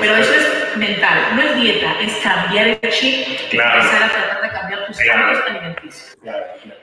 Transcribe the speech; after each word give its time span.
pero 0.00 0.16
eso 0.16 0.34
es 0.34 0.76
mental, 0.76 1.36
no 1.36 1.42
es 1.42 1.56
dieta, 1.56 2.00
es 2.00 2.16
cambiar 2.16 2.68
el 2.68 2.90
chip 2.90 3.26
y 3.52 3.56
empezar 3.56 4.02
a 4.02 4.08
tratar 4.08 4.42
de 4.42 4.48
cambiar 4.50 4.86
tus 4.86 5.00
hábitos 5.00 5.44
alimenticios. 5.46 6.16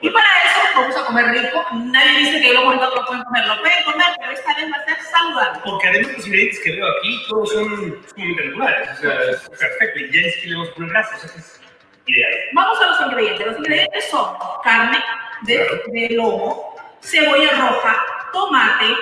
y 0.00 0.10
para 0.10 0.26
eso 0.44 0.60
vamos 0.74 0.96
a 0.96 1.04
comer 1.06 1.26
rico. 1.26 1.64
Nadie 1.72 2.18
dice 2.18 2.40
que 2.40 2.52
luego 2.52 2.72
el 2.72 2.78
otro 2.80 3.04
pueden 3.06 3.22
comer, 3.24 3.46
lo 3.46 3.60
pueden 3.60 3.84
comer, 3.84 4.06
pero 4.18 4.32
esta 4.32 4.54
vez 4.54 4.72
va 4.72 4.76
a 4.76 4.84
ser 4.84 4.96
saludable. 5.02 5.60
Porque 5.64 5.88
además 5.88 6.12
los 6.12 6.26
ingredientes 6.26 6.60
que 6.64 6.72
veo 6.72 6.86
aquí, 6.98 7.22
todos 7.28 7.52
son 7.52 8.04
sumamente 8.08 8.44
naturales. 8.44 8.90
O 8.90 8.96
sea, 8.96 9.30
es 9.30 9.48
perfecto. 9.48 9.98
Y 10.00 10.12
ya 10.12 10.28
es 10.28 10.36
que 10.36 10.46
le 10.48 10.54
vamos 10.54 10.68
a 10.68 10.74
poner 10.74 10.90
grasa, 10.90 11.16
eso 11.16 11.38
es 11.38 11.60
ideal. 12.06 12.32
Vamos 12.52 12.80
a 12.80 12.86
los 12.86 13.00
ingredientes. 13.00 13.46
Los 13.46 13.58
ingredientes 13.58 14.10
son 14.10 14.36
carne 14.64 15.04
de, 15.42 15.82
de 15.88 16.08
lomo, 16.14 16.76
cebolla 17.00 17.50
roja, 17.52 17.96
tomate, 18.32 18.96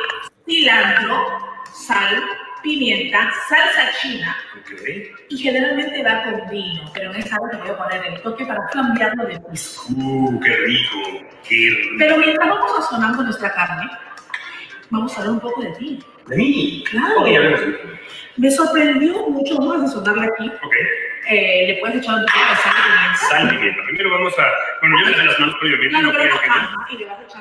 cilantro, 0.46 1.27
sal, 1.73 2.25
pimienta, 2.67 3.30
salsa 3.48 3.93
china. 4.01 4.37
Okay. 4.61 5.11
Y 5.29 5.39
generalmente 5.39 6.03
va 6.03 6.25
con 6.25 6.50
vino, 6.50 6.82
pero 6.93 7.13
en 7.13 7.21
esta 7.21 7.36
vez 7.40 7.50
te 7.53 7.57
voy 7.59 7.71
a 7.71 7.79
poner 7.79 8.07
el 8.07 8.21
toque 8.23 8.45
para 8.45 8.67
cambiarlo 8.73 9.25
de 9.27 9.39
pisco. 9.40 9.86
Uh, 9.96 10.40
qué 10.40 10.57
rico, 10.57 11.26
qué 11.49 11.71
rico. 11.71 11.95
Pero 11.99 12.18
mientras 12.18 12.49
vamos 12.49 12.73
sazonando 12.76 13.23
nuestra 13.23 13.53
carne, 13.53 13.89
vamos 14.90 15.14
a 15.14 15.21
hablar 15.21 15.35
un 15.35 15.40
poco 15.40 15.63
de 15.63 15.71
ti. 15.73 15.99
¿De 16.26 16.37
mí? 16.37 16.85
Claro. 16.90 17.25
Me 18.37 18.50
sorprendió 18.50 19.29
mucho, 19.29 19.57
vamos 19.59 19.76
a 19.76 19.87
sazonarle 19.87 20.26
aquí. 20.26 20.48
Ok. 20.48 20.75
Eh, 21.29 21.66
le 21.66 21.75
puedes 21.80 21.96
echar 21.96 22.14
un 22.14 22.26
poquito 22.26 22.46
de 22.50 22.57
sal 22.57 22.75
y. 22.86 23.16
Sal 23.16 23.46
y 23.46 23.57
pimienta. 23.57 23.82
Primero 23.84 24.11
vamos 24.11 24.39
a. 24.39 24.46
Bueno, 24.80 24.96
yo 25.00 25.17
me 25.17 25.25
las 25.25 25.40
manos 25.40 25.57
previamente, 25.61 26.03
no 26.03 26.12
pero 26.12 26.22
creo 26.22 26.40
que 26.40 26.48
no. 26.48 26.54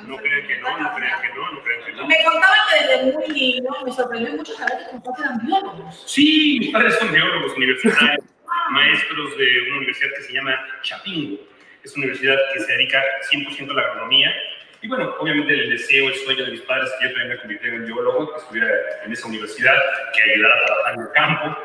No 0.08 0.18
creo 0.18 0.48
que 0.48 0.58
no, 0.58 0.80
no 0.80 0.96
creo 0.96 1.22
que 1.22 1.30
no, 1.30 1.52
no 1.52 1.64
creo 1.64 1.86
que 1.86 1.92
no. 1.94 2.08
Me 2.08 2.24
contaban 2.24 2.60
que 2.72 2.88
desde 2.88 3.12
muy 3.14 3.28
niño 3.28 3.70
me 3.86 3.92
sorprendió 3.92 4.32
mucho 4.34 4.54
saber 4.54 4.78
que 4.80 4.86
tus 4.86 5.02
papás 5.02 5.20
eran 5.20 5.46
biólogos. 5.46 6.04
Sí, 6.08 6.58
mis 6.62 6.72
padres 6.72 6.96
son 6.98 7.12
biólogos 7.12 7.54
universitarios, 7.56 8.26
maestros 8.72 9.38
de 9.38 9.62
una 9.68 9.78
universidad 9.78 10.10
que 10.18 10.24
se 10.24 10.34
llama 10.34 10.66
Chapingo. 10.82 11.38
Es 11.84 11.96
una 11.96 12.06
universidad 12.06 12.38
que 12.54 12.60
se 12.62 12.72
dedica 12.72 13.04
100% 13.32 13.70
a 13.70 13.74
la 13.76 13.82
agronomía. 13.82 14.34
Y 14.82 14.88
bueno, 14.88 15.16
obviamente 15.20 15.54
el 15.54 15.70
deseo, 15.70 16.10
el 16.10 16.16
sueño 16.16 16.46
de 16.46 16.52
mis 16.52 16.62
padres 16.62 16.90
es 16.90 16.96
que 17.00 17.06
yo 17.06 17.14
también 17.14 17.30
me 17.30 17.40
convirtiera 17.40 17.76
en 17.76 17.86
biólogo, 17.86 18.34
que 18.34 18.40
estuviera 18.40 18.70
en 19.04 19.12
esa 19.12 19.28
universidad, 19.28 19.76
que 20.14 20.22
ayudara 20.24 20.56
a 20.56 20.66
trabajar 20.66 20.94
en 20.96 21.02
el 21.02 21.12
campo, 21.14 21.58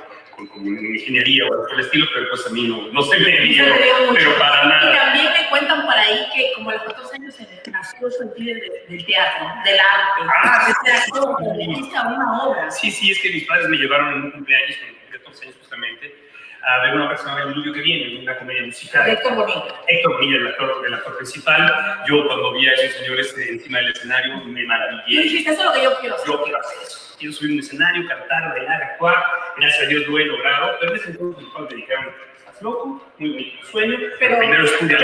con, 0.48 0.64
con 0.64 0.66
ingeniería 0.94 1.44
o 1.44 1.52
algo 1.52 1.62
por 1.66 1.74
el 1.74 1.80
estilo, 1.80 2.06
pero 2.14 2.28
pues 2.30 2.46
a 2.46 2.50
mí 2.50 2.62
no, 2.69 2.88
no 2.92 3.02
se 3.02 3.19
me 3.19 3.30
dio, 3.41 3.64
te 3.64 3.80
pero 4.14 4.38
para 4.38 4.64
Y 4.64 4.69
nada. 4.69 5.05
también 5.06 5.27
me 5.33 5.48
cuentan 5.48 5.84
por 5.84 5.94
ahí 5.94 6.27
que 6.34 6.52
como 6.55 6.70
a 6.70 6.74
los 6.74 6.83
14 6.84 7.14
años 7.16 7.34
se 7.34 7.70
nació 7.70 8.10
su 8.10 8.19
sentido 8.19 8.55
del, 8.55 8.70
del 8.88 9.06
teatro, 9.06 9.46
del 9.64 9.78
arte. 9.78 10.33
Ah, 10.42 10.66
de 10.84 10.91
sí, 10.92 11.02
ser 11.12 11.12
sí, 11.12 11.92
una 12.06 12.42
obra. 12.44 12.70
Sí, 12.70 12.91
sí, 12.91 13.11
es 13.12 13.20
que 13.20 13.30
mis 13.30 13.44
padres 13.46 13.68
me 13.68 13.77
llevaron 13.77 14.08
en 14.14 14.22
un 14.24 14.30
cumpleaños, 14.30 14.77
cumplí 14.77 15.18
14 15.18 15.44
años 15.46 15.56
justamente, 15.61 16.14
a 16.62 16.83
ver 16.83 16.94
una 16.94 17.06
obra 17.06 17.16
que 17.16 17.22
se 17.22 17.28
llama 17.28 17.41
El 17.42 17.48
Diluvio 17.55 17.72
que 17.72 17.80
viene, 17.80 18.18
una 18.20 18.36
comedia 18.38 18.62
musical. 18.66 19.08
Héctor 19.08 19.34
Bonito. 19.34 19.74
Héctor 19.88 20.12
Bonilla, 20.12 20.36
el 20.36 20.46
actor, 20.48 20.83
el 20.86 20.94
actor 20.94 21.16
principal. 21.16 22.02
Yo 22.06 22.27
cuando 22.27 22.52
vi 22.52 22.66
a 22.68 22.72
esos 22.74 23.00
señores 23.00 23.34
eh, 23.38 23.46
encima 23.52 23.78
del 23.78 23.92
escenario 23.92 24.36
me 24.44 24.62
Y 24.62 24.66
maravillé. 24.66 25.22
dijiste, 25.22 25.50
eso 25.52 25.61
es 25.61 25.66
lo 25.66 25.72
que 25.72 25.83
yo 25.83 25.98
quiero 26.00 26.14
hacer. 26.16 26.27
Yo 26.28 26.42
quiero 26.44 26.58
hacer 26.61 26.78
eso. 26.83 27.09
Quiero 27.21 27.35
subir 27.35 27.53
un 27.53 27.59
escenario, 27.59 28.09
cantar, 28.09 28.49
bailar, 28.49 28.83
actuar. 28.83 29.23
Gracias 29.59 29.83
a 29.83 29.87
Dios 29.89 30.07
lo 30.09 30.19
he 30.19 30.25
logrado. 30.25 30.77
Pero 30.81 30.93
en 30.95 30.99
ese 31.01 31.11
entonces 31.11 31.43
mis 31.45 31.53
padres 31.53 31.71
me 31.73 31.77
dijeron, 31.77 32.15
estás 32.39 32.63
loco, 32.63 33.11
muy 33.19 33.31
bonito 33.31 33.67
sueño, 33.67 33.97
pero, 33.99 34.11
Pero- 34.19 34.39
primero 34.39 34.65
estudia. 34.65 34.99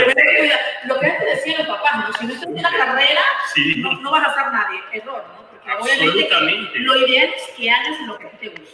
Lo 0.87 0.99
que 0.99 1.07
antes 1.07 1.27
decían 1.37 1.59
los 1.67 1.77
papás, 1.77 1.97
¿no? 2.09 2.13
si 2.15 2.27
no 2.27 2.33
estudias 2.33 2.59
una 2.71 2.79
carrera, 2.87 3.21
Sí, 3.55 3.75
no, 3.83 3.93
no 4.01 4.11
vas 4.11 4.29
a 4.29 4.35
ser 4.35 4.51
nadie. 4.53 4.81
Error, 4.93 5.25
¿no? 5.29 5.47
Porque 5.47 5.71
absolutamente. 5.71 6.79
lo 6.79 6.97
ideal 7.07 7.31
es 7.37 7.55
que 7.55 7.71
hagas 7.71 8.01
lo 8.07 8.19
que 8.19 8.27
a 8.27 8.31
ti 8.31 8.37
te 8.41 8.49
gusta. 8.49 8.65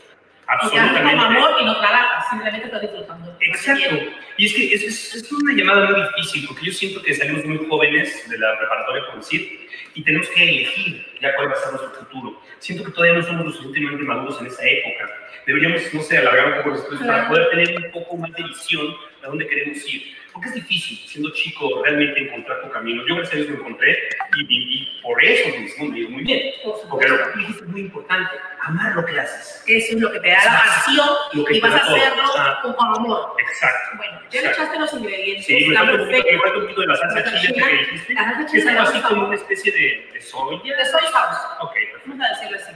Porque 0.60 0.66
haces 0.66 0.70
con 0.70 0.80
Absolutamente. 1.08 1.24
amor 1.38 1.50
y 1.60 1.64
no 1.64 1.76
trabajas, 1.78 2.28
simplemente 2.30 2.66
estás 2.66 2.80
disfrutando. 2.82 3.36
Exacto. 3.40 3.96
Y 4.38 4.46
es 4.46 4.54
que 4.54 4.74
es, 4.74 4.82
es, 4.82 5.14
es 5.14 5.32
una 5.32 5.54
llamada 5.54 5.90
muy 5.90 6.02
difícil, 6.16 6.46
porque 6.48 6.66
yo 6.66 6.72
siento 6.72 7.02
que 7.02 7.14
salimos 7.14 7.44
muy 7.44 7.58
jóvenes 7.68 8.28
de 8.28 8.38
la 8.38 8.58
preparatoria, 8.58 9.02
por 9.06 9.16
decir, 9.16 9.68
y 9.94 10.02
tenemos 10.02 10.28
que 10.30 10.42
elegir 10.42 11.06
ya 11.20 11.34
cuál 11.36 11.48
va 11.48 11.52
a 11.52 11.56
ser 11.56 11.72
nuestro 11.72 11.90
futuro. 12.04 12.40
Siento 12.58 12.84
que 12.84 12.92
todavía 12.92 13.18
no 13.18 13.26
somos 13.26 13.44
lo 13.46 13.52
suficientemente 13.52 14.04
maduros 14.04 14.40
en 14.40 14.46
esa 14.46 14.62
época. 14.66 15.10
Deberíamos, 15.46 15.82
no 15.92 16.02
sé, 16.02 16.18
alargar 16.18 16.46
un 16.48 16.56
poco 16.58 16.68
los 16.70 16.78
estudios 16.80 17.00
para 17.06 17.26
Claro. 17.26 17.28
poder 17.34 17.50
tener 17.50 17.84
un 17.86 17.90
poco 17.92 18.16
más 18.16 18.32
de 18.32 18.42
visión 18.44 18.94
a 19.22 19.26
dónde 19.26 19.46
queremos 19.46 19.92
ir. 19.92 20.16
Porque 20.32 20.48
es 20.48 20.54
difícil, 20.54 20.98
siendo 21.06 21.30
chico, 21.34 21.82
realmente 21.84 22.20
encontrar 22.20 22.62
tu 22.62 22.70
camino. 22.70 23.02
Yo, 23.06 23.16
gracias 23.16 23.34
a 23.34 23.36
Dios, 23.44 23.48
lo 23.50 23.54
encontré 23.56 23.98
y, 24.38 24.40
y- 24.42 24.82
y 24.98 25.02
por 25.02 25.22
eso 25.22 25.58
mismo 25.58 25.84
me 25.86 25.94
dio 25.96 26.08
muy 26.10 26.22
bien. 26.24 26.54
Por 26.64 26.88
Porque 26.88 27.08
lo 27.08 27.32
que 27.32 27.38
dijiste 27.40 27.64
es 27.64 27.68
muy 27.70 27.80
importante, 27.82 28.30
amar 28.62 28.94
lo 28.96 29.04
que 29.04 29.20
haces. 29.20 29.62
Eso 29.66 29.94
es 29.96 30.00
lo 30.00 30.10
que 30.10 30.20
te 30.20 30.28
da 30.30 30.44
la 30.44 30.62
pasión 30.64 31.06
Lo 31.34 31.44
que 31.44 31.56
y 31.56 31.60
vas 31.60 31.74
a 31.74 31.76
hacerlo 31.78 32.22
con, 32.62 32.72
con 32.74 32.88
amor. 32.96 33.34
Exacto. 33.38 33.96
Bueno, 33.98 34.20
ya 34.30 34.40
le 34.40 34.48
echaste 34.48 34.78
los 34.78 34.92
ingredientes, 34.94 35.44
Sí, 35.46 35.66
me 35.68 35.74
falta, 35.76 35.92
un 35.92 35.98
poquito, 35.98 36.12
me 36.16 36.22
perfecto. 36.22 36.42
falta 36.42 36.56
un 36.56 36.62
poquito 36.62 36.80
de 36.80 36.86
la 36.86 36.96
salsa 36.96 37.14
Salsa 37.22 37.40
chile 37.40 37.52
china. 37.54 37.66
que 37.68 37.76
dijiste. 37.76 38.14
La 38.14 38.24
salsa 38.24 38.46
que 38.52 38.58
Es 38.58 38.66
algo 38.66 38.80
así 38.82 39.00
como 39.02 39.26
una 39.26 39.34
especie 39.36 39.72
de, 39.72 40.10
de 40.14 40.20
soya. 40.22 40.76
De 40.76 40.84
soy 40.86 41.00
sauce, 41.12 41.38
Ok, 41.60 41.72
perfecto. 41.74 42.00
vamos 42.06 42.26
a 42.26 42.28
decirlo 42.30 42.56
así. 42.56 42.72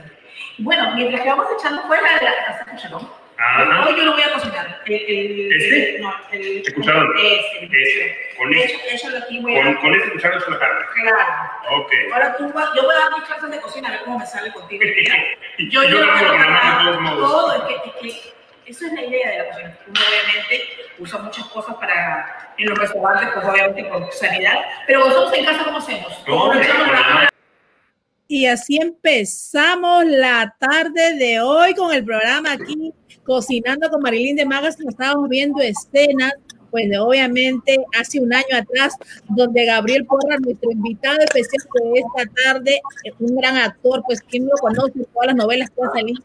Bueno, 0.59 0.91
mientras 0.95 1.21
que 1.21 1.29
vamos 1.29 1.47
echando 1.59 1.81
fuera 1.83 2.19
de 2.19 2.25
la 2.25 2.31
hasta 2.49 2.65
cucharón, 2.71 3.09
Ajá. 3.39 3.85
hoy 3.85 3.95
yo 3.97 4.05
lo 4.05 4.13
voy 4.13 4.21
a 4.21 4.33
cocinar. 4.33 4.81
El, 4.85 4.93
el, 4.93 5.53
¿Este? 5.53 5.99
No, 5.99 6.13
el, 6.31 6.63
¿El 6.65 6.73
cucharón? 6.73 7.07
Con, 7.07 8.53
este, 8.53 9.39
voy 9.41 9.57
a... 9.57 9.63
con, 9.63 9.75
con 9.75 9.95
este 9.95 10.11
cuchara 10.11 10.37
hecho 10.37 10.49
la 10.49 10.59
carne. 10.59 10.85
Claro. 11.01 11.81
Ok. 11.81 11.91
Ahora 12.13 12.37
tú 12.37 12.51
vas, 12.53 12.69
yo 12.75 12.83
voy 12.83 12.95
a 12.95 12.99
dar 12.99 13.11
mis 13.13 13.27
clases 13.27 13.51
de 13.51 13.61
cocina 13.61 13.89
a 13.89 13.91
ver 13.91 14.01
cómo 14.01 14.19
me 14.19 14.25
sale 14.25 14.51
contigo. 14.51 14.83
Yo, 15.59 15.81
yo 15.83 15.89
yo, 15.89 16.05
lo 16.05 16.11
hago 16.11 16.21
yo, 16.21 16.31
con 16.31 16.39
la 16.39 16.49
mano 16.49 16.91
de 16.91 16.97
todos 16.97 17.01
modos. 17.01 17.31
todo, 17.31 17.53
es 17.55 17.63
que, 17.63 17.89
es 17.89 17.95
que 17.95 18.37
eso 18.67 18.85
es 18.85 18.93
la 18.93 19.01
idea 19.05 19.31
de 19.31 19.37
la 19.39 19.45
cocina. 19.47 19.77
Uno 19.87 19.99
obviamente 20.07 20.69
usa 20.99 21.19
muchas 21.19 21.45
cosas 21.45 21.75
para, 21.75 22.53
en 22.57 22.69
los 22.69 22.77
restaurantes, 22.77 23.29
pues 23.33 23.45
obviamente 23.45 23.89
con 23.89 24.11
sanidad, 24.11 24.59
pero 24.85 24.99
nosotros 24.99 25.33
en 25.33 25.45
casa, 25.45 25.63
¿cómo 25.63 25.77
hacemos? 25.77 26.11
No, 26.27 26.37
¿Cómo? 26.37 26.53
Y 28.29 28.45
así 28.45 28.77
empezamos 28.77 30.05
la 30.05 30.53
tarde 30.59 31.15
de 31.15 31.39
hoy 31.39 31.73
con 31.75 31.93
el 31.93 32.03
programa 32.03 32.51
aquí, 32.51 32.93
Cocinando 33.27 33.89
con 33.89 34.01
Marilyn 34.01 34.37
de 34.37 34.45
Magas, 34.45 34.79
estábamos 34.79 35.27
viendo 35.27 35.61
escenas, 35.61 36.31
pues 36.71 36.89
de 36.89 36.97
obviamente 36.97 37.77
hace 37.99 38.21
un 38.21 38.33
año 38.33 38.45
atrás, 38.55 38.93
donde 39.27 39.65
Gabriel 39.65 40.05
Porra, 40.05 40.37
nuestro 40.37 40.71
invitado 40.71 41.17
especial 41.19 41.61
de 41.73 41.99
esta 41.99 42.31
tarde, 42.43 42.79
eh, 43.03 43.11
un 43.19 43.35
gran 43.35 43.57
actor, 43.57 44.01
pues 44.07 44.21
quien 44.21 44.45
lo 44.45 44.55
conoce, 44.61 45.05
todas 45.13 45.27
las 45.27 45.35
novelas 45.35 45.69
que 45.71 45.81
ha 45.83 45.91
salido, 45.91 46.23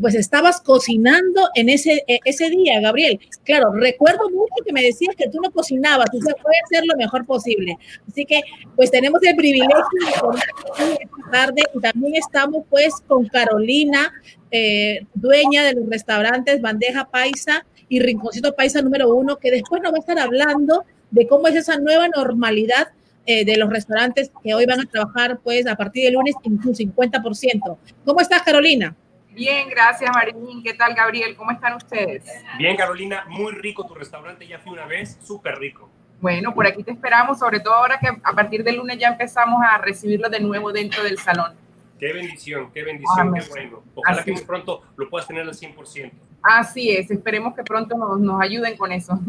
pues 0.00 0.14
estabas 0.14 0.60
cocinando 0.60 1.48
en 1.54 1.68
ese, 1.68 2.04
eh, 2.06 2.18
ese 2.24 2.50
día, 2.50 2.80
Gabriel. 2.80 3.20
Claro, 3.44 3.72
recuerdo 3.72 4.28
mucho 4.30 4.54
que 4.64 4.72
me 4.72 4.82
decías 4.82 5.14
que 5.16 5.28
tú 5.28 5.38
no 5.42 5.50
cocinabas, 5.50 6.10
tú 6.10 6.18
puedes 6.18 6.62
hacer 6.64 6.84
lo 6.86 6.96
mejor 6.96 7.24
posible. 7.26 7.78
Así 8.08 8.24
que, 8.24 8.40
pues 8.74 8.90
tenemos 8.90 9.22
el 9.22 9.36
privilegio 9.36 9.76
de 9.76 10.76
tener 10.76 10.98
esta 11.02 11.30
tarde 11.30 11.62
también 11.80 12.14
estamos 12.16 12.64
pues 12.68 12.94
con 13.06 13.26
Carolina, 13.28 14.12
eh, 14.50 15.06
dueña 15.14 15.64
de 15.64 15.74
los 15.74 15.88
restaurantes 15.88 16.60
Bandeja 16.60 17.04
Paisa 17.04 17.66
y 17.88 18.00
Rinconcito 18.00 18.54
Paisa 18.54 18.82
número 18.82 19.14
uno, 19.14 19.36
que 19.38 19.50
después 19.50 19.82
nos 19.82 19.92
va 19.92 19.96
a 19.96 20.00
estar 20.00 20.18
hablando 20.18 20.84
de 21.10 21.26
cómo 21.26 21.48
es 21.48 21.56
esa 21.56 21.78
nueva 21.78 22.08
normalidad 22.08 22.88
eh, 23.26 23.44
de 23.44 23.56
los 23.56 23.70
restaurantes 23.70 24.30
que 24.42 24.54
hoy 24.54 24.66
van 24.66 24.80
a 24.80 24.86
trabajar 24.86 25.40
pues 25.42 25.66
a 25.66 25.76
partir 25.76 26.04
del 26.04 26.14
lunes 26.14 26.34
en 26.44 26.52
un 26.52 26.74
50%. 26.74 27.76
¿Cómo 28.04 28.20
estás, 28.20 28.42
Carolina? 28.42 28.94
Bien, 29.36 29.68
gracias 29.68 30.10
Marín. 30.14 30.62
¿Qué 30.62 30.72
tal, 30.72 30.94
Gabriel? 30.94 31.36
¿Cómo 31.36 31.50
están 31.50 31.74
ustedes? 31.74 32.24
Bien, 32.56 32.74
Carolina, 32.74 33.26
muy 33.28 33.52
rico 33.52 33.84
tu 33.86 33.94
restaurante, 33.94 34.48
ya 34.48 34.58
fui 34.58 34.72
una 34.72 34.86
vez, 34.86 35.18
súper 35.22 35.58
rico. 35.58 35.90
Bueno, 36.22 36.54
por 36.54 36.66
aquí 36.66 36.82
te 36.82 36.92
esperamos, 36.92 37.38
sobre 37.38 37.60
todo 37.60 37.74
ahora 37.74 37.98
que 38.00 38.08
a 38.08 38.32
partir 38.32 38.64
del 38.64 38.76
lunes 38.76 38.96
ya 38.96 39.08
empezamos 39.08 39.60
a 39.62 39.76
recibirlo 39.76 40.30
de 40.30 40.40
nuevo 40.40 40.72
dentro 40.72 41.02
del 41.02 41.18
salón. 41.18 41.52
Qué 42.00 42.14
bendición, 42.14 42.70
qué 42.72 42.82
bendición, 42.82 43.28
Amén. 43.28 43.42
qué 43.42 43.50
bueno. 43.50 43.82
Ojalá 43.94 44.16
Así 44.16 44.24
que 44.24 44.32
muy 44.32 44.42
pronto 44.42 44.82
lo 44.96 45.10
puedas 45.10 45.28
tener 45.28 45.42
al 45.42 45.52
100%. 45.52 46.12
Así 46.42 46.96
es, 46.96 47.10
esperemos 47.10 47.54
que 47.54 47.62
pronto 47.62 47.94
nos, 47.94 48.18
nos 48.18 48.40
ayuden 48.40 48.74
con 48.78 48.90
eso. 48.90 49.20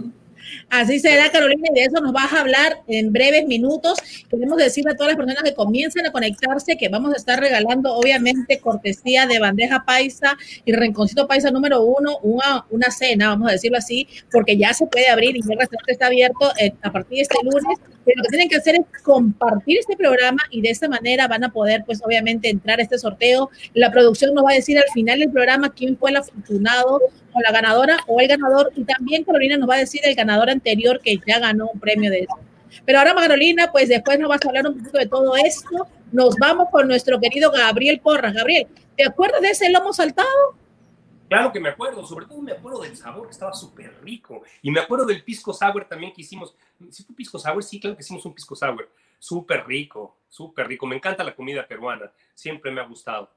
Así 0.69 0.99
será, 0.99 1.29
Carolina, 1.31 1.67
y 1.71 1.79
de 1.79 1.85
eso 1.85 2.01
nos 2.01 2.13
vas 2.13 2.31
a 2.33 2.41
hablar 2.41 2.81
en 2.87 3.11
breves 3.11 3.45
minutos. 3.45 3.97
Queremos 4.29 4.57
decirle 4.57 4.91
a 4.91 4.95
todas 4.95 5.13
las 5.13 5.17
personas 5.17 5.43
que 5.43 5.53
comiencen 5.53 6.05
a 6.05 6.11
conectarse 6.11 6.77
que 6.77 6.89
vamos 6.89 7.13
a 7.13 7.17
estar 7.17 7.39
regalando, 7.39 7.93
obviamente, 7.93 8.59
cortesía 8.59 9.25
de 9.25 9.39
bandeja 9.39 9.83
paisa 9.85 10.37
y 10.65 10.73
rinconcito 10.73 11.27
paisa 11.27 11.51
número 11.51 11.81
uno, 11.81 12.17
una, 12.21 12.65
una 12.69 12.91
cena, 12.91 13.29
vamos 13.29 13.49
a 13.49 13.53
decirlo 13.53 13.77
así, 13.77 14.07
porque 14.31 14.57
ya 14.57 14.73
se 14.73 14.85
puede 14.87 15.09
abrir 15.09 15.35
y 15.35 15.39
el 15.39 15.57
restaurante 15.57 15.91
está 15.91 16.07
abierto 16.07 16.51
eh, 16.59 16.73
a 16.81 16.91
partir 16.91 17.17
de 17.17 17.21
este 17.23 17.37
lunes. 17.43 17.79
Pero 18.05 18.19
lo 18.19 18.23
que 18.23 18.29
tienen 18.29 18.49
que 18.49 18.55
hacer 18.55 18.75
es 18.75 19.03
compartir 19.03 19.79
este 19.79 19.97
programa 19.97 20.41
y 20.49 20.61
de 20.61 20.69
esta 20.69 20.87
manera 20.87 21.27
van 21.27 21.43
a 21.43 21.51
poder, 21.51 21.83
pues, 21.85 22.01
obviamente, 22.05 22.49
entrar 22.49 22.79
a 22.79 22.83
este 22.83 22.97
sorteo. 22.97 23.49
La 23.73 23.91
producción 23.91 24.33
nos 24.33 24.45
va 24.45 24.51
a 24.51 24.55
decir 24.55 24.77
al 24.77 24.89
final 24.93 25.19
del 25.19 25.29
programa 25.29 25.73
quién 25.73 25.97
fue 25.97 26.11
el 26.11 26.17
afortunado 26.17 27.01
la 27.41 27.51
ganadora 27.51 27.97
o 28.07 28.19
el 28.19 28.27
ganador 28.27 28.71
y 28.75 28.83
también 28.83 29.23
Carolina 29.23 29.57
nos 29.57 29.69
va 29.69 29.75
a 29.75 29.79
decir 29.79 30.01
el 30.03 30.15
ganador 30.15 30.49
anterior 30.49 30.99
que 31.01 31.19
ya 31.25 31.39
ganó 31.39 31.69
un 31.73 31.79
premio 31.79 32.11
de 32.11 32.21
eso. 32.21 32.37
Pero 32.85 32.99
ahora 32.99 33.15
Carolina, 33.15 33.71
pues 33.71 33.89
después 33.89 34.19
nos 34.19 34.29
vas 34.29 34.39
a 34.43 34.47
hablar 34.47 34.67
un 34.67 34.77
poquito 34.77 34.97
de 34.97 35.07
todo 35.07 35.35
esto. 35.35 35.87
Nos 36.11 36.35
vamos 36.37 36.67
con 36.71 36.87
nuestro 36.87 37.19
querido 37.19 37.51
Gabriel 37.51 37.99
Porras. 37.99 38.33
Gabriel, 38.33 38.67
¿te 38.95 39.05
acuerdas 39.05 39.41
de 39.41 39.49
ese 39.49 39.69
lomo 39.69 39.93
saltado? 39.93 40.55
Claro 41.27 41.51
que 41.51 41.59
me 41.59 41.69
acuerdo, 41.69 42.05
sobre 42.05 42.25
todo 42.25 42.41
me 42.41 42.53
acuerdo 42.53 42.81
del 42.81 42.95
sabor 42.95 43.27
estaba 43.29 43.53
súper 43.53 43.93
rico. 44.01 44.43
Y 44.61 44.71
me 44.71 44.79
acuerdo 44.79 45.05
del 45.05 45.23
pisco 45.23 45.53
sour 45.53 45.85
también 45.85 46.13
que 46.13 46.21
hicimos. 46.21 46.55
¿Sí 46.89 47.03
fue 47.03 47.15
pisco 47.15 47.37
sour? 47.37 47.61
Sí, 47.63 47.79
claro 47.79 47.97
que 47.97 48.03
hicimos 48.03 48.25
un 48.25 48.33
pisco 48.33 48.55
sour. 48.55 48.89
Súper 49.19 49.65
rico, 49.67 50.17
súper 50.29 50.67
rico. 50.67 50.85
Me 50.85 50.95
encanta 50.95 51.23
la 51.23 51.35
comida 51.35 51.67
peruana, 51.67 52.11
siempre 52.33 52.71
me 52.71 52.79
ha 52.79 52.85
gustado. 52.85 53.29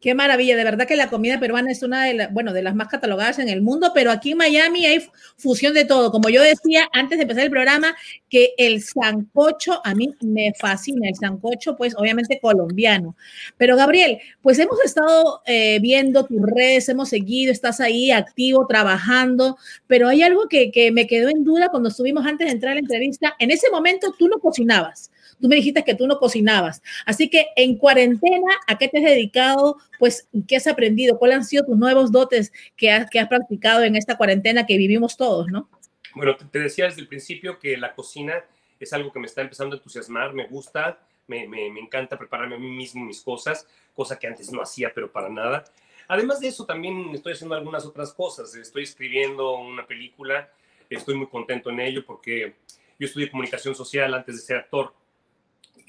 Qué 0.00 0.14
maravilla, 0.14 0.56
de 0.56 0.62
verdad 0.62 0.86
que 0.86 0.94
la 0.94 1.10
comida 1.10 1.40
peruana 1.40 1.72
es 1.72 1.82
una 1.82 2.04
de 2.04 2.14
las, 2.14 2.32
bueno, 2.32 2.52
de 2.52 2.62
las 2.62 2.76
más 2.76 2.86
catalogadas 2.86 3.40
en 3.40 3.48
el 3.48 3.62
mundo, 3.62 3.90
pero 3.92 4.12
aquí 4.12 4.30
en 4.30 4.38
Miami 4.38 4.86
hay 4.86 5.04
fusión 5.36 5.74
de 5.74 5.84
todo. 5.84 6.12
Como 6.12 6.28
yo 6.28 6.40
decía 6.40 6.88
antes 6.92 7.18
de 7.18 7.22
empezar 7.22 7.42
el 7.42 7.50
programa, 7.50 7.96
que 8.28 8.54
el 8.58 8.80
sancocho 8.80 9.80
a 9.84 9.96
mí 9.96 10.14
me 10.20 10.52
fascina, 10.56 11.08
el 11.08 11.16
sancocho 11.16 11.76
pues 11.76 11.96
obviamente 11.96 12.38
colombiano. 12.40 13.16
Pero 13.56 13.74
Gabriel, 13.74 14.18
pues 14.40 14.60
hemos 14.60 14.80
estado 14.84 15.42
eh, 15.46 15.80
viendo 15.80 16.24
tus 16.26 16.42
redes, 16.42 16.88
hemos 16.88 17.08
seguido, 17.08 17.50
estás 17.50 17.80
ahí 17.80 18.12
activo, 18.12 18.68
trabajando, 18.68 19.56
pero 19.88 20.06
hay 20.06 20.22
algo 20.22 20.48
que, 20.48 20.70
que 20.70 20.92
me 20.92 21.08
quedó 21.08 21.28
en 21.28 21.42
duda 21.42 21.70
cuando 21.70 21.88
estuvimos 21.88 22.24
antes 22.24 22.46
de 22.46 22.52
entrar 22.52 22.70
a 22.70 22.74
la 22.74 22.80
entrevista. 22.80 23.34
En 23.40 23.50
ese 23.50 23.68
momento 23.68 24.14
tú 24.16 24.28
no 24.28 24.38
cocinabas. 24.38 25.10
Tú 25.40 25.48
me 25.48 25.56
dijiste 25.56 25.84
que 25.84 25.94
tú 25.94 26.06
no 26.06 26.18
cocinabas. 26.18 26.82
Así 27.06 27.28
que 27.28 27.46
en 27.56 27.76
cuarentena, 27.76 28.48
¿a 28.66 28.76
qué 28.76 28.88
te 28.88 28.98
has 28.98 29.04
dedicado? 29.04 29.76
Pues, 29.98 30.28
¿qué 30.46 30.56
has 30.56 30.66
aprendido? 30.66 31.18
¿Cuáles 31.18 31.38
han 31.38 31.44
sido 31.44 31.64
tus 31.64 31.76
nuevos 31.76 32.12
dotes 32.12 32.52
que 32.76 32.90
has, 32.90 33.10
que 33.10 33.18
has 33.18 33.28
practicado 33.28 33.82
en 33.82 33.96
esta 33.96 34.16
cuarentena 34.16 34.66
que 34.66 34.76
vivimos 34.76 35.16
todos, 35.16 35.48
no? 35.48 35.68
Bueno, 36.14 36.36
te 36.36 36.58
decía 36.58 36.86
desde 36.86 37.00
el 37.00 37.08
principio 37.08 37.58
que 37.58 37.76
la 37.76 37.94
cocina 37.94 38.44
es 38.80 38.92
algo 38.92 39.12
que 39.12 39.18
me 39.18 39.26
está 39.26 39.42
empezando 39.42 39.74
a 39.74 39.78
entusiasmar, 39.78 40.32
me 40.32 40.46
gusta, 40.46 41.00
me, 41.26 41.46
me, 41.46 41.70
me 41.70 41.80
encanta 41.80 42.18
prepararme 42.18 42.56
a 42.56 42.58
mí 42.58 42.70
mismo 42.70 43.04
mis 43.04 43.20
cosas, 43.20 43.66
cosa 43.94 44.18
que 44.18 44.26
antes 44.26 44.50
no 44.52 44.62
hacía, 44.62 44.92
pero 44.94 45.10
para 45.10 45.28
nada. 45.28 45.64
Además 46.08 46.40
de 46.40 46.48
eso, 46.48 46.64
también 46.64 47.10
estoy 47.14 47.34
haciendo 47.34 47.54
algunas 47.54 47.84
otras 47.84 48.14
cosas. 48.14 48.54
Estoy 48.54 48.84
escribiendo 48.84 49.56
una 49.56 49.86
película, 49.86 50.50
estoy 50.88 51.16
muy 51.16 51.26
contento 51.26 51.68
en 51.68 51.80
ello 51.80 52.04
porque 52.04 52.54
yo 52.98 53.06
estudié 53.06 53.30
comunicación 53.30 53.74
social 53.74 54.14
antes 54.14 54.36
de 54.36 54.42
ser 54.42 54.56
actor 54.56 54.94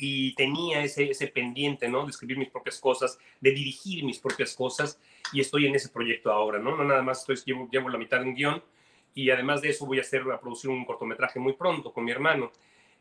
y 0.01 0.33
tenía 0.33 0.81
ese, 0.81 1.11
ese 1.11 1.27
pendiente, 1.27 1.89
¿no? 1.89 2.05
De 2.05 2.11
escribir 2.11 2.37
mis 2.37 2.49
propias 2.49 2.79
cosas, 2.79 3.19
de 3.41 3.51
dirigir 3.51 4.05
mis 4.05 4.17
propias 4.17 4.55
cosas 4.55 4.97
y 5.33 5.41
estoy 5.41 5.67
en 5.67 5.75
ese 5.75 5.89
proyecto 5.89 6.31
ahora, 6.31 6.57
¿no? 6.57 6.75
No 6.77 6.85
nada 6.85 7.03
más 7.03 7.19
estoy, 7.19 7.35
llevo, 7.45 7.67
llevo 7.69 7.89
la 7.89 7.97
mitad 7.97 8.21
de 8.21 8.29
un 8.29 8.33
guion 8.33 8.63
y 9.13 9.29
además 9.29 9.61
de 9.61 9.69
eso 9.69 9.85
voy 9.85 9.97
a 9.97 10.01
hacer, 10.01 10.21
a 10.31 10.39
producir 10.39 10.69
un 10.69 10.85
cortometraje 10.85 11.37
muy 11.39 11.51
pronto 11.51 11.91
con 11.91 12.05
mi 12.05 12.11
hermano. 12.11 12.49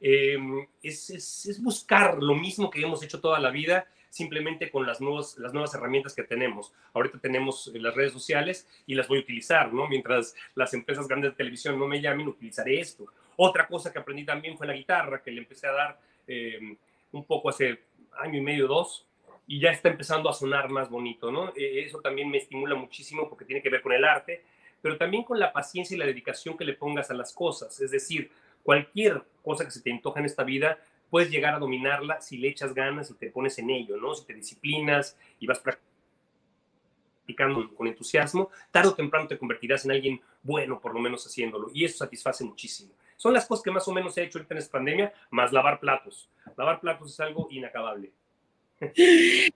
Eh, 0.01 0.37
es, 0.83 1.11
es, 1.11 1.47
es, 1.47 1.63
buscar 1.63 2.21
lo 2.21 2.35
mismo 2.35 2.69
que 2.69 2.83
hemos 2.83 3.01
hecho 3.05 3.21
toda 3.21 3.39
la 3.39 3.51
vida, 3.51 3.87
simplemente 4.11 4.69
con 4.69 4.85
las, 4.85 5.01
nuevas, 5.01 5.39
las 5.39 5.53
nuevas 5.53 5.73
herramientas 5.75 6.15
que 6.15 6.25
tenemos. 6.25 6.73
Ahorita 6.95 7.21
tenemos 7.21 7.71
las 7.75 7.95
redes 7.95 8.13
sociales 8.13 8.67
y 8.87 8.97
las 8.97 9.07
voy 9.07 9.19
a 9.19 9.23
utilizar, 9.23 9.73
¿no? 9.73 9.87
Mientras 9.87 10.35
las 10.57 10.75
empresas 10.75 11.07
grandes 11.07 11.31
de 11.31 11.37
televisión 11.37 11.79
no 11.79 11.87
me 11.87 12.01
llamen, 12.01 12.27
utilizaré 12.27 12.81
esto. 12.81 13.07
Otra 13.37 13.69
cosa 13.69 13.93
que 13.93 14.01
aprendí 14.01 14.25
también 14.25 14.59
fue 14.59 14.67
la 14.67 14.73
guitarra, 14.73 15.23
que 15.23 15.31
le 15.31 15.39
empecé 15.39 15.69
a 15.69 15.73
dar 15.73 16.01
eh, 16.27 16.77
un 17.13 17.25
poco 17.25 17.49
hace 17.49 17.81
año 18.19 18.39
y 18.39 18.43
medio, 18.43 18.67
dos, 18.67 19.07
y 19.47 19.61
ya 19.61 19.71
está 19.71 19.89
empezando 19.89 20.29
a 20.29 20.35
sonar 20.35 20.69
más 20.69 20.91
bonito, 20.91 21.33
¿no? 21.33 21.49
Eh, 21.57 21.85
eso 21.87 22.01
también 22.01 22.31
me 22.31 22.39
estimula 22.39 22.75
muchísimo 22.75 23.29
porque 23.29 23.45
tiene 23.45 23.63
que 23.63 23.71
ver 23.71 23.81
con 23.81 23.93
el 23.93 24.05
arte, 24.05 24.45
pero 24.83 24.99
también 24.99 25.25
con 25.25 25.39
la 25.39 25.53
paciencia 25.53 25.95
y 25.95 25.99
la 25.99 26.07
dedicación 26.07 26.57
que 26.57 26.65
le 26.65 26.75
pongas 26.75 27.11
a 27.11 27.15
las 27.15 27.33
cosas. 27.33 27.81
Es 27.81 27.91
decir, 27.91 28.31
cualquier 28.63 29.23
cosa 29.43 29.65
que 29.65 29.71
se 29.71 29.81
te 29.81 29.91
antoja 29.91 30.21
en 30.21 30.27
esta 30.27 30.45
vida, 30.45 30.79
puedes 31.09 31.31
llegar 31.31 31.55
a 31.55 31.59
dominarla 31.59 32.21
si 32.21 32.37
le 32.37 32.49
echas 32.49 32.75
ganas 32.75 33.11
y 33.11 33.15
te 33.15 33.31
pones 33.31 33.59
en 33.59 33.71
ello, 33.71 33.97
¿no? 33.97 34.15
Si 34.15 34.27
te 34.27 34.35
disciplinas 34.35 35.17
y 35.41 35.47
vas 35.47 35.61
practicando 35.61 37.75
con 37.75 37.87
entusiasmo, 37.87 38.51
tarde 38.71 38.91
o 38.91 38.95
temprano 38.95 39.27
te 39.27 39.39
convertirás 39.39 39.85
en 39.85 39.93
alguien 39.93 40.21
bueno, 40.43 40.81
por 40.81 40.95
lo 40.95 41.01
menos 41.01 41.27
haciéndolo, 41.27 41.71
y 41.73 41.85
eso 41.85 41.99
satisface 41.99 42.45
muchísimo. 42.45 42.93
Son 43.19 43.35
las 43.35 43.47
cosas 43.47 43.65
que 43.65 43.73
más 43.73 43.87
o 43.89 43.93
menos 43.93 44.17
he 44.17 44.23
hecho 44.23 44.39
ahorita 44.39 44.55
en 44.55 44.59
esta 44.59 44.79
pandemia, 44.79 45.13
más 45.31 45.53
lavar 45.53 45.81
platos. 45.81 46.31
Lavar 46.57 46.81
platos 46.81 47.13
es 47.13 47.19
algo 47.19 47.49
inacabable. 47.51 48.13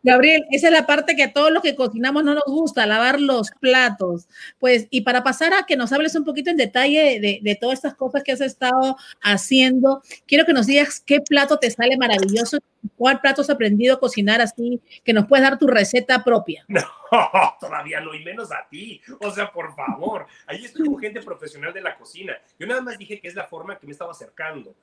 Gabriel, 0.02 0.44
esa 0.50 0.68
es 0.68 0.72
la 0.72 0.86
parte 0.86 1.14
que 1.14 1.24
a 1.24 1.32
todos 1.32 1.52
los 1.52 1.62
que 1.62 1.76
cocinamos 1.76 2.24
no 2.24 2.34
nos 2.34 2.44
gusta, 2.46 2.86
lavar 2.86 3.20
los 3.20 3.50
platos. 3.60 4.28
Pues, 4.58 4.88
y 4.90 5.02
para 5.02 5.22
pasar 5.22 5.54
a 5.54 5.64
que 5.64 5.76
nos 5.76 5.92
hables 5.92 6.14
un 6.14 6.24
poquito 6.24 6.50
en 6.50 6.56
detalle 6.56 7.20
de, 7.20 7.40
de, 7.42 7.54
todas 7.54 7.78
estas 7.78 7.94
cosas 7.94 8.22
que 8.24 8.32
has 8.32 8.40
estado 8.40 8.96
haciendo, 9.20 10.02
quiero 10.26 10.44
que 10.44 10.52
nos 10.52 10.66
digas 10.66 11.00
qué 11.00 11.20
plato 11.20 11.58
te 11.58 11.70
sale 11.70 11.96
maravilloso, 11.96 12.58
cuál 12.96 13.20
plato 13.20 13.42
has 13.42 13.50
aprendido 13.50 13.94
a 13.94 14.00
cocinar 14.00 14.40
así, 14.40 14.80
que 15.04 15.12
nos 15.12 15.26
puedes 15.26 15.42
dar 15.42 15.58
tu 15.58 15.66
receta 15.66 16.24
propia. 16.24 16.64
No, 17.12 17.28
todavía 17.60 18.00
no, 18.00 18.14
y 18.14 18.24
menos 18.24 18.50
a 18.50 18.66
ti. 18.70 18.98
O 19.20 19.30
sea, 19.30 19.52
por 19.52 19.76
favor, 19.76 20.26
ahí 20.46 20.64
estoy 20.64 20.86
con 20.86 20.98
gente 20.98 21.20
profesional 21.20 21.70
de 21.70 21.82
la 21.82 21.94
cocina. 21.94 22.34
Yo 22.58 22.66
nada 22.66 22.80
más 22.80 22.96
dije 22.96 23.20
que 23.20 23.28
es 23.28 23.34
la 23.34 23.44
forma 23.44 23.78
que 23.78 23.86
me 23.86 23.92
estaba 23.92 24.12
acercando. 24.12 24.74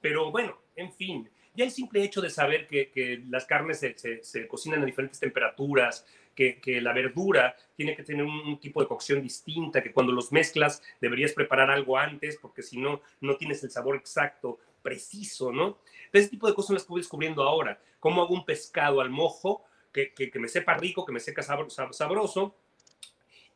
Pero 0.00 0.30
bueno, 0.30 0.56
en 0.76 0.90
fin, 0.94 1.28
ya 1.54 1.64
el 1.64 1.70
simple 1.70 2.02
hecho 2.02 2.20
de 2.20 2.30
saber 2.30 2.66
que, 2.66 3.22
las 3.28 3.46
carnes 3.46 3.80
se, 3.80 3.94
se, 4.22 4.48
cocinan 4.48 4.82
a 4.82 4.86
diferentes 4.86 5.20
temperaturas, 5.20 6.06
que, 6.34 6.60
que, 6.60 6.80
la 6.80 6.92
verdura 6.92 7.56
tiene 7.76 7.94
que 7.94 8.02
tener 8.02 8.24
un, 8.24 8.58
tipo 8.58 8.80
de 8.80 8.88
cocción 8.88 9.22
distinta, 9.22 9.82
que 9.82 9.92
cuando 9.92 10.12
los 10.12 10.32
mezclas 10.32 10.82
deberías 11.00 11.32
preparar 11.32 11.70
algo 11.70 11.96
antes, 11.96 12.38
porque 12.38 12.62
si 12.62 12.78
no, 12.78 13.00
no 13.20 13.36
tienes 13.36 13.62
el 13.62 13.70
sabor 13.70 13.96
exacto, 13.96 14.58
preciso, 14.82 15.52
¿no? 15.52 15.78
Ese 16.12 16.28
tipo 16.28 16.46
de 16.46 16.54
cosas 16.54 16.74
las 16.74 16.82
estoy 16.82 17.00
descubriendo 17.00 17.42
ahora. 17.42 17.80
¿Cómo 18.00 18.22
hago 18.22 18.34
un 18.34 18.44
pescado 18.44 19.00
al 19.00 19.10
mojo 19.10 19.64
que, 19.92 20.12
que, 20.12 20.38
me 20.38 20.48
sepa 20.48 20.74
rico, 20.74 21.06
que 21.06 21.12
me 21.12 21.20
sepa 21.20 21.42
sabroso? 21.42 22.54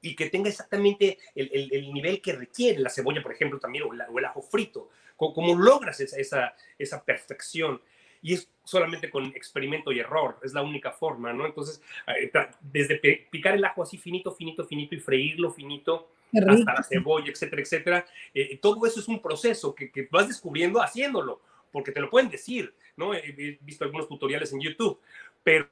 y 0.01 0.15
que 0.15 0.31
tenga 0.31 0.49
exactamente 0.49 1.19
el, 1.35 1.51
el, 1.53 1.73
el, 1.73 1.93
nivel 1.93 2.21
que 2.21 2.33
requiere 2.33 2.79
la 2.79 2.91
cebolla, 2.91 3.23
por 3.23 3.33
ejemplo, 3.33 3.59
también, 3.59 3.85
o, 3.85 3.93
la, 3.93 4.09
o 4.09 4.19
el 4.19 4.25
ajo 4.25 4.43
frito. 4.43 4.91
¿Cómo, 5.19 5.35
cómo 5.35 5.55
logras 5.55 6.01
esa, 6.01 6.17
esa, 6.17 6.55
esa, 6.79 7.05
perfección? 7.05 7.83
Y 8.23 8.35
es 8.35 8.49
solamente 8.65 9.11
con 9.11 9.27
experimento 9.27 9.93
y 9.93 9.99
error, 9.99 10.39
es 10.43 10.55
la 10.55 10.63
única 10.63 10.93
forma, 10.93 11.33
¿no? 11.33 11.45
Entonces, 11.45 11.83
eh, 12.07 12.31
desde 12.63 13.27
picar 13.31 13.55
el 13.55 13.65
ajo 13.65 13.83
así 13.83 13.99
finito, 13.99 14.33
finito, 14.33 14.65
finito 14.65 14.95
y 14.95 15.01
freírlo 15.01 15.51
finito, 15.51 16.11
hasta 16.35 16.75
la 16.75 16.83
cebolla, 16.83 17.31
etcétera, 17.31 17.63
etcétera, 17.63 18.07
eh, 18.33 18.59
todo 18.59 18.87
eso 18.87 19.01
es 19.01 19.09
un 19.09 19.21
proceso 19.21 19.75
que, 19.75 19.91
que, 19.91 20.09
vas 20.11 20.29
descubriendo 20.29 20.81
haciéndolo, 20.81 21.41
porque 21.73 21.93
te 21.93 22.01
lo 22.01 22.11
pueden 22.11 22.31
decir, 22.31 22.75
¿no? 22.97 23.15
He 23.15 23.59
visto 23.61 23.85
algunos 23.85 24.09
tutoriales 24.09 24.53
en 24.53 24.61
YouTube, 24.61 25.01
pero 25.43 25.69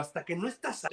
hasta 0.00 0.24
que 0.24 0.36
no 0.36 0.48
estás 0.48 0.86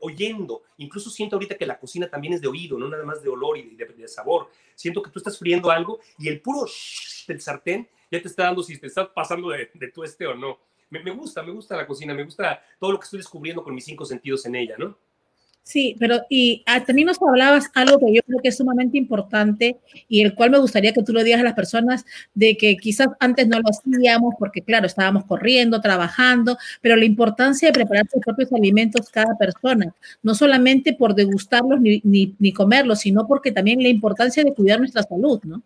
oyendo. 0.00 0.62
Incluso 0.78 1.10
siento 1.10 1.36
ahorita 1.36 1.56
que 1.56 1.66
la 1.66 1.78
cocina 1.78 2.08
también 2.08 2.34
es 2.34 2.40
de 2.40 2.48
oído, 2.48 2.78
no 2.78 2.88
nada 2.88 3.04
más 3.04 3.22
de 3.22 3.28
olor 3.28 3.58
y 3.58 3.74
de, 3.74 3.86
de 3.86 4.08
sabor. 4.08 4.50
Siento 4.74 5.02
que 5.02 5.10
tú 5.10 5.18
estás 5.18 5.38
friendo 5.38 5.70
algo 5.70 6.00
y 6.18 6.28
el 6.28 6.40
puro 6.40 6.66
shh 6.66 7.26
del 7.26 7.40
sartén 7.40 7.88
ya 8.10 8.20
te 8.20 8.28
está 8.28 8.44
dando 8.44 8.62
si 8.62 8.78
te 8.78 8.86
estás 8.86 9.08
pasando 9.08 9.50
de, 9.50 9.70
de 9.74 9.88
tueste 9.88 10.26
o 10.26 10.34
no. 10.34 10.58
Me, 10.90 11.02
me, 11.02 11.12
gusta, 11.12 11.42
me 11.42 11.52
gusta 11.52 11.76
la 11.76 11.86
cocina, 11.86 12.12
me 12.12 12.24
gusta 12.24 12.62
todo 12.78 12.92
lo 12.92 12.98
que 12.98 13.04
estoy 13.04 13.18
descubriendo 13.18 13.62
con 13.62 13.74
mis 13.74 13.84
cinco 13.84 14.04
sentidos 14.04 14.44
en 14.46 14.56
ella, 14.56 14.76
¿no? 14.76 14.96
Sí, 15.62 15.94
pero 16.00 16.22
y 16.28 16.62
ah, 16.66 16.82
también 16.84 17.06
nos 17.06 17.20
hablabas 17.22 17.70
algo 17.74 17.98
que 17.98 18.14
yo 18.14 18.22
creo 18.22 18.40
que 18.42 18.48
es 18.48 18.56
sumamente 18.56 18.98
importante 18.98 19.76
y 20.08 20.22
el 20.22 20.34
cual 20.34 20.50
me 20.50 20.58
gustaría 20.58 20.92
que 20.92 21.02
tú 21.02 21.12
lo 21.12 21.22
digas 21.22 21.40
a 21.40 21.44
las 21.44 21.54
personas 21.54 22.04
de 22.34 22.56
que 22.56 22.76
quizás 22.76 23.08
antes 23.20 23.46
no 23.46 23.58
lo 23.60 23.68
hacíamos 23.68 24.34
porque 24.38 24.62
claro, 24.62 24.86
estábamos 24.86 25.24
corriendo, 25.26 25.80
trabajando, 25.80 26.56
pero 26.80 26.96
la 26.96 27.04
importancia 27.04 27.68
de 27.68 27.74
preparar 27.74 28.08
sus 28.10 28.22
propios 28.22 28.52
alimentos 28.52 29.10
cada 29.10 29.36
persona, 29.36 29.94
no 30.22 30.34
solamente 30.34 30.92
por 30.94 31.14
degustarlos 31.14 31.80
ni, 31.80 32.00
ni, 32.04 32.34
ni 32.38 32.52
comerlos, 32.52 33.00
sino 33.00 33.26
porque 33.26 33.52
también 33.52 33.82
la 33.82 33.88
importancia 33.88 34.42
de 34.42 34.54
cuidar 34.54 34.80
nuestra 34.80 35.02
salud, 35.02 35.40
¿no? 35.44 35.62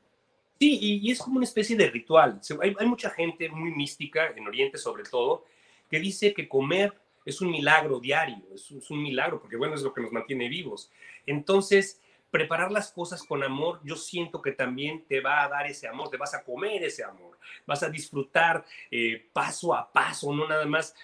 Sí, 0.58 0.78
y, 1.02 1.10
es 1.10 1.18
como 1.18 1.36
una 1.36 1.44
especie 1.44 1.76
de 1.76 1.90
ritual. 1.90 2.40
Hay 2.78 2.86
mucha 2.86 3.10
gente 3.10 3.48
muy 3.48 3.72
mística, 3.72 4.32
en 4.36 4.46
Oriente 4.46 4.78
sobre 4.78 5.02
todo, 5.04 5.44
que 5.90 5.98
dice 5.98 6.32
que 6.32 6.48
comer 6.48 6.92
es 7.24 7.40
un 7.40 7.50
milagro 7.50 8.00
diario, 8.00 8.44
es 8.54 8.70
un, 8.90 9.02
milagro, 9.02 9.40
porque 9.40 9.56
bueno, 9.56 9.74
es 9.74 9.82
lo 9.82 9.92
que 9.92 10.02
nos 10.02 10.12
mantiene 10.12 10.48
vivos. 10.48 10.90
Entonces, 11.26 12.00
preparar 12.30 12.70
las 12.70 12.92
cosas 12.92 13.22
con 13.22 13.42
amor, 13.42 13.80
yo 13.84 13.96
siento 13.96 14.42
que 14.42 14.52
también 14.52 15.04
te 15.06 15.20
va 15.20 15.44
a 15.44 15.48
dar 15.48 15.66
ese 15.66 15.88
amor, 15.88 16.10
te 16.10 16.16
vas 16.16 16.34
a 16.34 16.42
comer 16.42 16.82
ese 16.82 17.04
amor, 17.04 17.38
vas 17.66 17.82
a 17.82 17.90
disfrutar 17.90 18.64
eh, 18.90 19.28
paso 19.32 19.74
a 19.74 19.92
paso, 19.92 20.34
no 20.34 20.48
nada 20.48 20.66
más 20.66 20.94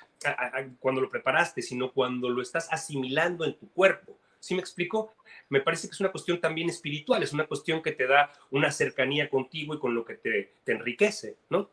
cuando 0.81 1.01
lo 1.01 1.09
preparaste, 1.09 1.63
sino 1.63 1.93
cuando 1.93 2.29
lo 2.29 2.43
estás 2.43 2.69
asimilando 2.71 3.45
en 3.45 3.57
tu 3.57 3.71
cuerpo. 3.73 4.19
¿Sí 4.39 4.55
me 4.55 4.61
explico? 4.61 5.15
Me 5.49 5.61
parece 5.61 5.89
que 5.89 5.93
es 5.93 6.01
una 6.01 6.11
cuestión 6.11 6.41
también 6.41 6.69
espiritual, 6.69 7.23
es 7.23 7.33
una 7.33 7.47
cuestión 7.47 7.83
que 7.83 7.93
te 7.93 8.07
da 8.07 8.31
una 8.51 8.71
cercanía 8.71 9.31
contigo 9.31 9.75
y 9.75 9.79
con 9.79 9.95
lo 9.95 10.05
que 10.05 10.15
te, 10.15 10.55
te 10.65 10.73
enriquece, 10.73 11.37
¿no? 11.49 11.71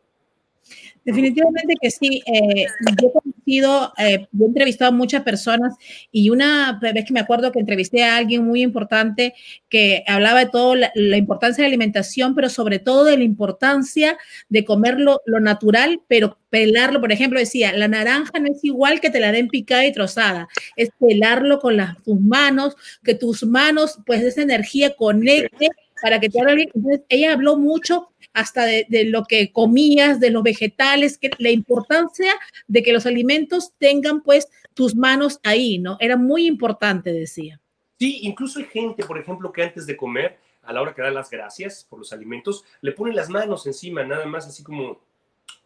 Definitivamente 1.08 1.74
que 1.80 1.90
sí. 1.90 2.22
Eh, 2.26 2.66
yo 3.00 3.08
he 3.08 3.12
conocido, 3.12 3.94
eh, 3.96 4.26
yo 4.30 4.44
he 4.44 4.48
entrevistado 4.48 4.90
a 4.90 4.94
muchas 4.94 5.22
personas 5.22 5.74
y 6.12 6.28
una 6.28 6.78
vez 6.82 7.06
que 7.06 7.14
me 7.14 7.20
acuerdo 7.20 7.50
que 7.50 7.60
entrevisté 7.60 8.04
a 8.04 8.18
alguien 8.18 8.44
muy 8.44 8.60
importante 8.60 9.32
que 9.70 10.04
hablaba 10.06 10.40
de 10.40 10.50
todo 10.50 10.74
la, 10.74 11.16
importancia 11.16 11.62
de 11.62 11.68
la 11.68 11.74
alimentación, 11.74 12.34
pero 12.34 12.50
sobre 12.50 12.78
todo 12.78 13.04
de 13.04 13.16
la 13.16 13.24
importancia 13.24 14.18
de 14.50 14.66
comer 14.66 15.00
lo, 15.00 15.22
natural, 15.40 16.02
pero 16.08 16.38
pelarlo. 16.50 17.00
Por 17.00 17.10
ejemplo, 17.10 17.38
decía, 17.38 17.72
la 17.72 17.88
naranja 17.88 18.38
no 18.38 18.48
es 18.52 18.62
igual 18.62 19.00
que 19.00 19.08
te 19.08 19.20
la 19.20 19.32
den 19.32 19.48
picada 19.48 19.86
y 19.86 19.92
trozada, 19.92 20.46
es 20.76 20.90
pelarlo 21.00 21.58
con 21.58 21.78
las, 21.78 22.02
tus 22.02 22.20
manos, 22.20 22.76
que 23.02 23.14
tus 23.14 23.44
manos, 23.44 23.98
pues 24.04 24.22
esa 24.22 24.42
energía 24.42 24.94
conecte 24.94 25.70
para 26.02 26.20
que 26.20 26.28
te 26.28 26.40
haga 26.40 26.54
bien. 26.54 26.70
Entonces, 26.74 27.02
ella 27.08 27.32
habló 27.32 27.56
mucho 27.56 28.10
hasta 28.32 28.64
de, 28.64 28.86
lo 29.06 29.24
que 29.24 29.52
comías, 29.52 30.20
de 30.20 30.30
los 30.30 30.42
vegetales, 30.42 31.18
que 31.18 31.30
la 31.38 31.50
importancia 31.50 32.32
de 32.66 32.82
que 32.82 32.92
los 32.92 33.06
alimentos 33.06 33.72
tengan 33.78 34.22
pues 34.22 34.48
tus 34.74 34.94
manos 34.94 35.40
ahí, 35.42 35.78
¿no? 35.78 35.96
Era 36.00 36.16
muy 36.16 36.46
importante, 36.46 37.12
decía. 37.12 37.60
Sí, 37.98 38.20
incluso 38.22 38.60
hay 38.60 38.66
gente, 38.66 39.04
por 39.04 39.18
ejemplo, 39.18 39.52
que 39.52 39.62
antes 39.62 39.86
de 39.86 39.96
comer, 39.96 40.38
a 40.62 40.72
la 40.72 40.82
hora 40.82 40.94
que 40.94 41.02
da 41.02 41.10
las 41.10 41.30
gracias 41.30 41.86
por 41.88 41.98
los 41.98 42.12
alimentos, 42.12 42.64
le 42.80 42.92
ponen 42.92 43.16
las 43.16 43.28
manos 43.28 43.66
encima, 43.66 44.04
nada 44.04 44.26
más 44.26 44.46
así 44.46 44.62
como 44.62 45.00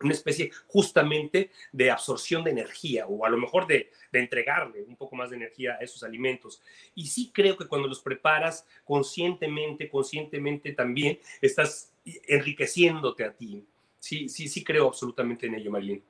una 0.05 0.15
especie 0.15 0.51
justamente 0.67 1.51
de 1.73 1.91
absorción 1.91 2.45
de 2.45 2.51
energía 2.51 3.07
o 3.07 3.25
a 3.25 3.31
lo 3.31 3.37
mejor 3.37 3.67
de, 3.67 3.91
entregarle 4.13 4.83
un 4.83 4.97
poco 4.97 5.17
más 5.17 5.31
de 5.31 5.37
energía 5.37 5.75
a 5.75 5.85
esos 5.85 6.03
alimentos. 6.03 6.61
Y 6.95 7.07
sí 7.07 7.31
creo 7.33 7.57
que 7.57 7.67
cuando 7.67 7.89
los 7.89 8.01
preparas 8.01 8.67
conscientemente, 8.85 9.89
conscientemente 9.89 10.73
también 10.73 11.19
estás 11.41 11.93
enriqueciéndote 12.05 13.25
a 13.25 13.33
ti. 13.33 13.65
Sí, 13.99 14.29
sí, 14.29 14.49
sí 14.49 14.63
creo 14.63 14.89
absolutamente 14.89 15.47
en 15.47 15.55
ello, 15.55 15.71
Marilyn. 15.71 16.03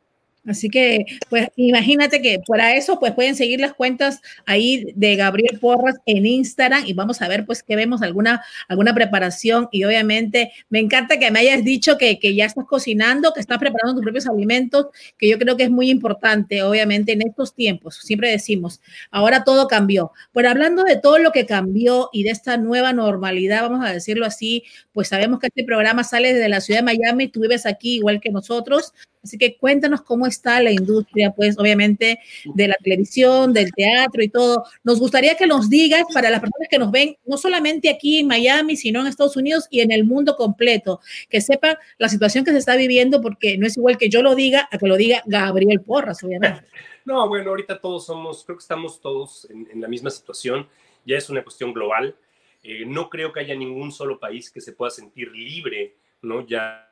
Así 0.44 0.68
que, 0.68 1.04
pues 1.30 1.48
imagínate 1.54 2.20
que 2.20 2.40
para 2.46 2.74
eso, 2.74 2.98
pues 2.98 3.12
pueden 3.12 3.36
seguir 3.36 3.60
las 3.60 3.74
cuentas 3.74 4.20
ahí 4.44 4.86
de 4.96 5.14
Gabriel 5.14 5.58
Porras 5.60 5.96
en 6.04 6.26
Instagram 6.26 6.84
y 6.84 6.94
vamos 6.94 7.22
a 7.22 7.28
ver, 7.28 7.46
pues, 7.46 7.62
que 7.62 7.76
vemos 7.76 8.02
alguna, 8.02 8.42
alguna 8.68 8.92
preparación. 8.92 9.68
Y 9.70 9.84
obviamente, 9.84 10.52
me 10.68 10.80
encanta 10.80 11.18
que 11.18 11.30
me 11.30 11.38
hayas 11.40 11.62
dicho 11.64 11.96
que, 11.96 12.18
que 12.18 12.34
ya 12.34 12.46
estás 12.46 12.64
cocinando, 12.66 13.32
que 13.32 13.40
estás 13.40 13.58
preparando 13.58 13.94
tus 13.94 14.02
propios 14.02 14.26
alimentos, 14.26 14.86
que 15.16 15.28
yo 15.28 15.38
creo 15.38 15.56
que 15.56 15.64
es 15.64 15.70
muy 15.70 15.90
importante, 15.90 16.62
obviamente, 16.64 17.12
en 17.12 17.22
estos 17.22 17.54
tiempos. 17.54 17.96
Siempre 18.02 18.30
decimos, 18.30 18.80
ahora 19.12 19.44
todo 19.44 19.68
cambió. 19.68 20.10
Pero 20.32 20.50
hablando 20.50 20.82
de 20.82 20.96
todo 20.96 21.18
lo 21.18 21.30
que 21.30 21.46
cambió 21.46 22.10
y 22.12 22.24
de 22.24 22.30
esta 22.30 22.56
nueva 22.56 22.92
normalidad, 22.92 23.62
vamos 23.62 23.84
a 23.84 23.92
decirlo 23.92 24.26
así, 24.26 24.64
pues 24.92 25.08
sabemos 25.08 25.38
que 25.38 25.46
este 25.46 25.64
programa 25.64 26.02
sale 26.02 26.34
desde 26.34 26.48
la 26.48 26.60
ciudad 26.60 26.80
de 26.80 26.84
Miami, 26.84 27.28
tú 27.28 27.40
vives 27.40 27.64
aquí 27.64 27.94
igual 27.96 28.20
que 28.20 28.30
nosotros. 28.30 28.92
Así 29.22 29.38
que 29.38 29.56
cuéntanos 29.56 30.02
cómo 30.02 30.26
está 30.26 30.60
la 30.60 30.72
industria, 30.72 31.30
pues 31.30 31.56
obviamente 31.58 32.18
de 32.44 32.68
la 32.68 32.74
televisión, 32.82 33.52
del 33.52 33.72
teatro 33.72 34.22
y 34.22 34.28
todo. 34.28 34.64
Nos 34.82 34.98
gustaría 34.98 35.36
que 35.36 35.46
nos 35.46 35.70
digas 35.70 36.04
para 36.12 36.28
las 36.28 36.40
personas 36.40 36.68
que 36.68 36.78
nos 36.78 36.90
ven, 36.90 37.16
no 37.24 37.36
solamente 37.36 37.88
aquí 37.88 38.18
en 38.18 38.26
Miami, 38.26 38.76
sino 38.76 39.00
en 39.00 39.06
Estados 39.06 39.36
Unidos 39.36 39.68
y 39.70 39.80
en 39.80 39.92
el 39.92 40.04
mundo 40.04 40.36
completo, 40.36 41.00
que 41.28 41.40
sepan 41.40 41.76
la 41.98 42.08
situación 42.08 42.44
que 42.44 42.50
se 42.50 42.58
está 42.58 42.74
viviendo, 42.74 43.20
porque 43.20 43.56
no 43.58 43.66
es 43.66 43.76
igual 43.76 43.96
que 43.96 44.08
yo 44.08 44.22
lo 44.22 44.34
diga 44.34 44.68
a 44.72 44.78
que 44.78 44.86
lo 44.86 44.96
diga 44.96 45.22
Gabriel 45.26 45.80
Porras, 45.80 46.22
obviamente. 46.24 46.62
No, 47.04 47.28
bueno, 47.28 47.50
ahorita 47.50 47.80
todos 47.80 48.06
somos, 48.06 48.44
creo 48.44 48.56
que 48.56 48.62
estamos 48.62 49.00
todos 49.00 49.48
en, 49.50 49.80
la 49.80 49.88
misma 49.88 50.08
situación, 50.08 50.68
ya 51.04 51.16
es 51.16 51.28
una 51.30 51.42
cuestión 51.42 51.72
global. 51.72 52.14
Eh, 52.62 52.84
no 52.86 53.10
creo 53.10 53.32
que 53.32 53.40
haya 53.40 53.56
ningún 53.56 53.90
solo 53.90 54.20
país 54.20 54.52
que 54.52 54.60
se 54.60 54.72
pueda 54.72 54.92
sentir 54.92 55.32
libre, 55.32 55.96
¿no? 56.22 56.46
Ya 56.46 56.91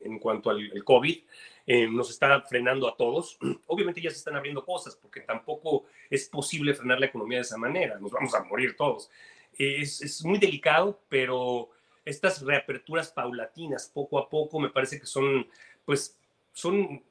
en 0.00 0.18
cuanto 0.18 0.50
al 0.50 0.84
COVID. 0.84 1.22
Eh, 1.66 1.86
nos 1.88 2.10
está 2.10 2.40
frenando 2.42 2.88
a 2.88 2.96
todos. 2.96 3.38
Obviamente 3.66 4.00
ya 4.00 4.10
se 4.10 4.16
están 4.16 4.36
abriendo 4.36 4.64
cosas 4.64 4.96
porque 4.96 5.20
tampoco 5.20 5.84
es 6.10 6.28
posible 6.28 6.74
frenar 6.74 6.98
la 6.98 7.06
economía 7.06 7.38
de 7.38 7.42
esa 7.42 7.56
manera, 7.56 7.98
nos 7.98 8.10
vamos 8.10 8.34
a 8.34 8.42
morir 8.44 8.76
todos. 8.76 9.10
Es, 9.56 10.02
es 10.02 10.24
muy 10.24 10.38
delicado, 10.38 11.00
pero 11.08 11.70
estas 12.04 12.42
reaperturas 12.42 13.10
paulatinas, 13.10 13.90
poco 13.92 14.18
a 14.18 14.28
poco, 14.28 14.58
me 14.58 14.70
parece 14.70 14.98
que 14.98 15.06
son, 15.06 15.46
pues, 15.84 16.18
son, 16.52 17.02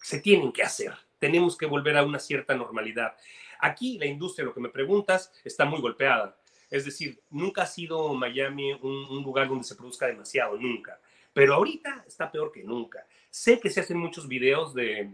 se 0.00 0.20
tienen 0.20 0.52
que 0.52 0.62
hacer. 0.62 0.92
Tenemos 1.18 1.56
que 1.56 1.66
volver 1.66 1.96
a 1.96 2.04
una 2.04 2.18
cierta 2.18 2.54
normalidad. 2.54 3.16
Aquí 3.58 3.98
la 3.98 4.06
industria, 4.06 4.44
lo 4.44 4.54
que 4.54 4.60
me 4.60 4.68
preguntas, 4.68 5.32
está 5.44 5.64
muy 5.64 5.80
golpeada. 5.80 6.36
Es 6.70 6.84
decir, 6.84 7.20
nunca 7.30 7.62
ha 7.62 7.66
sido 7.66 8.12
Miami 8.14 8.72
un, 8.74 9.06
un 9.06 9.22
lugar 9.22 9.48
donde 9.48 9.64
se 9.64 9.74
produzca 9.74 10.06
demasiado, 10.06 10.56
nunca. 10.56 11.00
Pero 11.36 11.52
ahorita 11.52 12.02
está 12.06 12.32
peor 12.32 12.50
que 12.50 12.64
nunca. 12.64 13.06
Sé 13.28 13.60
que 13.60 13.68
se 13.68 13.80
hacen 13.80 13.98
muchos 13.98 14.26
videos 14.26 14.72
de, 14.72 15.12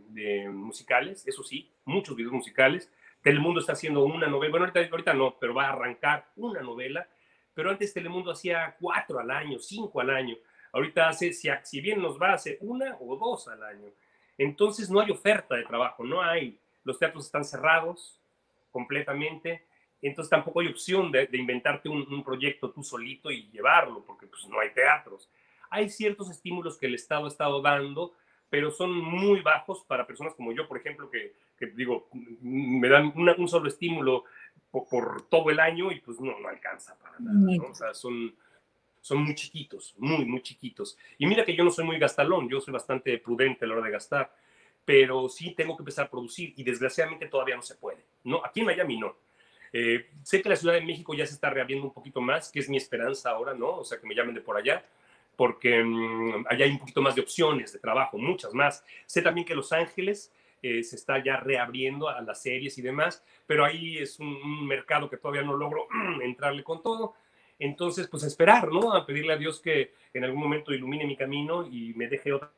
musicales, 0.52 1.26
eso 1.26 1.42
sí, 1.42 1.68
muchos 1.84 2.14
videos 2.14 2.32
musicales. 2.32 2.88
Telemundo 3.22 3.58
está 3.58 3.72
haciendo 3.72 4.04
una 4.04 4.28
novela, 4.28 4.52
bueno, 4.52 4.72
ahorita, 4.72 5.14
no, 5.14 5.36
pero 5.40 5.52
va 5.52 5.66
a 5.66 5.72
arrancar 5.72 6.28
una 6.36 6.60
novela. 6.60 7.08
Pero 7.54 7.70
antes 7.70 7.92
Telemundo 7.92 8.30
hacía 8.30 8.76
cuatro 8.78 9.18
al 9.18 9.32
año, 9.32 9.58
cinco 9.58 10.00
al 10.00 10.10
año. 10.10 10.36
Ahorita 10.70 11.08
hace, 11.08 11.32
si, 11.32 11.48
si 11.64 11.80
bien 11.80 12.00
nos 12.00 12.22
va, 12.22 12.34
hace 12.34 12.56
una 12.60 12.96
o 13.00 13.16
dos 13.16 13.48
al 13.48 13.64
año. 13.64 13.88
Entonces 14.38 14.88
no 14.90 15.00
hay 15.00 15.10
oferta 15.10 15.56
de 15.56 15.64
trabajo, 15.64 16.04
no 16.04 16.22
hay. 16.22 16.56
Los 16.84 17.00
teatros 17.00 17.26
están 17.26 17.44
cerrados 17.44 18.20
completamente. 18.70 19.66
Entonces 20.00 20.30
tampoco 20.30 20.60
hay 20.60 20.68
opción 20.68 21.10
de, 21.10 21.28
inventarte 21.32 21.88
un, 21.88 22.06
un, 22.12 22.22
proyecto 22.22 22.70
tú 22.70 22.84
solito 22.84 23.28
y 23.28 23.50
llevarlo, 23.50 24.04
porque 24.04 24.28
pues 24.28 24.46
no 24.46 24.60
hay 24.60 24.70
teatros. 24.70 25.28
Hay 25.72 25.88
ciertos 25.88 26.30
estímulos 26.30 26.76
que 26.76 26.86
el 26.86 26.94
Estado 26.94 27.24
ha 27.24 27.28
estado 27.28 27.62
dando, 27.62 28.12
pero 28.50 28.70
son 28.70 28.94
muy 28.94 29.40
bajos 29.40 29.82
para 29.84 30.06
personas 30.06 30.34
como 30.34 30.52
yo, 30.52 30.68
por 30.68 30.76
ejemplo, 30.76 31.10
que, 31.10 31.32
digo, 31.74 32.08
me 32.42 32.86
dan 32.90 33.10
un 33.16 33.48
solo 33.48 33.68
estímulo 33.68 34.24
por, 34.70 35.22
todo 35.30 35.50
el 35.50 35.58
año 35.58 35.90
y 35.90 36.00
pues 36.00 36.20
no, 36.20 36.38
no 36.38 36.48
alcanza 36.48 36.94
para 36.98 37.18
nada, 37.18 37.56
¿no? 37.56 37.70
O 37.70 37.74
sea, 37.74 37.94
son, 37.94 38.34
son 39.00 39.24
muy 39.24 39.34
chiquitos, 39.34 39.94
muy, 39.96 40.26
muy 40.26 40.42
chiquitos. 40.42 40.98
Y 41.16 41.24
mira 41.26 41.46
que 41.46 41.56
yo 41.56 41.64
no 41.64 41.70
soy 41.70 41.86
muy 41.86 41.98
gastalón, 41.98 42.46
yo 42.50 42.60
soy 42.60 42.72
bastante 42.72 43.16
prudente 43.16 43.64
a 43.64 43.68
la 43.68 43.74
hora 43.74 43.86
de 43.86 43.92
gastar, 43.92 44.30
pero 44.84 45.30
sí 45.30 45.54
tengo 45.54 45.74
que 45.74 45.80
empezar 45.80 46.04
a 46.04 46.10
producir 46.10 46.52
y 46.54 46.64
desgraciadamente 46.64 47.28
todavía 47.28 47.56
no 47.56 47.62
se 47.62 47.76
puede, 47.76 48.04
¿no? 48.24 48.44
Aquí 48.44 48.60
en 48.60 48.66
Miami 48.66 48.98
no. 48.98 49.16
Eh, 49.72 50.10
sé 50.22 50.42
que 50.42 50.50
la 50.50 50.56
Ciudad 50.56 50.74
de 50.74 50.82
México 50.82 51.14
ya 51.14 51.26
se 51.26 51.32
está 51.32 51.48
reabriendo 51.48 51.86
un 51.86 51.94
poquito 51.94 52.20
más, 52.20 52.52
que 52.52 52.60
es 52.60 52.68
mi 52.68 52.76
esperanza 52.76 53.30
ahora, 53.30 53.54
¿no? 53.54 53.78
O 53.78 53.84
sea, 53.84 53.98
que 53.98 54.06
me 54.06 54.14
llamen 54.14 54.34
de 54.34 54.42
por 54.42 54.58
allá 54.58 54.84
porque 55.42 55.82
mm, 55.82 56.44
allá 56.48 56.66
hay 56.66 56.70
un 56.70 56.78
poquito 56.78 57.02
más 57.02 57.16
de 57.16 57.20
opciones 57.20 57.72
de 57.72 57.80
trabajo, 57.80 58.16
muchas 58.16 58.54
más. 58.54 58.84
Sé 59.06 59.22
también 59.22 59.44
que 59.44 59.56
Los 59.56 59.72
Ángeles 59.72 60.32
eh, 60.62 60.84
se 60.84 60.94
está 60.94 61.20
ya 61.20 61.38
reabriendo 61.38 62.08
a 62.08 62.20
las 62.20 62.40
series 62.40 62.78
y 62.78 62.82
demás, 62.82 63.24
pero 63.44 63.64
ahí 63.64 63.98
es 63.98 64.20
un, 64.20 64.64
mercado 64.68 65.10
que 65.10 65.16
todavía 65.16 65.42
no 65.42 65.56
logro 65.56 65.88
entrarle 66.22 66.62
con 66.62 66.80
todo. 66.80 67.14
Entonces, 67.58 68.06
pues 68.06 68.22
esperar, 68.22 68.68
¿no? 68.68 68.94
A 68.94 69.04
pedirle 69.04 69.32
a 69.32 69.36
Dios 69.36 69.60
que 69.60 69.94
en 70.14 70.22
algún 70.22 70.40
momento 70.40 70.72
ilumine 70.72 71.06
mi 71.06 71.16
camino 71.16 71.66
y 71.66 71.92
me 71.94 72.06
deje 72.06 72.32
otra 72.32 72.48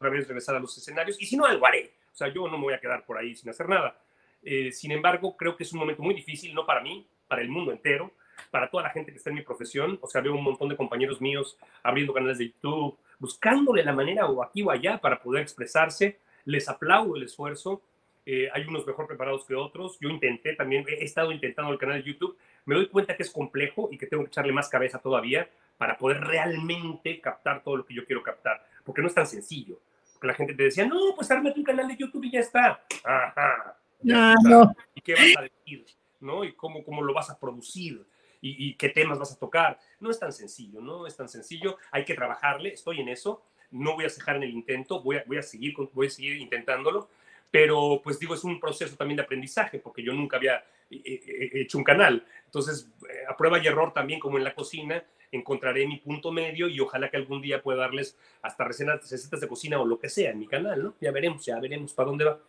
vez 0.00 0.26
regresar 0.26 0.56
a 0.56 0.58
los 0.58 0.76
escenarios. 0.76 1.22
Y 1.22 1.26
si 1.26 1.36
no, 1.36 1.44
algo 1.44 1.64
haré. 1.68 1.92
O 2.12 2.16
sea, 2.16 2.34
yo 2.34 2.48
no 2.48 2.58
me 2.58 2.64
voy 2.64 2.74
a 2.74 2.80
quedar 2.80 3.06
por 3.06 3.16
ahí 3.16 3.36
sin 3.36 3.48
hacer 3.50 3.68
nada. 3.68 3.96
Eh, 4.42 4.72
sin 4.72 4.90
embargo, 4.90 5.36
creo 5.36 5.56
que 5.56 5.62
es 5.62 5.72
un 5.72 5.78
momento 5.78 6.02
muy 6.02 6.16
difícil, 6.16 6.52
no 6.52 6.66
para 6.66 6.80
mí, 6.80 7.06
para 7.28 7.42
el 7.42 7.48
mundo 7.48 7.70
entero 7.70 8.12
para 8.50 8.70
toda 8.70 8.84
la 8.84 8.90
gente 8.90 9.10
que 9.10 9.18
está 9.18 9.30
en 9.30 9.36
mi 9.36 9.42
profesión. 9.42 9.98
O 10.00 10.06
sea, 10.06 10.20
veo 10.20 10.34
un 10.34 10.44
montón 10.44 10.68
de 10.68 10.76
compañeros 10.76 11.20
míos 11.20 11.58
abriendo 11.82 12.12
canales 12.12 12.38
de 12.38 12.48
YouTube, 12.48 12.96
buscándole 13.18 13.84
la 13.84 13.92
manera 13.92 14.26
o 14.26 14.42
aquí 14.42 14.62
o 14.62 14.70
allá 14.70 14.98
para 14.98 15.20
poder 15.20 15.42
expresarse. 15.42 16.18
Les 16.44 16.68
aplaudo 16.68 17.16
el 17.16 17.24
esfuerzo. 17.24 17.82
Eh, 18.26 18.48
hay 18.52 18.64
unos 18.64 18.86
mejor 18.86 19.06
preparados 19.06 19.44
que 19.44 19.54
otros. 19.54 19.98
Yo 20.00 20.08
intenté 20.08 20.54
también, 20.54 20.84
he 20.88 21.04
estado 21.04 21.32
intentando 21.32 21.72
el 21.72 21.78
canal 21.78 22.02
de 22.02 22.10
YouTube. 22.10 22.36
Me 22.64 22.74
doy 22.74 22.88
cuenta 22.88 23.16
que 23.16 23.22
es 23.22 23.30
complejo 23.30 23.88
y 23.92 23.98
que 23.98 24.06
tengo 24.06 24.24
que 24.24 24.28
echarle 24.28 24.52
más 24.52 24.68
cabeza 24.68 24.98
todavía 24.98 25.48
para 25.76 25.98
poder 25.98 26.20
realmente 26.20 27.20
captar 27.20 27.62
todo 27.62 27.76
lo 27.78 27.84
que 27.84 27.94
yo 27.94 28.04
quiero 28.04 28.22
captar. 28.22 28.64
Porque 28.84 29.02
no 29.02 29.08
es 29.08 29.14
tan 29.14 29.26
sencillo. 29.26 29.78
Porque 30.14 30.28
la 30.28 30.34
gente 30.34 30.54
te 30.54 30.62
decía, 30.64 30.86
no, 30.86 31.14
pues 31.14 31.30
arme 31.30 31.52
tu 31.52 31.62
canal 31.62 31.88
de 31.88 31.96
YouTube 31.96 32.24
y 32.24 32.32
ya 32.32 32.40
está. 32.40 32.84
Ajá. 33.04 33.76
Ah, 34.12 34.34
no. 34.42 34.74
¿Y 34.94 35.00
qué 35.00 35.14
vas 35.14 35.36
a 35.38 35.42
decir? 35.42 35.84
¿No? 36.20 36.44
¿Y 36.44 36.52
cómo, 36.54 36.84
cómo 36.84 37.02
lo 37.02 37.12
vas 37.12 37.30
a 37.30 37.38
producir? 37.38 38.04
Y, 38.44 38.74
qué 38.74 38.90
temas 38.90 39.18
vas 39.18 39.32
a 39.32 39.38
tocar. 39.38 39.78
No 40.00 40.10
es 40.10 40.18
tan 40.18 40.32
sencillo, 40.32 40.80
no 40.80 41.06
es 41.06 41.16
tan 41.16 41.28
sencillo. 41.28 41.78
Hay 41.90 42.04
que 42.04 42.14
trabajarle, 42.14 42.70
estoy 42.70 43.00
en 43.00 43.08
eso. 43.08 43.42
No 43.70 43.94
voy 43.94 44.04
a 44.04 44.10
cejar 44.10 44.36
en 44.36 44.44
el 44.44 44.50
intento, 44.50 45.02
voy 45.02 45.16
a, 45.16 45.24
voy 45.26 45.38
a, 45.38 45.42
seguir, 45.42 45.74
voy 45.92 46.06
a 46.08 46.10
seguir 46.10 46.36
intentándolo. 46.36 47.08
Pero, 47.50 48.00
pues 48.02 48.18
digo, 48.18 48.34
es 48.34 48.44
un 48.44 48.60
proceso 48.60 48.96
también 48.96 49.16
de 49.16 49.22
aprendizaje, 49.22 49.78
porque 49.78 50.02
yo 50.02 50.12
nunca 50.12 50.36
había 50.36 50.64
eh, 50.90 51.02
eh, 51.04 51.50
hecho 51.54 51.78
un 51.78 51.84
canal. 51.84 52.26
Entonces, 52.46 52.90
eh, 53.08 53.24
a 53.28 53.36
prueba 53.36 53.58
y 53.58 53.66
error 53.66 53.92
también, 53.92 54.20
como 54.20 54.38
en 54.38 54.44
la 54.44 54.54
cocina, 54.54 55.02
encontraré 55.30 55.86
mi 55.86 55.98
punto 55.98 56.32
medio 56.32 56.68
y 56.68 56.80
ojalá 56.80 57.10
que 57.10 57.16
algún 57.16 57.40
día 57.40 57.62
pueda 57.62 57.80
darles 57.80 58.18
hasta 58.42 58.64
recetas 58.64 59.40
de 59.40 59.48
cocina 59.48 59.80
o 59.80 59.86
lo 59.86 59.98
que 59.98 60.08
sea 60.08 60.30
en 60.30 60.38
mi 60.38 60.46
canal, 60.46 60.82
¿no? 60.82 60.94
Ya 61.00 61.10
veremos, 61.10 61.44
ya 61.44 61.58
veremos 61.60 61.92
para 61.92 62.08
dónde 62.08 62.24
va. 62.24 62.40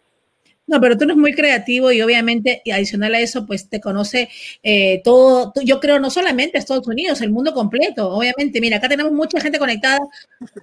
No, 0.68 0.82
pero 0.82 0.98
tú 0.98 1.04
eres 1.04 1.16
muy 1.16 1.32
creativo 1.34 1.92
y 1.92 2.02
obviamente, 2.02 2.64
y 2.66 2.72
adicional 2.72 3.14
a 3.14 3.20
eso, 3.20 3.46
pues 3.46 3.70
te 3.70 3.80
conoce 3.80 4.30
eh, 4.64 5.00
todo, 5.04 5.54
yo 5.64 5.80
creo 5.80 6.00
no 6.00 6.10
solamente 6.10 6.58
Estados 6.58 6.88
Unidos, 6.88 7.22
el 7.22 7.30
mundo 7.30 7.54
completo, 7.54 8.10
obviamente. 8.10 8.60
Mira, 8.60 8.78
acá 8.78 8.90
tenemos 8.90 9.12
mucha 9.12 9.40
gente 9.40 9.60
conectada. 9.60 10.00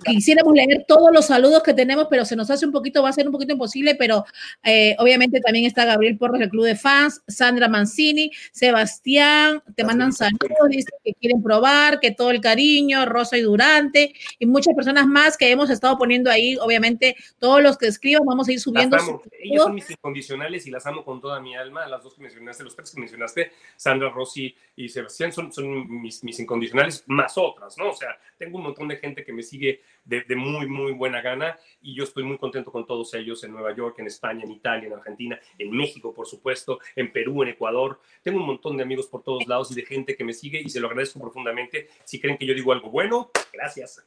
Quisiéramos 0.04 0.54
leer 0.54 0.84
todos 0.88 1.12
los 1.12 1.26
saludos 1.26 1.62
que 1.62 1.72
tenemos, 1.72 2.08
pero 2.10 2.24
se 2.24 2.34
nos 2.34 2.50
hace 2.50 2.66
un 2.66 2.72
poquito, 2.72 3.00
va 3.00 3.10
a 3.10 3.12
ser 3.12 3.26
un 3.26 3.32
poquito 3.32 3.52
imposible, 3.52 3.94
pero 3.94 4.24
eh, 4.64 4.96
obviamente 4.98 5.40
también 5.40 5.66
está 5.66 5.84
Gabriel 5.84 6.18
Porras 6.18 6.40
del 6.40 6.50
Club 6.50 6.64
de 6.64 6.74
Fans, 6.74 7.22
Sandra 7.28 7.68
Mancini, 7.68 8.32
Sebastián, 8.50 9.62
te 9.76 9.84
mandan 9.84 10.12
saludos, 10.12 10.68
dicen 10.68 10.94
que 11.04 11.14
quieren 11.14 11.40
probar, 11.44 12.00
que 12.00 12.10
todo 12.10 12.32
el 12.32 12.40
cariño, 12.40 13.06
Rosa 13.06 13.38
y 13.38 13.42
Durante, 13.42 14.12
y 14.40 14.46
muchas 14.46 14.74
personas 14.74 15.06
más 15.06 15.36
que 15.36 15.48
hemos 15.48 15.70
estado 15.70 15.96
poniendo 15.96 16.28
ahí, 16.28 16.56
obviamente, 16.56 17.14
todos 17.38 17.62
los 17.62 17.78
que 17.78 17.86
escriban, 17.86 18.26
vamos 18.26 18.48
a 18.48 18.52
ir 18.52 18.58
subiendo 18.58 18.96
incondicionales 19.92 20.66
y 20.66 20.70
las 20.70 20.86
amo 20.86 21.04
con 21.04 21.20
toda 21.20 21.40
mi 21.40 21.54
alma. 21.56 21.86
Las 21.86 22.02
dos 22.02 22.14
que 22.14 22.22
mencionaste, 22.22 22.64
los 22.64 22.74
tres 22.74 22.92
que 22.92 23.00
mencionaste, 23.00 23.52
Sandra, 23.76 24.10
Rossi 24.10 24.54
y 24.76 24.88
Sebastián, 24.88 25.32
son, 25.32 25.52
son 25.52 25.88
mis, 26.02 26.24
mis 26.24 26.40
incondicionales, 26.40 27.04
más 27.06 27.38
otras, 27.38 27.78
¿no? 27.78 27.90
O 27.90 27.94
sea, 27.94 28.18
tengo 28.36 28.58
un 28.58 28.64
montón 28.64 28.88
de 28.88 28.96
gente 28.96 29.24
que 29.24 29.32
me 29.32 29.42
sigue 29.42 29.82
de, 30.04 30.22
de, 30.22 30.36
muy, 30.36 30.66
muy 30.66 30.92
buena 30.92 31.20
gana 31.20 31.58
y 31.80 31.94
yo 31.94 32.04
estoy 32.04 32.24
muy 32.24 32.38
contento 32.38 32.70
con 32.72 32.86
todos 32.86 33.14
ellos 33.14 33.42
en 33.44 33.52
Nueva 33.52 33.74
York, 33.74 33.96
en 33.98 34.06
España, 34.06 34.42
en 34.44 34.50
Italia, 34.50 34.88
en 34.88 34.94
Argentina, 34.94 35.38
en 35.58 35.70
México, 35.70 36.12
por 36.12 36.26
supuesto, 36.26 36.78
en 36.96 37.12
Perú, 37.12 37.42
en 37.42 37.50
Ecuador. 37.50 38.00
Tengo 38.22 38.40
un 38.40 38.46
montón 38.46 38.76
de 38.76 38.82
amigos 38.82 39.06
por 39.06 39.22
todos 39.22 39.46
lados 39.46 39.70
y 39.70 39.74
de 39.74 39.84
gente 39.84 40.16
que 40.16 40.24
me 40.24 40.32
sigue 40.32 40.60
y 40.60 40.68
se 40.68 40.80
lo 40.80 40.88
agradezco 40.88 41.20
profundamente. 41.20 41.88
Si 42.04 42.20
creen 42.20 42.36
que 42.36 42.46
yo 42.46 42.54
digo 42.54 42.72
algo 42.72 42.90
bueno, 42.90 43.30
gracias. 43.52 44.04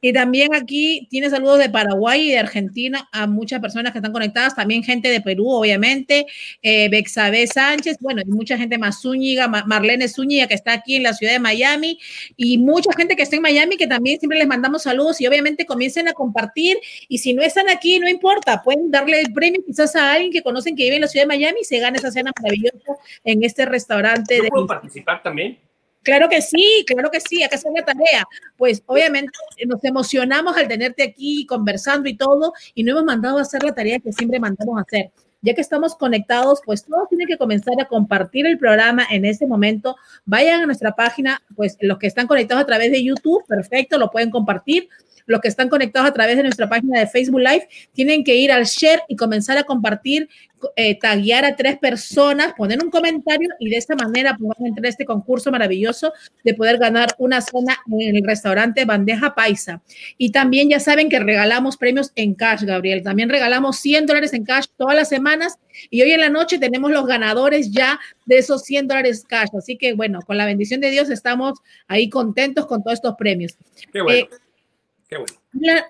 Y 0.00 0.12
también 0.12 0.54
aquí 0.54 1.08
tiene 1.10 1.28
saludos 1.30 1.58
de 1.58 1.68
Paraguay 1.68 2.28
y 2.28 2.30
de 2.30 2.38
Argentina 2.38 3.08
a 3.12 3.26
muchas 3.26 3.60
personas 3.60 3.92
que 3.92 3.98
están 3.98 4.12
conectadas, 4.12 4.54
también 4.54 4.84
gente 4.84 5.08
de 5.08 5.20
Perú, 5.20 5.50
obviamente, 5.50 6.26
eh, 6.62 6.88
Bexabe 6.88 7.46
Sánchez, 7.48 7.96
bueno, 8.00 8.22
y 8.24 8.30
mucha 8.30 8.56
gente 8.56 8.78
más 8.78 9.02
Zúñiga, 9.02 9.48
Marlene 9.48 10.08
Zúñiga, 10.08 10.46
que 10.46 10.54
está 10.54 10.74
aquí 10.74 10.94
en 10.96 11.02
la 11.02 11.12
ciudad 11.12 11.32
de 11.32 11.40
Miami, 11.40 11.98
y 12.36 12.58
mucha 12.58 12.92
gente 12.96 13.16
que 13.16 13.24
está 13.24 13.36
en 13.36 13.42
Miami, 13.42 13.76
que 13.76 13.88
también 13.88 14.20
siempre 14.20 14.38
les 14.38 14.46
mandamos 14.46 14.84
saludos 14.84 15.03
y 15.20 15.26
obviamente 15.26 15.66
comiencen 15.66 16.08
a 16.08 16.12
compartir, 16.12 16.78
y 17.08 17.18
si 17.18 17.34
no 17.34 17.42
están 17.42 17.68
aquí, 17.68 17.98
no 17.98 18.08
importa, 18.08 18.62
pueden 18.62 18.90
darle 18.90 19.20
el 19.20 19.32
premio 19.32 19.62
quizás 19.64 19.94
a 19.96 20.12
alguien 20.12 20.32
que 20.32 20.42
conocen 20.42 20.76
que 20.76 20.84
vive 20.84 20.96
en 20.96 21.02
la 21.02 21.08
ciudad 21.08 21.24
de 21.24 21.28
Miami 21.28 21.58
y 21.60 21.64
se 21.64 21.78
gane 21.78 21.98
esa 21.98 22.10
cena 22.10 22.32
maravillosa 22.40 22.96
en 23.24 23.44
este 23.44 23.66
restaurante. 23.66 24.38
¿Yo 24.42 24.48
puedo 24.48 24.66
participar 24.66 25.22
también? 25.22 25.58
Claro 26.02 26.28
que 26.28 26.42
sí, 26.42 26.84
claro 26.86 27.10
que 27.10 27.18
sí, 27.20 27.42
acá 27.42 27.56
está 27.56 27.70
la 27.74 27.84
tarea. 27.84 28.24
Pues 28.58 28.82
obviamente 28.86 29.30
nos 29.66 29.82
emocionamos 29.84 30.54
al 30.56 30.68
tenerte 30.68 31.02
aquí 31.02 31.46
conversando 31.46 32.08
y 32.08 32.16
todo, 32.16 32.52
y 32.74 32.84
no 32.84 32.92
hemos 32.92 33.04
mandado 33.04 33.38
a 33.38 33.42
hacer 33.42 33.62
la 33.62 33.74
tarea 33.74 33.98
que 33.98 34.12
siempre 34.12 34.38
mandamos 34.38 34.78
a 34.78 34.82
hacer. 34.82 35.10
Ya 35.44 35.52
que 35.52 35.60
estamos 35.60 35.94
conectados, 35.94 36.62
pues 36.64 36.84
todos 36.84 37.06
tienen 37.10 37.28
que 37.28 37.36
comenzar 37.36 37.74
a 37.78 37.84
compartir 37.84 38.46
el 38.46 38.56
programa 38.56 39.06
en 39.10 39.26
ese 39.26 39.46
momento. 39.46 39.94
Vayan 40.24 40.62
a 40.62 40.66
nuestra 40.66 40.96
página, 40.96 41.42
pues 41.54 41.76
los 41.82 41.98
que 41.98 42.06
están 42.06 42.26
conectados 42.26 42.62
a 42.62 42.66
través 42.66 42.90
de 42.90 43.04
YouTube, 43.04 43.44
perfecto, 43.46 43.98
lo 43.98 44.10
pueden 44.10 44.30
compartir 44.30 44.88
los 45.26 45.40
que 45.40 45.48
están 45.48 45.68
conectados 45.68 46.08
a 46.08 46.12
través 46.12 46.36
de 46.36 46.42
nuestra 46.42 46.68
página 46.68 47.00
de 47.00 47.06
Facebook 47.06 47.40
Live, 47.40 47.68
tienen 47.92 48.24
que 48.24 48.36
ir 48.36 48.52
al 48.52 48.64
share 48.64 49.02
y 49.08 49.16
comenzar 49.16 49.56
a 49.58 49.64
compartir, 49.64 50.28
eh, 50.76 50.98
taguear 50.98 51.44
a 51.44 51.56
tres 51.56 51.78
personas, 51.78 52.54
poner 52.54 52.82
un 52.82 52.90
comentario 52.90 53.48
y 53.58 53.68
de 53.68 53.76
esta 53.76 53.94
manera 53.94 54.34
podemos 54.34 54.56
entrar 54.60 54.86
a 54.86 54.88
este 54.88 55.04
concurso 55.04 55.50
maravilloso 55.50 56.12
de 56.42 56.54
poder 56.54 56.78
ganar 56.78 57.08
una 57.18 57.40
cena 57.40 57.76
en 57.86 58.16
el 58.16 58.24
restaurante 58.24 58.84
Bandeja 58.84 59.34
Paisa. 59.34 59.82
Y 60.16 60.32
también 60.32 60.70
ya 60.70 60.80
saben 60.80 61.08
que 61.08 61.18
regalamos 61.18 61.76
premios 61.76 62.12
en 62.16 62.34
cash, 62.34 62.62
Gabriel. 62.62 63.02
También 63.02 63.28
regalamos 63.28 63.76
100 63.78 64.06
dólares 64.06 64.32
en 64.32 64.44
cash 64.44 64.66
todas 64.76 64.96
las 64.96 65.08
semanas 65.08 65.58
y 65.90 66.02
hoy 66.02 66.12
en 66.12 66.20
la 66.20 66.28
noche 66.28 66.58
tenemos 66.58 66.90
los 66.90 67.06
ganadores 67.06 67.70
ya 67.70 67.98
de 68.26 68.38
esos 68.38 68.62
100 68.62 68.88
dólares 68.88 69.24
cash. 69.28 69.48
Así 69.58 69.76
que 69.76 69.92
bueno, 69.92 70.20
con 70.22 70.36
la 70.38 70.46
bendición 70.46 70.80
de 70.80 70.90
Dios 70.90 71.10
estamos 71.10 71.58
ahí 71.88 72.08
contentos 72.08 72.66
con 72.66 72.82
todos 72.82 72.94
estos 72.94 73.14
premios. 73.16 73.56
Qué 73.92 74.00
bueno. 74.00 74.18
Eh, 74.20 74.28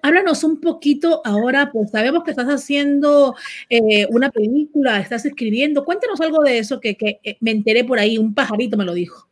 Háblanos 0.02 0.44
un 0.44 0.60
poquito 0.60 1.22
ahora, 1.24 1.70
pues 1.72 1.90
sabemos 1.90 2.24
que 2.24 2.30
estás 2.30 2.48
haciendo 2.48 3.34
eh, 3.70 4.06
una 4.10 4.30
película, 4.30 4.98
estás 5.00 5.24
escribiendo. 5.24 5.84
Cuéntanos 5.84 6.20
algo 6.20 6.42
de 6.42 6.58
eso 6.58 6.80
que, 6.80 6.96
que, 6.96 7.20
eh, 7.22 7.36
me 7.40 7.50
enteré 7.50 7.84
por 7.84 7.98
ahí, 7.98 8.18
un 8.18 8.34
pajarito 8.34 8.76
me 8.76 8.84
lo 8.84 8.92
dijo. 8.92 9.28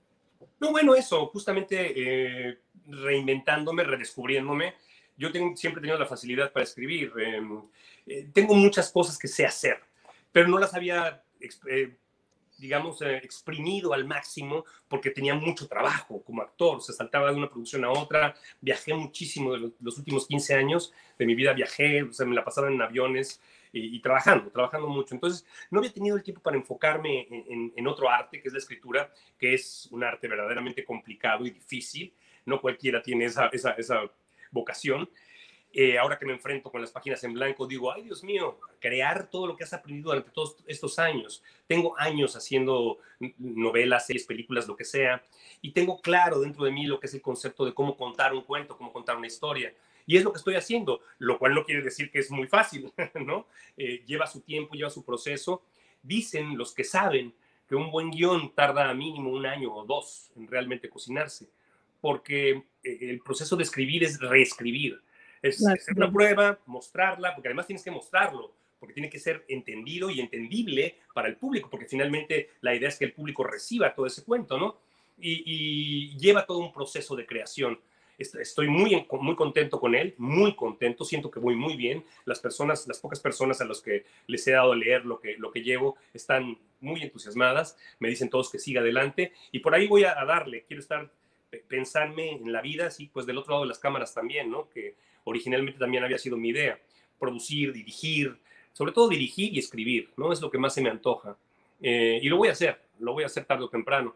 No, 0.60 0.70
bueno, 0.70 0.94
eso, 0.94 1.26
justamente 1.26 1.92
eh, 1.96 2.58
reinventándome, 2.86 3.84
redescubriéndome. 3.84 4.74
Yo 5.16 5.30
tengo, 5.30 5.56
siempre 5.56 5.80
he 5.80 5.82
tenido 5.82 5.98
la 5.98 6.06
facilidad 6.06 6.52
para 6.52 6.64
escribir. 6.64 7.12
Em, 7.18 7.62
tengo 8.32 8.54
muchas 8.54 8.90
cosas 8.90 9.18
que 9.18 9.28
sé 9.28 9.44
hacer, 9.44 9.78
pero 10.32 10.48
no 10.48 10.58
las 10.58 10.74
había 10.74 11.22
digamos, 12.62 13.02
eh, 13.02 13.16
exprimido 13.16 13.92
al 13.92 14.04
máximo 14.04 14.64
porque 14.88 15.10
tenía 15.10 15.34
mucho 15.34 15.66
trabajo 15.66 16.22
como 16.22 16.42
actor, 16.42 16.80
se 16.80 16.92
saltaba 16.92 17.30
de 17.30 17.36
una 17.36 17.50
producción 17.50 17.84
a 17.84 17.90
otra, 17.90 18.36
viajé 18.60 18.94
muchísimo 18.94 19.52
de 19.52 19.72
los, 19.80 19.98
últimos 19.98 20.28
15 20.28 20.54
años 20.54 20.94
de 21.18 21.26
mi 21.26 21.34
vida, 21.34 21.52
viajé, 21.52 22.04
o 22.04 22.12
sea, 22.12 22.24
me 22.24 22.36
la 22.36 22.44
pasaba 22.44 22.68
en 22.68 22.80
aviones 22.80 23.40
y, 23.72 24.00
trabajando, 24.00 24.50
trabajando 24.50 24.86
mucho. 24.86 25.14
Entonces, 25.14 25.44
no 25.70 25.80
había 25.80 25.92
tenido 25.92 26.16
el 26.16 26.22
tiempo 26.22 26.42
para 26.42 26.56
enfocarme 26.56 27.26
en, 27.30 27.72
en 27.74 27.86
otro 27.86 28.08
arte, 28.08 28.40
que 28.40 28.48
es 28.48 28.52
la 28.52 28.58
escritura, 28.60 29.12
que 29.38 29.54
es 29.54 29.88
un 29.90 30.04
arte 30.04 30.28
verdaderamente 30.28 30.84
complicado 30.84 31.44
y 31.46 31.50
difícil, 31.50 32.14
no 32.44 32.60
cualquiera 32.60 33.02
tiene 33.02 33.24
esa, 33.24 33.46
esa, 33.46 33.72
esa 33.72 34.02
vocación. 34.50 35.08
Eh, 35.74 35.98
ahora 35.98 36.18
que 36.18 36.26
me 36.26 36.34
enfrento 36.34 36.70
con 36.70 36.82
las 36.82 36.90
páginas 36.90 37.24
en 37.24 37.32
blanco, 37.32 37.66
digo, 37.66 37.90
ay 37.90 38.02
Dios 38.02 38.22
mío, 38.22 38.58
crear 38.78 39.30
todo 39.30 39.46
lo 39.46 39.56
que 39.56 39.64
has 39.64 39.72
aprendido 39.72 40.10
durante 40.10 40.30
todos 40.30 40.56
estos 40.66 40.98
años. 40.98 41.42
Tengo 41.66 41.98
años 41.98 42.36
haciendo 42.36 42.98
novelas, 43.38 44.06
series, 44.06 44.26
películas, 44.26 44.68
lo 44.68 44.76
que 44.76 44.84
sea, 44.84 45.24
y 45.62 45.70
tengo 45.70 46.00
claro 46.00 46.40
dentro 46.40 46.64
de 46.64 46.72
mí 46.72 46.84
lo 46.84 47.00
que 47.00 47.06
es 47.06 47.14
el 47.14 47.22
concepto 47.22 47.64
de 47.64 47.72
cómo 47.72 47.96
contar 47.96 48.34
un 48.34 48.42
cuento, 48.42 48.76
cómo 48.76 48.92
contar 48.92 49.16
una 49.16 49.26
historia. 49.26 49.72
Y 50.04 50.16
es 50.16 50.24
lo 50.24 50.32
que 50.32 50.38
estoy 50.38 50.56
haciendo, 50.56 51.00
lo 51.18 51.38
cual 51.38 51.54
no 51.54 51.64
quiere 51.64 51.80
decir 51.80 52.10
que 52.10 52.18
es 52.18 52.30
muy 52.30 52.48
fácil, 52.48 52.92
¿no? 53.14 53.46
Eh, 53.76 54.02
lleva 54.04 54.26
su 54.26 54.40
tiempo, 54.40 54.74
lleva 54.74 54.90
su 54.90 55.04
proceso. 55.04 55.62
Dicen 56.02 56.58
los 56.58 56.74
que 56.74 56.84
saben 56.84 57.32
que 57.68 57.76
un 57.76 57.90
buen 57.90 58.10
guion 58.10 58.54
tarda 58.54 58.92
mínimo 58.92 59.30
un 59.30 59.46
año 59.46 59.74
o 59.74 59.84
dos 59.84 60.32
en 60.36 60.48
realmente 60.48 60.90
cocinarse, 60.90 61.48
porque 62.00 62.64
eh, 62.82 62.98
el 63.00 63.20
proceso 63.20 63.56
de 63.56 63.62
escribir 63.62 64.04
es 64.04 64.20
reescribir 64.20 65.00
es 65.42 65.66
hacer 65.66 65.96
una 65.96 66.10
prueba, 66.10 66.58
mostrarla, 66.66 67.34
porque 67.34 67.48
además 67.48 67.66
tienes 67.66 67.82
que 67.82 67.90
mostrarlo, 67.90 68.52
porque 68.78 68.94
tiene 68.94 69.10
que 69.10 69.18
ser 69.18 69.44
entendido 69.48 70.08
y 70.08 70.20
entendible 70.20 70.96
para 71.12 71.28
el 71.28 71.36
público, 71.36 71.68
porque 71.68 71.86
finalmente 71.86 72.50
la 72.60 72.74
idea 72.74 72.88
es 72.88 72.98
que 72.98 73.04
el 73.04 73.12
público 73.12 73.42
reciba 73.42 73.94
todo 73.94 74.06
ese 74.06 74.24
cuento, 74.24 74.56
¿no? 74.56 74.78
Y, 75.18 76.16
lleva 76.18 76.46
todo 76.46 76.58
un 76.58 76.72
proceso 76.72 77.14
de 77.14 77.26
creación. 77.26 77.78
Estoy 78.18 78.68
muy, 78.68 79.06
muy 79.20 79.34
contento 79.34 79.80
con 79.80 79.94
él, 79.94 80.14
muy 80.18 80.54
contento, 80.54 81.04
siento 81.04 81.30
que 81.30 81.40
voy 81.40 81.56
muy 81.56 81.76
bien. 81.76 82.04
Las 82.24 82.40
personas, 82.40 82.86
las 82.86 83.00
pocas 83.00 83.20
personas 83.20 83.60
a 83.60 83.64
las 83.64 83.80
que 83.80 84.04
les 84.26 84.46
he 84.46 84.52
dado 84.52 84.72
a 84.72 84.76
leer 84.76 85.04
lo 85.04 85.20
que, 85.20 85.36
lo 85.38 85.50
que 85.50 85.62
llevo 85.62 85.96
están 86.14 86.58
muy 86.80 87.02
entusiasmadas, 87.02 87.76
me 87.98 88.08
dicen 88.08 88.30
todos 88.30 88.50
que 88.50 88.58
siga 88.58 88.80
adelante 88.80 89.32
y 89.50 89.60
por 89.60 89.74
ahí 89.74 89.88
voy 89.88 90.04
a, 90.04 90.20
a 90.20 90.24
darle, 90.24 90.64
quiero 90.66 90.80
estar, 90.80 91.10
pensarme 91.68 92.32
en 92.32 92.52
la 92.52 92.60
vida, 92.60 92.90
sí, 92.90 93.10
pues 93.12 93.26
del 93.26 93.38
otro 93.38 93.52
lado 93.52 93.62
de 93.62 93.68
las 93.68 93.78
cámaras 93.78 94.14
también, 94.14 94.50
¿no? 94.50 94.68
Que, 94.68 94.94
originalmente 95.24 95.78
también 95.78 96.04
había 96.04 96.18
sido 96.18 96.36
mi 96.36 96.50
idea, 96.50 96.78
producir, 97.18 97.72
dirigir, 97.72 98.36
sobre 98.72 98.92
todo 98.92 99.08
dirigir 99.08 99.54
y 99.54 99.58
escribir, 99.58 100.10
¿no? 100.16 100.32
Es 100.32 100.40
lo 100.40 100.50
que 100.50 100.58
más 100.58 100.74
se 100.74 100.82
me 100.82 100.90
antoja. 100.90 101.36
Eh, 101.80 102.20
y 102.22 102.28
lo 102.28 102.36
voy 102.36 102.48
a 102.48 102.52
hacer, 102.52 102.80
lo 102.98 103.12
voy 103.12 103.24
a 103.24 103.26
hacer 103.26 103.44
tarde 103.44 103.64
o 103.64 103.68
temprano. 103.68 104.14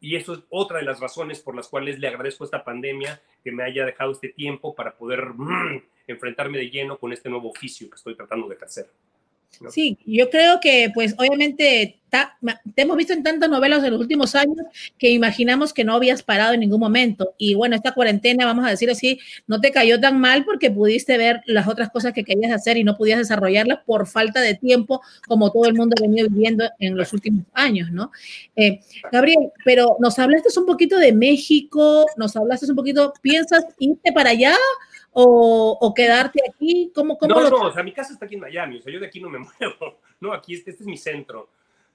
Y 0.00 0.16
eso 0.16 0.34
es 0.34 0.40
otra 0.48 0.78
de 0.78 0.84
las 0.84 0.98
razones 0.98 1.40
por 1.40 1.54
las 1.54 1.68
cuales 1.68 1.98
le 1.98 2.08
agradezco 2.08 2.44
esta 2.44 2.64
pandemia 2.64 3.22
que 3.44 3.52
me 3.52 3.62
haya 3.62 3.84
dejado 3.84 4.12
este 4.12 4.30
tiempo 4.30 4.74
para 4.74 4.96
poder 4.96 5.26
mm, 5.34 5.82
enfrentarme 6.08 6.58
de 6.58 6.70
lleno 6.70 6.98
con 6.98 7.12
este 7.12 7.28
nuevo 7.28 7.50
oficio 7.50 7.88
que 7.88 7.96
estoy 7.96 8.16
tratando 8.16 8.48
de 8.48 8.56
ejercer. 8.56 8.90
Sí, 9.70 9.98
yo 10.04 10.30
creo 10.30 10.60
que 10.60 10.90
pues 10.94 11.14
obviamente 11.18 11.98
te 12.74 12.82
hemos 12.82 12.96
visto 12.98 13.14
en 13.14 13.22
tantas 13.22 13.48
novelas 13.48 13.82
en 13.84 13.92
los 13.92 14.00
últimos 14.00 14.34
años 14.34 14.56
que 14.98 15.10
imaginamos 15.10 15.72
que 15.72 15.82
no 15.82 15.94
habías 15.94 16.22
parado 16.22 16.52
en 16.52 16.60
ningún 16.60 16.80
momento. 16.80 17.34
Y 17.38 17.54
bueno, 17.54 17.74
esta 17.74 17.92
cuarentena, 17.92 18.44
vamos 18.44 18.66
a 18.66 18.70
decir 18.70 18.90
así, 18.90 19.18
no 19.46 19.62
te 19.62 19.70
cayó 19.70 19.98
tan 19.98 20.20
mal 20.20 20.44
porque 20.44 20.70
pudiste 20.70 21.16
ver 21.16 21.40
las 21.46 21.68
otras 21.68 21.90
cosas 21.90 22.12
que 22.12 22.22
querías 22.22 22.52
hacer 22.52 22.76
y 22.76 22.84
no 22.84 22.98
podías 22.98 23.18
desarrollarlas 23.18 23.78
por 23.86 24.06
falta 24.06 24.42
de 24.42 24.54
tiempo, 24.54 25.00
como 25.26 25.50
todo 25.50 25.64
el 25.64 25.74
mundo 25.74 25.94
ha 25.98 26.02
venido 26.02 26.28
viviendo 26.28 26.68
en 26.78 26.96
los 26.96 27.14
últimos 27.14 27.46
años, 27.54 27.90
¿no? 27.90 28.12
Eh, 28.56 28.80
Gabriel, 29.10 29.50
pero 29.64 29.96
nos 29.98 30.18
hablaste 30.18 30.48
un 30.58 30.66
poquito 30.66 30.98
de 30.98 31.12
México, 31.12 32.04
nos 32.18 32.36
hablaste 32.36 32.66
un 32.68 32.76
poquito, 32.76 33.14
¿piensas 33.22 33.64
irte 33.78 34.12
para 34.12 34.30
allá? 34.30 34.54
O, 35.12 35.92
quedarte 35.94 36.40
aquí? 36.48 36.90
¿Cómo, 36.94 37.18
cómo 37.18 37.34
no, 37.34 37.50
no, 37.50 37.56
o 37.66 37.72
sea, 37.72 37.82
mi 37.82 37.92
casa 37.92 38.12
está 38.12 38.26
aquí 38.26 38.34
en 38.34 38.40
Miami, 38.40 38.78
o 38.78 38.82
sea, 38.82 38.92
yo 38.92 39.00
de 39.00 39.06
aquí 39.06 39.20
no 39.20 39.28
me 39.28 39.38
muevo, 39.60 40.00
no, 40.20 40.32
aquí 40.32 40.54
este, 40.54 40.70
este 40.70 40.82
es 40.82 40.88
mi 40.88 40.96
centro, 40.96 41.50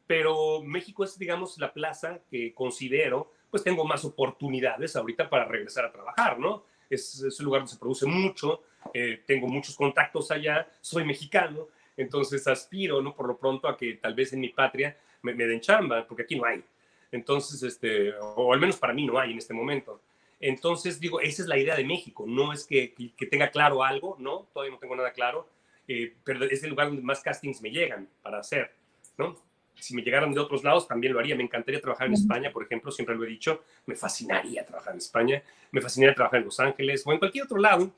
pero 0.06 0.62
México 0.62 1.04
es, 1.04 1.18
digamos, 1.18 1.58
la 1.58 1.74
plaza 1.74 2.20
que 2.30 2.54
considero, 2.54 3.32
pues 3.50 3.64
tengo 3.64 3.86
más 3.86 4.06
oportunidades 4.06 4.96
ahorita 4.96 5.30
para 5.30 5.46
regresar 5.46 5.86
a 5.86 5.92
trabajar, 5.92 6.40
¿no? 6.40 6.64
Es, 6.90 7.22
es 7.22 7.40
un 7.40 7.46
lugar 7.46 7.62
donde 7.62 7.74
se 7.74 7.80
produce 7.80 8.06
mucho, 8.06 8.62
eh, 8.94 9.24
tengo 9.26 9.48
muchos 9.48 9.76
contactos 9.76 10.32
allá, 10.32 10.68
soy 10.82 11.04
mexicano, 11.04 11.68
Entonces 11.98 12.48
aspiro, 12.48 13.02
¿no? 13.02 13.16
Por 13.16 13.28
lo 13.28 13.38
pronto 13.38 13.68
a 13.68 13.76
que 13.76 13.96
tal 13.96 14.14
vez 14.14 14.32
en 14.32 14.40
mi 14.40 14.50
patria 14.50 14.96
me, 15.24 15.34
me 15.34 15.46
den 15.46 15.60
chamba, 15.60 16.06
porque 16.08 16.24
aquí 16.24 16.36
no 16.36 16.46
hay. 16.46 16.64
Entonces, 17.12 17.64
este, 17.64 18.14
o 18.20 18.54
al 18.54 18.60
menos 18.60 18.78
para 18.78 18.94
mí 18.94 19.06
no 19.06 19.18
hay 19.18 19.32
en 19.32 19.38
este 19.38 19.54
momento. 19.54 20.00
Entonces, 20.40 21.00
digo, 21.00 21.20
esa 21.20 21.42
es 21.42 21.48
la 21.48 21.58
idea 21.58 21.76
de 21.76 21.84
México. 21.84 22.26
No 22.28 22.54
es 22.54 22.66
que, 22.66 22.94
que 22.94 23.26
tenga 23.26 23.50
claro 23.50 23.84
algo, 23.84 24.16
¿no? 24.20 24.48
Todavía 24.54 24.74
no 24.74 24.80
tengo 24.80 24.96
nada 24.96 25.12
claro, 25.12 25.50
eh, 25.88 26.16
pero 26.24 26.44
es 26.46 26.64
el 26.64 26.72
lugar 26.72 26.88
donde 26.88 27.02
más 27.02 27.22
castings 27.22 27.62
me 27.62 27.72
llegan 27.72 28.10
para 28.22 28.40
hacer, 28.40 28.74
¿no? 29.18 29.36
Si 29.80 29.96
me 29.96 30.02
llegaran 30.02 30.34
de 30.34 30.40
otros 30.40 30.64
lados, 30.64 30.88
también 30.88 31.14
lo 31.14 31.20
haría. 31.20 31.36
Me 31.36 31.44
encantaría 31.44 31.80
trabajar 31.80 32.08
en 32.08 32.14
España, 32.14 32.52
por 32.52 32.64
ejemplo, 32.64 32.92
siempre 32.92 33.16
lo 33.16 33.24
he 33.24 33.28
dicho. 33.28 33.64
Me 33.86 33.96
fascinaría 33.96 34.66
trabajar 34.66 34.94
en 34.94 34.98
España, 34.98 35.44
me 35.72 35.82
fascinaría 35.82 36.16
trabajar 36.16 36.40
en 36.40 36.46
Los 36.46 36.60
Ángeles 36.60 37.06
o 37.06 37.12
en 37.12 37.20
cualquier 37.20 37.46
otro 37.46 37.58
lado. 37.58 37.92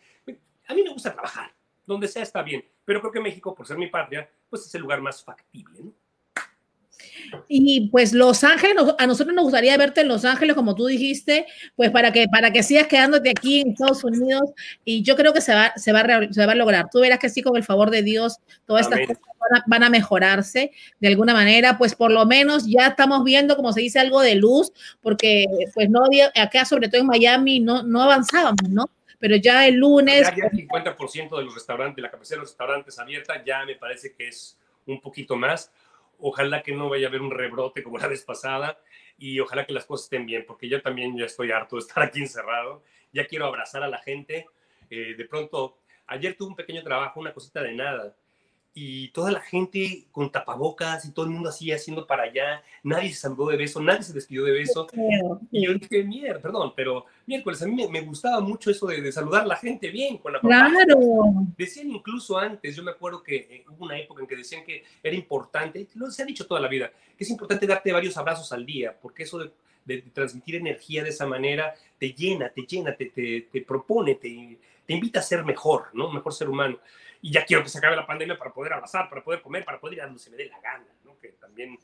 A 0.68 0.74
mí 0.74 0.84
me 0.84 0.90
gusta 0.92 1.14
trabajar, 1.14 1.52
donde 1.86 2.08
sea 2.08 2.22
está 2.22 2.44
bien, 2.44 2.64
pero 2.86 3.00
creo 3.00 3.12
que 3.12 3.22
México, 3.22 3.56
por 3.56 3.66
ser 3.66 3.78
mi 3.78 3.88
patria, 3.88 4.30
pues 4.50 4.66
es 4.66 4.76
el 4.76 4.82
lugar 4.82 5.02
más 5.02 5.24
factible, 5.24 5.80
¿no? 5.82 5.94
Y 7.48 7.90
pues 7.90 8.14
Los 8.14 8.44
Ángeles, 8.44 8.76
a 8.98 9.08
nosotros 9.08 9.36
nos 9.36 9.44
gustaría 9.44 9.78
verte 9.78 10.02
en 10.02 10.08
Los 10.08 10.26
Ángeles, 10.26 10.56
como 10.56 10.76
tú 10.76 10.86
dijiste, 10.86 11.46
pues 11.76 11.92
para 11.92 12.12
que, 12.12 12.28
para 12.28 12.52
que 12.52 12.64
sigas 12.64 12.88
quedándote 12.88 13.30
aquí 13.30 13.62
en 13.62 13.72
Estados 13.72 14.04
Unidos. 14.04 14.52
Y 14.84 15.04
yo 15.04 15.16
creo 15.16 15.34
que 15.34 15.42
se 15.42 15.54
va, 15.54 15.74
se 15.76 15.92
va, 15.92 16.02
a, 16.02 16.34
se 16.34 16.46
va 16.46 16.52
a 16.52 16.56
lograr. 16.56 16.90
Tú 16.92 17.00
verás 17.00 17.20
que 17.20 17.30
sí, 17.30 17.42
con 17.42 17.56
el 17.56 17.64
favor 17.64 17.90
de 17.90 18.04
Dios, 18.04 18.38
todas 18.66 18.88
estas 18.88 19.00
cosas 19.08 19.20
van 19.68 19.84
a, 19.84 19.90
mejorarse 19.90 20.72
de 21.00 21.08
alguna 21.08 21.34
manera. 21.34 21.78
Pues 21.78 21.96
por 21.96 22.12
lo 22.12 22.26
menos 22.26 22.66
ya 22.68 22.88
estamos 22.88 23.24
viendo, 23.24 23.56
como 23.56 23.74
se 23.74 23.82
dice, 23.82 24.00
algo 24.00 24.22
de 24.22 24.36
luz, 24.36 24.72
porque 25.02 25.46
pues 25.74 25.90
no 25.90 26.06
había, 26.06 26.32
acá 26.36 26.66
sobre 26.66 26.90
todo 26.90 27.02
en 27.02 27.08
Miami, 27.08 27.60
no, 27.60 27.84
no 27.84 28.02
avanzábamos, 28.04 28.70
¿no? 28.70 28.90
Pero 29.20 29.36
ya 29.36 29.68
el 29.68 29.76
lunes... 29.76 30.30
Ya, 30.36 30.46
el 30.46 30.68
50% 30.68 31.38
de 31.38 31.44
los 31.44 31.54
restaurantes, 31.54 32.02
la 32.02 32.10
capacidad 32.10 32.38
de 32.38 32.42
los 32.42 32.50
restaurantes 32.50 32.98
abierta, 33.00 33.44
ya 33.44 33.66
me 33.66 33.76
parece 33.76 34.14
que 34.14 34.30
es 34.30 34.58
un 34.86 35.02
poquito 35.02 35.36
más 35.36 35.72
Ojalá 36.20 36.62
que 36.62 36.74
no 36.74 36.90
vaya 36.90 37.08
a 37.08 37.10
haber 37.10 37.22
un 37.22 37.32
rebrote 37.32 37.82
como 37.82 37.98
la 37.98 38.08
vez 38.08 38.24
pasada 38.24 38.80
y 39.18 39.40
ojalá 39.40 39.66
que 39.66 39.74
las 39.74 39.86
cosas 39.86 40.06
estén 40.06 40.26
bien, 40.26 40.46
porque 40.46 40.70
yo 40.70 40.82
también 40.82 41.18
ya 41.18 41.26
estoy 41.26 41.52
harto 41.52 41.76
de 41.76 41.82
estar 41.82 42.04
aquí 42.04 42.20
encerrado. 42.20 42.84
Ya 43.12 43.26
quiero 43.26 43.46
abrazar 43.46 43.84
a 43.84 43.88
la 43.88 43.98
gente. 44.00 44.48
Eh, 44.90 45.16
de 45.16 45.26
pronto, 45.26 45.80
ayer 46.08 46.36
tuve 46.36 46.50
un 46.50 46.56
pequeño 46.56 46.84
trabajo, 46.84 47.20
una 47.20 47.34
cosita 47.34 47.62
de 47.62 47.74
nada, 47.74 48.16
y 48.74 49.10
toda 49.10 49.32
la 49.32 49.42
gente 49.42 50.06
con 50.12 50.32
tapabocas 50.32 51.04
y 51.06 51.12
todo 51.12 51.26
el 51.26 51.32
mundo 51.32 51.50
así 51.50 51.72
haciendo 51.72 52.06
para 52.06 52.24
allá, 52.24 52.64
nadie 52.84 53.10
se 53.10 53.22
saludó 53.22 53.50
de 53.50 53.58
beso, 53.58 53.82
nadie 53.82 54.04
se 54.04 54.14
despidió 54.14 54.44
de 54.46 54.52
beso. 54.52 54.88
Y 55.52 55.66
yo 55.66 55.74
dije, 55.74 56.04
mierda, 56.04 56.40
perdón, 56.40 56.74
pero 56.76 57.06
miércoles, 57.26 57.62
a 57.62 57.68
mí 57.68 57.88
me, 57.90 58.02
gustaba 58.02 58.40
mucho 58.40 58.70
eso 58.70 58.88
de, 58.88 59.12
saludar 59.12 59.44
a 59.44 59.48
la 59.48 59.56
gente 59.56 59.90
bien 59.90 60.18
con 60.18 60.34
la 60.34 60.40
Claro. 60.40 60.98
Decían 61.58 61.90
incluso 61.90 62.38
antes, 62.38 62.76
yo 62.76 62.84
me 62.84 62.92
acuerdo 62.92 63.24
que 63.24 63.36
eh, 63.36 63.66
hubo 63.70 63.86
una 63.86 63.98
época 64.00 64.22
en 64.22 64.28
que 64.28 64.36
decían 64.36 64.64
que 64.64 64.84
era 65.02 65.16
importante, 65.16 65.88
lo 65.96 66.10
se 66.12 66.22
ha 66.22 66.26
dicho 66.26 66.46
toda 66.46 66.62
la 66.62 66.68
vida, 66.68 66.92
que 67.18 67.24
es 67.24 67.30
importante 67.30 67.66
darte 67.66 67.92
varios 67.92 68.16
abrazos 68.18 68.52
al 68.52 68.66
día, 68.66 68.96
porque 69.02 69.24
eso 69.24 69.40
de, 69.40 70.02
transmitir 70.14 70.56
energía 70.56 71.04
de 71.04 71.10
esa 71.10 71.26
manera 71.26 71.74
te 71.98 72.14
llena, 72.14 72.50
te 72.50 72.62
llena, 72.62 72.96
te, 72.96 73.08
te, 73.08 73.48
te 73.52 73.62
propone, 73.62 74.16
te, 74.16 74.60
te 74.86 74.94
invita 74.94 75.20
a 75.20 75.24
ser 75.24 75.44
mejor, 75.44 75.88
¿no? 75.94 76.12
Mejor 76.12 76.32
ser 76.32 76.48
humano 76.48 76.80
y 77.22 77.32
ya 77.32 77.46
quiero 77.46 77.64
que 77.64 77.70
se 77.70 77.78
acabe 77.78 77.96
la 77.96 78.08
pandemia 78.08 78.38
para 78.38 78.54
poder 78.54 78.74
abrazar, 78.74 79.10
para 79.10 79.24
poder 79.24 79.42
comer, 79.42 79.66
para 79.66 79.80
poder 79.80 79.96
ir 79.96 80.02
a 80.02 80.06
donde 80.06 80.20
se 80.20 80.30
me 80.30 80.38
dé 80.38 80.46
la 80.46 80.60
gana, 80.62 80.86
¿no? 81.04 81.18
Que 81.20 81.30
también 81.30 81.78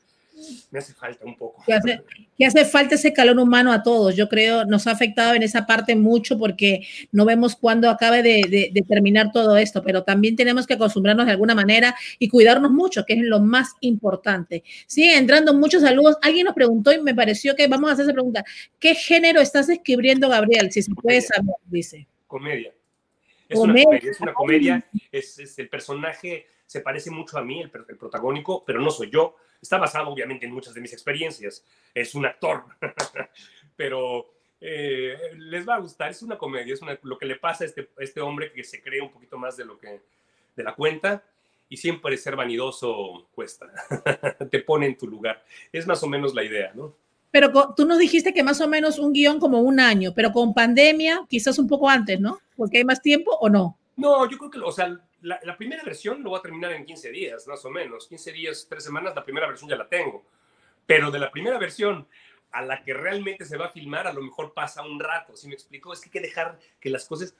me 0.70 0.78
hace 0.78 0.92
falta 0.92 1.24
un 1.24 1.36
poco. 1.36 1.62
Que 1.64 1.72
hace, 1.72 2.02
hace, 2.46 2.64
falta 2.64 2.94
ese 2.94 3.12
calor 3.12 3.38
humano 3.38 3.72
a 3.72 3.82
todos. 3.82 4.14
Yo 4.14 4.28
creo, 4.28 4.64
nos 4.64 4.86
ha 4.86 4.90
afectado 4.90 5.34
en 5.34 5.42
esa 5.42 5.66
parte 5.66 5.96
mucho 5.96 6.38
porque 6.38 6.86
no 7.12 7.24
vemos 7.24 7.56
cuándo 7.56 7.88
acabe 7.88 8.22
de, 8.22 8.70
de, 8.72 8.82
terminar 8.82 9.32
todo 9.32 9.56
esto, 9.56 9.82
pero 9.82 10.04
también 10.04 10.36
tenemos 10.36 10.66
que 10.66 10.74
acostumbrarnos 10.74 11.26
de 11.26 11.32
alguna 11.32 11.54
manera 11.54 11.94
y 12.18 12.28
cuidarnos 12.28 12.70
mucho, 12.70 13.04
que 13.04 13.14
es 13.14 13.22
lo 13.22 13.40
más 13.40 13.74
importante. 13.80 14.62
Siguen 14.86 15.18
entrando 15.18 15.54
muchos 15.54 15.82
saludos. 15.82 16.16
Alguien 16.22 16.44
nos 16.44 16.54
preguntó 16.54 16.92
y 16.92 17.00
me 17.00 17.14
pareció 17.14 17.56
que 17.56 17.66
vamos 17.66 17.90
a 17.90 17.94
hacer 17.94 18.04
esa 18.04 18.12
pregunta. 18.12 18.44
¿Qué 18.78 18.94
género 18.94 19.40
estás 19.40 19.68
escribiendo, 19.68 20.28
Gabriel? 20.28 20.70
Si 20.70 20.82
se 20.82 20.94
puede 20.94 21.22
saber, 21.22 21.54
dice. 21.66 22.06
Comedia. 22.26 22.75
Es 23.48 23.58
una 23.58 23.74
comedia, 23.84 24.10
es 24.10 24.20
una 24.20 24.34
comedia, 24.34 24.90
es, 25.12 25.58
el 25.58 25.68
personaje 25.68 26.46
se 26.66 26.80
parece 26.80 27.10
mucho 27.10 27.38
a 27.38 27.42
mí, 27.42 27.60
el, 27.62 27.70
el, 27.88 27.96
protagónico, 27.96 28.64
pero 28.64 28.80
no 28.80 28.90
soy 28.90 29.10
yo. 29.10 29.36
Está 29.62 29.78
basado 29.78 30.08
obviamente 30.10 30.46
en 30.46 30.52
muchas 30.52 30.74
de 30.74 30.80
mis 30.80 30.92
experiencias. 30.92 31.64
Es 31.94 32.14
un 32.14 32.26
actor, 32.26 32.64
pero 33.76 34.32
eh, 34.60 35.16
les 35.36 35.66
va 35.68 35.76
a 35.76 35.78
gustar. 35.78 36.10
Es 36.10 36.22
una 36.22 36.36
comedia, 36.36 36.74
es 36.74 36.80
lo 37.02 37.18
que 37.18 37.26
le 37.26 37.36
pasa 37.36 37.64
a 37.64 37.66
este, 37.66 37.88
este 37.98 38.20
hombre 38.20 38.52
que 38.52 38.64
se 38.64 38.82
cree 38.82 39.00
un 39.00 39.12
poquito 39.12 39.38
más 39.38 39.56
de 39.56 39.64
lo 39.64 39.78
que 39.78 40.00
de 40.56 40.64
la 40.64 40.74
cuenta 40.74 41.22
y 41.68 41.76
siempre 41.76 42.16
ser 42.16 42.36
vanidoso 42.36 43.28
cuesta. 43.34 43.66
Te 44.50 44.60
pone 44.60 44.86
en 44.86 44.96
tu 44.96 45.06
lugar. 45.06 45.44
Es 45.72 45.86
más 45.86 46.02
o 46.02 46.06
menos 46.06 46.34
la 46.34 46.44
idea, 46.44 46.72
¿no? 46.74 46.94
Pero 47.30 47.74
tú 47.76 47.84
nos 47.86 47.98
dijiste 47.98 48.32
que 48.32 48.42
más 48.42 48.60
o 48.60 48.68
menos 48.68 48.98
un 48.98 49.12
guion 49.12 49.38
como 49.38 49.60
un 49.60 49.80
año, 49.80 50.12
pero 50.14 50.32
con 50.32 50.54
pandemia 50.54 51.26
quizás 51.28 51.58
un 51.58 51.68
poco 51.68 51.88
antes, 51.88 52.20
¿no? 52.20 52.40
Porque 52.56 52.78
hay 52.78 52.84
más 52.84 53.02
tiempo 53.02 53.36
o 53.40 53.48
no. 53.48 53.78
No, 53.96 54.28
yo 54.28 54.38
creo 54.38 54.50
que, 54.50 54.58
o 54.60 54.72
sea, 54.72 54.98
la, 55.22 55.56
primera 55.56 55.82
versión 55.82 56.22
lo 56.22 56.30
voy 56.30 56.38
a 56.38 56.42
terminar 56.42 56.72
en 56.72 56.84
15 56.84 57.10
días, 57.10 57.46
más 57.48 57.64
o 57.64 57.70
menos. 57.70 58.06
15 58.06 58.32
días, 58.32 58.66
3 58.68 58.84
semanas, 58.84 59.14
la 59.14 59.24
primera 59.24 59.46
versión 59.46 59.68
ya 59.68 59.76
la 59.76 59.88
tengo. 59.88 60.24
Pero 60.86 61.10
de 61.10 61.18
la 61.18 61.30
primera 61.30 61.58
versión 61.58 62.06
a 62.52 62.62
la 62.62 62.82
que 62.82 62.94
realmente 62.94 63.44
se 63.44 63.56
va 63.56 63.66
a 63.66 63.70
filmar, 63.70 64.06
a 64.06 64.12
lo 64.12 64.22
mejor 64.22 64.54
pasa 64.54 64.86
un 64.86 65.00
rato. 65.00 65.36
Si 65.36 65.48
me 65.48 65.54
explico, 65.54 65.92
es 65.92 66.00
que 66.00 66.06
hay 66.06 66.12
que 66.12 66.20
dejar 66.20 66.58
que 66.80 66.90
las 66.90 67.06
cosas. 67.06 67.34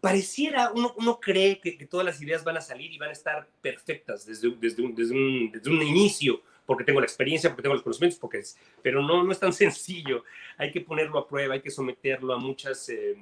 Pareciera, 0.00 0.72
uno, 0.72 0.94
uno 0.96 1.20
cree 1.20 1.60
que, 1.60 1.76
que, 1.76 1.86
todas 1.86 2.04
las 2.04 2.20
ideas 2.20 2.42
van 2.42 2.56
a 2.56 2.60
salir 2.60 2.92
y 2.92 2.98
van 2.98 3.10
a 3.10 3.12
estar 3.12 3.46
perfectas 3.60 4.26
desde, 4.26 4.50
desde, 4.56 4.82
un, 4.82 4.94
desde, 4.94 5.14
un, 5.14 5.52
desde 5.52 5.70
un 5.70 5.82
inicio 5.82 6.42
porque 6.66 6.84
tengo 6.84 7.00
la 7.00 7.06
experiencia, 7.06 7.50
porque 7.50 7.62
tengo 7.62 7.74
los 7.74 7.82
conocimientos, 7.82 8.18
porque 8.18 8.38
es, 8.38 8.56
pero 8.82 9.02
no, 9.02 9.22
no 9.24 9.32
es 9.32 9.38
tan 9.38 9.52
sencillo. 9.64 10.24
Hay 10.56 10.70
que 10.70 10.80
ponerlo 10.80 11.18
a 11.18 11.28
prueba, 11.28 11.54
hay 11.54 11.60
que 11.60 11.70
someterlo 11.70 12.34
a 12.34 12.38
muchas 12.38 12.88
eh, 12.88 13.16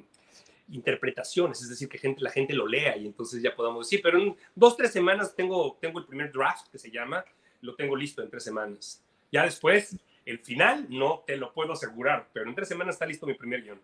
interpretaciones, 0.71 1.61
es 1.63 1.69
decir, 1.69 1.89
que 1.89 1.99
gente, 1.99 2.23
la 2.23 2.31
gente 2.31 2.55
lo 2.55 2.67
lea 2.67 2.97
y 2.97 3.07
entonces 3.07 3.43
ya 3.43 3.55
podamos 3.55 3.87
decir, 3.87 4.01
pero 4.03 4.19
en 4.19 4.37
dos, 4.55 4.77
tres 4.77 4.93
semanas 4.93 5.35
tengo, 5.35 5.79
tengo 5.81 5.99
el 5.99 6.07
primer 6.07 6.33
draft 6.33 6.69
que 6.71 6.79
se 6.79 6.91
llama, 6.91 7.25
lo 7.61 7.75
tengo 7.75 7.97
listo 7.97 8.23
en 8.23 8.31
tres 8.31 8.45
semanas. 8.45 9.03
Ya 9.33 9.45
después, 9.45 9.97
el 10.25 10.39
final, 10.39 10.87
no 10.89 11.25
te 11.27 11.37
lo 11.37 11.53
puedo 11.53 11.73
asegurar, 11.73 12.29
pero 12.33 12.49
en 12.49 12.55
tres 12.55 12.69
semanas 12.69 12.95
está 12.95 13.07
listo 13.07 13.27
mi 13.27 13.35
primer 13.35 13.63
guion. 13.63 13.81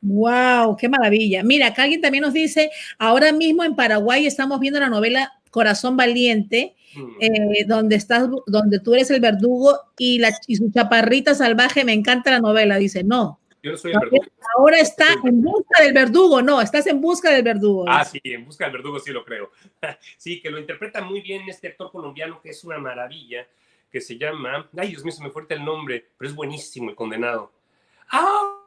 Wow, 0.00 0.76
qué 0.76 0.88
maravilla. 0.88 1.42
Mira, 1.42 1.68
acá 1.68 1.82
alguien 1.82 2.00
también 2.00 2.22
nos 2.22 2.32
dice, 2.32 2.70
ahora 2.98 3.32
mismo 3.32 3.64
en 3.64 3.74
Paraguay 3.74 4.26
estamos 4.26 4.60
viendo 4.60 4.78
la 4.78 4.88
novela 4.88 5.32
Corazón 5.56 5.96
Valiente, 5.96 6.76
mm. 6.94 7.16
eh, 7.18 7.64
donde 7.66 7.96
estás, 7.96 8.28
donde 8.46 8.78
tú 8.78 8.92
eres 8.92 9.10
el 9.10 9.22
verdugo 9.22 9.74
y, 9.96 10.18
la, 10.18 10.30
y 10.46 10.56
su 10.56 10.70
chaparrita 10.70 11.34
salvaje, 11.34 11.82
me 11.82 11.94
encanta 11.94 12.30
la 12.30 12.40
novela, 12.40 12.76
dice, 12.76 13.02
no. 13.02 13.40
Yo 13.62 13.70
no 13.70 13.78
soy 13.78 13.92
el 13.92 14.00
verdugo. 14.00 14.24
Ahora 14.58 14.78
está 14.78 15.06
en 15.24 15.40
busca 15.40 15.82
del 15.82 15.94
verdugo, 15.94 16.42
no, 16.42 16.60
estás 16.60 16.86
en 16.88 17.00
busca 17.00 17.30
del 17.32 17.42
verdugo. 17.42 17.86
Ah, 17.88 18.04
sí, 18.04 18.20
en 18.22 18.44
busca 18.44 18.66
del 18.66 18.74
verdugo 18.74 19.00
sí 19.00 19.12
lo 19.12 19.24
creo. 19.24 19.50
sí, 20.18 20.42
que 20.42 20.50
lo 20.50 20.58
interpreta 20.58 21.00
muy 21.00 21.22
bien 21.22 21.48
este 21.48 21.68
actor 21.68 21.90
colombiano 21.90 22.38
que 22.42 22.50
es 22.50 22.62
una 22.62 22.76
maravilla, 22.76 23.48
que 23.90 24.02
se 24.02 24.18
llama, 24.18 24.68
ay 24.76 24.90
Dios 24.90 25.04
mío, 25.04 25.12
se 25.12 25.24
me 25.24 25.30
fuerte 25.30 25.54
el 25.54 25.64
nombre, 25.64 26.06
pero 26.18 26.28
es 26.28 26.36
buenísimo 26.36 26.90
el 26.90 26.96
condenado. 26.96 27.50
¡Ah! 28.10 28.62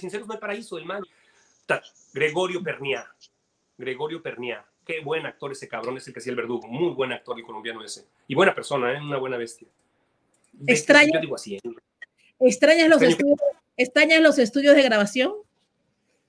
Sinceros 0.00 0.28
no 0.28 0.34
hay 0.34 0.40
paraíso, 0.40 0.78
el 0.78 0.84
man. 0.84 1.02
Gregorio 2.12 2.62
Pernia. 2.62 3.12
Gregorio 3.76 4.22
Pernia 4.22 4.64
qué 4.84 5.00
buen 5.00 5.26
actor 5.26 5.52
ese 5.52 5.68
cabrón, 5.68 5.96
es 5.96 6.06
el 6.06 6.12
que 6.12 6.20
hacía 6.20 6.30
el 6.30 6.36
verdugo. 6.36 6.68
Muy 6.68 6.92
buen 6.92 7.12
actor 7.12 7.38
el 7.38 7.44
colombiano 7.44 7.82
ese. 7.82 8.06
Y 8.28 8.34
buena 8.34 8.54
persona, 8.54 8.92
¿eh? 8.92 9.00
una 9.00 9.18
buena 9.18 9.36
bestia. 9.36 9.68
Extraña. 10.66 11.12
Yo 11.14 11.20
digo 11.20 11.34
así, 11.34 11.56
¿eh? 11.56 11.60
¿Extrañas 12.40 12.88
los, 12.88 13.02
estudios, 13.02 13.38
¿Extrañas 13.76 14.20
los 14.20 14.38
estudios 14.38 14.74
de 14.74 14.82
grabación? 14.82 15.32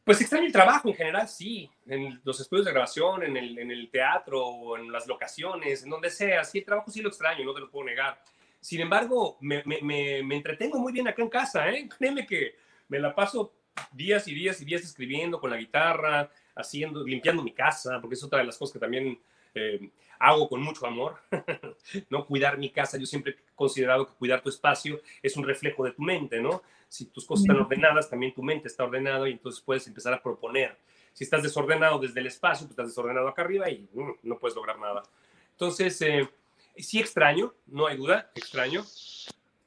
Pues 0.03 0.21
extraño 0.21 0.45
el 0.45 0.51
trabajo 0.51 0.87
en 0.87 0.95
general, 0.95 1.27
sí. 1.27 1.69
En 1.87 2.21
los 2.23 2.39
estudios 2.39 2.65
de 2.65 2.71
grabación, 2.71 3.23
en 3.23 3.37
el, 3.37 3.57
en 3.57 3.71
el 3.71 3.89
teatro, 3.89 4.77
en 4.77 4.91
las 4.91 5.07
locaciones, 5.07 5.83
en 5.83 5.89
donde 5.89 6.09
sea. 6.09 6.43
Sí, 6.43 6.59
el 6.59 6.65
trabajo 6.65 6.91
sí 6.91 7.01
lo 7.01 7.09
extraño, 7.09 7.43
no 7.43 7.53
te 7.53 7.61
lo 7.61 7.71
puedo 7.71 7.85
negar. 7.85 8.21
Sin 8.61 8.81
embargo, 8.81 9.37
me, 9.41 9.63
me, 9.65 9.81
me, 10.23 10.35
entretengo 10.35 10.79
muy 10.79 10.93
bien 10.93 11.07
acá 11.07 11.21
en 11.21 11.29
casa, 11.29 11.69
¿eh? 11.69 11.87
Créeme 11.97 12.25
que 12.25 12.55
me 12.87 12.99
la 12.99 13.13
paso 13.13 13.53
días 13.91 14.27
y 14.27 14.33
días 14.33 14.61
y 14.61 14.65
días 14.65 14.83
escribiendo 14.83 15.39
con 15.39 15.49
la 15.49 15.57
guitarra, 15.57 16.29
haciendo, 16.55 17.03
limpiando 17.03 17.43
mi 17.43 17.51
casa, 17.51 17.99
porque 17.99 18.15
es 18.15 18.23
otra 18.23 18.39
de 18.39 18.45
las 18.45 18.57
cosas 18.57 18.73
que 18.73 18.79
también 18.79 19.19
eh, 19.53 19.89
hago 20.19 20.49
con 20.49 20.61
mucho 20.61 20.85
amor, 20.85 21.17
¿no? 22.09 22.25
Cuidar 22.25 22.57
mi 22.57 22.69
casa, 22.69 22.97
yo 22.97 23.05
siempre 23.05 23.33
he 23.33 23.55
considerado 23.55 24.05
que 24.07 24.13
cuidar 24.13 24.41
tu 24.41 24.49
espacio 24.49 25.01
es 25.21 25.35
un 25.37 25.45
reflejo 25.45 25.83
de 25.83 25.91
tu 25.91 26.01
mente, 26.01 26.39
¿no? 26.39 26.61
Si 26.87 27.05
tus 27.05 27.25
cosas 27.25 27.43
están 27.43 27.59
ordenadas, 27.59 28.09
también 28.09 28.33
tu 28.33 28.43
mente 28.43 28.67
está 28.67 28.83
ordenada 28.83 29.27
y 29.27 29.33
entonces 29.33 29.61
puedes 29.61 29.85
empezar 29.87 30.13
a 30.13 30.21
proponer. 30.21 30.77
Si 31.13 31.23
estás 31.23 31.43
desordenado 31.43 31.99
desde 31.99 32.19
el 32.19 32.27
espacio, 32.27 32.65
pues 32.65 32.71
estás 32.71 32.87
desordenado 32.87 33.27
acá 33.27 33.41
arriba 33.41 33.69
y 33.69 33.87
mm, 33.93 34.11
no 34.23 34.39
puedes 34.39 34.55
lograr 34.55 34.79
nada. 34.79 35.03
Entonces, 35.51 36.01
eh, 36.01 36.29
sí 36.77 36.99
extraño, 36.99 37.53
no 37.67 37.87
hay 37.87 37.97
duda, 37.97 38.31
extraño, 38.35 38.83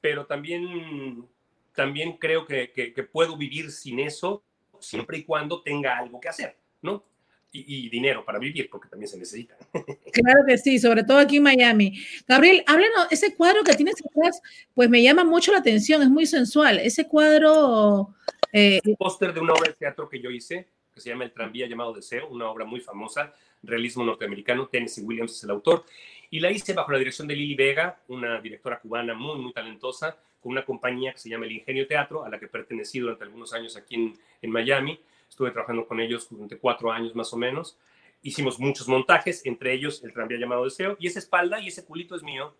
pero 0.00 0.26
también, 0.26 1.26
también 1.74 2.18
creo 2.18 2.46
que, 2.46 2.72
que 2.72 3.02
puedo 3.02 3.36
vivir 3.36 3.70
sin 3.72 4.00
eso 4.00 4.42
siempre 4.80 5.18
y 5.18 5.24
cuando 5.24 5.62
tenga 5.62 5.96
algo 5.96 6.20
que 6.20 6.28
hacer. 6.28 6.56
¿No? 6.82 7.04
y, 7.52 7.88
dinero 7.88 8.24
para 8.24 8.38
vivir, 8.38 8.68
porque 8.70 8.88
también 8.88 9.08
se 9.08 9.18
necesita. 9.18 9.56
Claro 10.12 10.44
que 10.46 10.58
sí, 10.58 10.78
sobre 10.78 11.04
todo 11.04 11.18
aquí 11.18 11.36
en 11.36 11.44
Miami. 11.44 11.98
Gabriel, 12.26 12.64
háblanos, 12.66 13.06
ese 13.10 13.34
cuadro 13.34 13.62
que 13.62 13.74
tienes 13.74 13.94
atrás, 14.04 14.40
pues 14.74 14.90
me 14.90 15.02
llama 15.02 15.24
mucho 15.24 15.52
la 15.52 15.58
atención, 15.58 16.02
es 16.02 16.08
muy 16.08 16.26
sensual. 16.26 16.78
Ese 16.78 17.06
cuadro... 17.06 18.14
Eh, 18.52 18.80
un 18.84 18.96
póster 18.96 19.32
de 19.32 19.40
una 19.40 19.52
obra 19.52 19.68
de 19.68 19.74
teatro 19.74 20.08
que 20.08 20.20
yo 20.20 20.30
hice, 20.30 20.68
que 20.92 21.00
se 21.00 21.10
llama 21.10 21.24
El 21.24 21.32
tranvía 21.32 21.66
llamado 21.66 21.92
Deseo, 21.92 22.28
una 22.28 22.50
obra 22.50 22.64
muy 22.64 22.80
famosa, 22.80 23.32
realismo 23.62 24.04
norteamericano, 24.04 24.66
Tennessee 24.66 25.02
Williams 25.02 25.36
es 25.36 25.44
el 25.44 25.50
autor, 25.50 25.84
y 26.30 26.40
la 26.40 26.50
hice 26.50 26.72
bajo 26.72 26.92
la 26.92 26.98
dirección 26.98 27.28
de 27.28 27.36
Lili 27.36 27.54
Vega, 27.54 28.00
una 28.08 28.40
directora 28.40 28.80
cubana 28.80 29.14
muy, 29.14 29.38
muy 29.38 29.52
talentosa, 29.52 30.16
con 30.40 30.52
una 30.52 30.64
compañía 30.64 31.12
que 31.12 31.18
se 31.18 31.28
llama 31.28 31.46
El 31.46 31.52
Ingenio 31.52 31.86
Teatro, 31.86 32.24
a 32.24 32.28
la 32.28 32.38
que 32.38 32.48
pertenecí 32.48 32.98
durante 32.98 33.24
algunos 33.24 33.52
años 33.52 33.76
aquí 33.76 33.94
en, 33.94 34.18
en 34.42 34.50
Miami. 34.50 34.98
Estuve 35.28 35.50
trabajando 35.50 35.86
con 35.86 36.00
ellos 36.00 36.28
durante 36.30 36.58
cuatro 36.58 36.90
años 36.90 37.14
más 37.14 37.32
o 37.32 37.36
menos. 37.36 37.78
Hicimos 38.22 38.58
muchos 38.58 38.88
montajes, 38.88 39.44
entre 39.46 39.72
ellos 39.72 40.02
el 40.02 40.12
tranvía 40.12 40.38
llamado 40.38 40.64
Deseo, 40.64 40.96
y 40.98 41.06
esa 41.06 41.18
espalda 41.18 41.60
y 41.60 41.68
ese 41.68 41.84
culito 41.84 42.16
es 42.16 42.22
mío. 42.22 42.54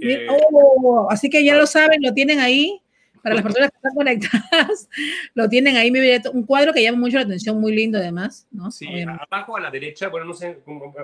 Eh, 0.00 0.26
oh, 0.28 1.06
así 1.10 1.30
que 1.30 1.44
ya 1.44 1.56
lo 1.56 1.66
saben, 1.66 2.02
lo 2.02 2.12
tienen 2.12 2.40
ahí. 2.40 2.80
Para 3.22 3.34
las 3.36 3.42
personas 3.42 3.70
que 3.70 3.76
están 3.76 3.94
conectadas, 3.94 4.88
lo 5.34 5.48
tienen 5.48 5.76
ahí, 5.76 5.90
un 6.32 6.44
cuadro 6.44 6.72
que 6.72 6.80
llama 6.80 6.98
mucho 6.98 7.16
la 7.16 7.24
atención, 7.24 7.60
muy 7.60 7.74
lindo 7.74 7.98
además, 7.98 8.46
¿no? 8.52 8.70
Sí, 8.70 8.86
abajo 9.02 9.56
a 9.56 9.60
la 9.60 9.68
derecha, 9.68 10.08
bueno, 10.08 10.26
no 10.26 10.34
sé, 10.34 10.60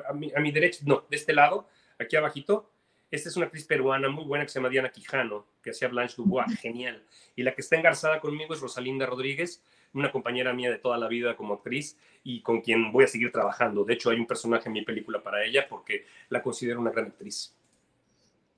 a 0.09 0.13
mi, 0.13 0.31
a 0.33 0.39
mi 0.39 0.53
derecha, 0.53 0.83
no, 0.87 1.05
de 1.11 1.17
este 1.17 1.33
lado, 1.33 1.67
aquí 1.99 2.15
abajito, 2.15 2.71
esta 3.13 3.29
es 3.29 3.37
una 3.37 3.45
actriz 3.45 3.67
peruana 3.67 4.09
muy 4.09 4.25
buena 4.25 4.47
que 4.47 4.51
se 4.51 4.59
llama 4.59 4.71
Diana 4.71 4.89
Quijano, 4.89 5.45
que 5.63 5.71
hacía 5.71 5.89
Blanche 5.89 6.15
Dubois, 6.17 6.59
genial. 6.59 7.03
Y 7.37 7.43
la 7.43 7.55
que 7.55 7.61
está 7.61 7.77
engarzada 7.77 8.21
conmigo 8.21 8.55
es 8.55 8.61
Rosalinda 8.61 9.05
Rodríguez, 9.05 9.63
una 9.95 10.11
compañera 10.11 10.53
mía 10.53 10.71
de 10.71 10.79
toda 10.79 10.99
la 10.99 11.09
vida 11.09 11.37
como 11.37 11.55
actriz 11.55 11.97
y 12.25 12.41
con 12.41 12.61
quien 12.61 12.93
voy 12.93 13.05
a 13.05 13.09
seguir 13.09 13.33
trabajando. 13.33 13.85
De 13.85 13.95
hecho, 13.95 14.11
hay 14.11 14.19
un 14.19 14.27
personaje 14.27 14.69
en 14.69 14.73
mi 14.73 14.83
película 14.83 15.23
para 15.23 15.45
ella 15.45 15.67
porque 15.69 16.07
la 16.29 16.43
considero 16.43 16.81
una 16.81 16.91
gran 16.91 17.07
actriz. 17.07 17.55